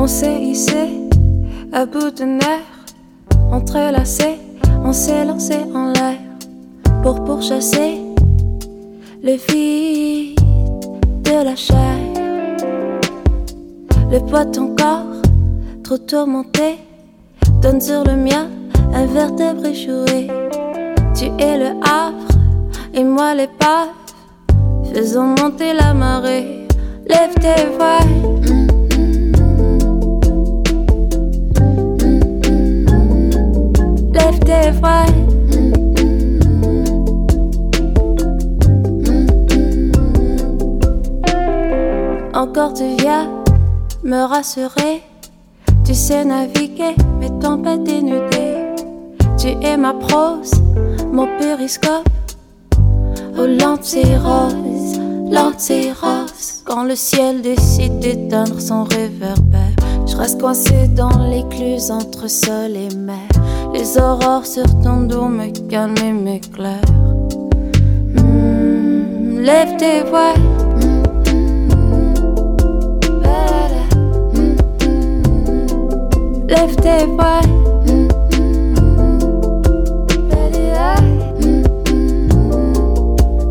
On 0.00 0.06
s'est 0.06 0.40
hissé 0.40 1.07
à 1.72 1.84
bout 1.84 2.10
de 2.10 2.24
nerfs, 2.24 2.84
entrelacés, 3.52 4.38
on 4.84 4.92
s'est 4.92 5.24
lancé 5.24 5.56
en 5.74 5.92
l'air 5.92 6.18
pour 7.02 7.24
pourchasser 7.24 8.00
le 9.22 9.36
vide 9.48 10.38
de 11.24 11.44
la 11.44 11.56
chair. 11.56 11.98
Le 14.10 14.18
poids 14.20 14.44
de 14.46 14.52
ton 14.52 14.74
corps, 14.74 15.22
trop 15.84 15.98
tourmenté, 15.98 16.78
donne 17.60 17.80
sur 17.80 18.04
le 18.04 18.16
mien 18.16 18.48
un 18.94 19.06
vertèbre 19.06 19.66
échoué. 19.66 20.28
Tu 21.14 21.26
es 21.38 21.58
le 21.58 21.70
havre 21.82 22.28
et 22.94 23.04
moi 23.04 23.34
l'épave, 23.34 23.88
faisons 24.94 25.34
monter 25.40 25.74
la 25.74 25.92
marée. 25.92 26.66
Lève 27.06 27.34
tes 27.34 27.66
voiles. 27.76 28.57
Encore 42.34 42.72
tu 42.72 42.84
viens 42.98 43.28
me 44.04 44.24
rassurer. 44.26 45.02
Tu 45.84 45.94
sais 45.94 46.24
naviguer, 46.24 46.94
mes 47.18 47.30
tempêtes 47.40 47.82
dénudées. 47.82 48.74
Tu 49.38 49.48
es 49.62 49.76
ma 49.76 49.94
prose, 49.94 50.52
mon 51.12 51.26
périscope. 51.38 52.08
Oh, 53.38 53.46
l'anti-rose, 53.46 55.00
l'anti-rose. 55.30 56.62
Quand 56.64 56.84
le 56.84 56.96
ciel 56.96 57.42
décide 57.42 57.98
d'éteindre 57.98 58.60
son 58.60 58.84
réverbère, 58.84 59.74
je 60.06 60.16
reste 60.16 60.40
coincé 60.40 60.88
dans 60.88 61.28
l'écluse 61.28 61.90
entre 61.90 62.28
sol 62.28 62.76
et 62.76 62.94
mer. 62.94 63.28
Les 63.88 63.96
aurores 63.96 64.44
sur 64.44 64.66
ton 64.82 65.00
dos 65.06 65.28
me 65.28 65.48
calment 65.70 65.96
et 66.04 66.12
m'éclairent. 66.12 66.82
Hmm, 68.16 69.38
lève 69.38 69.76
tes 69.78 70.02
voiles. 70.02 70.36
Lève 76.48 76.76
tes 76.76 77.06
voiles. 77.16 77.48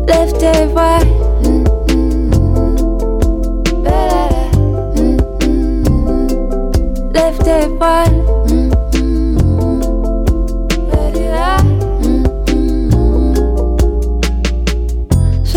Lève 0.06 0.32
tes 0.38 0.66
voiles. 0.72 1.08
Lève 7.12 7.38
tes 7.38 7.66
voiles. 7.76 8.37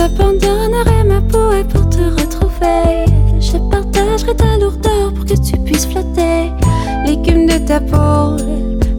J'abandonnerai 0.02 1.04
ma 1.04 1.22
peau 1.22 1.52
et 1.52 1.64
pour 1.64 1.88
te 1.88 2.00
retrouver, 2.00 3.06
je 3.40 3.58
partagerai 3.70 4.36
ta 4.36 4.58
lourdeur 4.58 5.14
pour 5.14 5.26
que 5.26 5.36
tu 5.36 5.56
puisses 5.60 5.86
flotter. 5.86 6.52
L'écume 7.06 7.46
de 7.46 7.60
ta 7.60 7.80
peau 7.80 8.36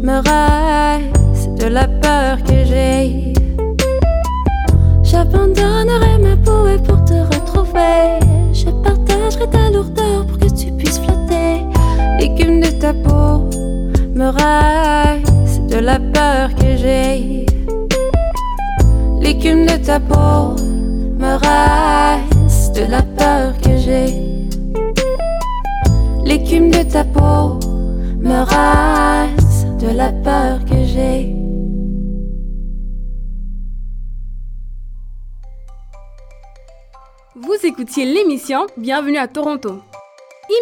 me 0.00 0.22
raille, 0.24 1.10
c'est 1.34 1.56
de 1.56 1.66
la 1.66 1.88
peur 1.88 2.38
que 2.44 2.64
j'ai. 2.64 3.32
J'abandonnerai 5.02 6.18
ma 6.18 6.36
peau 6.36 6.68
et 6.68 6.78
pour 6.78 7.04
te 7.04 7.14
retrouver, 7.34 8.20
je 8.52 8.70
partagerai 8.70 9.50
ta 9.50 9.70
lourdeur 9.70 10.24
pour 10.24 10.38
que 10.38 10.54
tu 10.54 10.70
puisses 10.70 11.00
flotter. 11.00 11.66
L'écume 12.20 12.60
de 12.60 12.70
ta 12.80 12.94
peau 12.94 13.50
me 14.14 14.30
raille, 14.30 15.24
c'est 15.46 15.66
de 15.66 15.84
la 15.84 15.98
peur 15.98 16.54
que 16.54 16.76
j'ai. 16.76 17.46
L'écume 19.20 19.66
de 19.66 19.84
ta 19.84 19.98
peau 19.98 20.51
de 22.74 22.90
la 22.90 23.02
peur 23.02 23.54
que 23.62 23.76
j'ai. 23.76 24.14
L'écume 26.24 26.70
de 26.70 26.82
ta 26.90 27.04
peau 27.04 27.58
me 28.18 28.44
rase 28.44 29.66
de 29.78 29.94
la 29.94 30.10
peur 30.10 30.64
que 30.64 30.84
j'ai. 30.84 31.34
Vous 37.36 37.56
écoutiez 37.64 38.04
l'émission 38.06 38.66
Bienvenue 38.76 39.18
à 39.18 39.28
Toronto. 39.28 39.82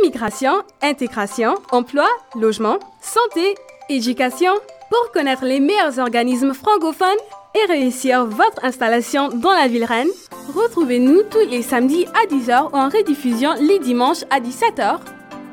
Immigration, 0.01 0.63
intégration, 0.83 1.55
emploi, 1.71 2.09
logement, 2.35 2.79
santé, 3.01 3.55
éducation. 3.89 4.53
Pour 4.91 5.13
connaître 5.13 5.45
les 5.45 5.61
meilleurs 5.61 5.99
organismes 6.01 6.53
francophones 6.53 7.09
et 7.55 7.73
réussir 7.73 8.27
votre 8.27 8.65
installation 8.65 9.29
dans 9.29 9.53
la 9.53 9.69
ville 9.69 9.85
reine, 9.85 10.09
retrouvez-nous 10.55 11.23
tous 11.31 11.49
les 11.51 11.63
samedis 11.63 12.07
à 12.07 12.27
10h 12.27 12.71
ou 12.73 12.77
en 12.77 12.89
rediffusion 12.89 13.51
les 13.61 13.79
dimanches 13.79 14.25
à 14.31 14.41
17h 14.41 14.99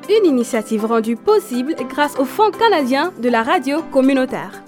une 0.10 0.26
initiative 0.26 0.86
rendue 0.86 1.18
possible 1.18 1.76
grâce 1.90 2.18
au 2.18 2.26
Fonds 2.26 2.52
canadien 2.52 3.12
de 3.22 3.30
la 3.30 3.44
radio 3.44 3.82
communautaire. 3.92 4.67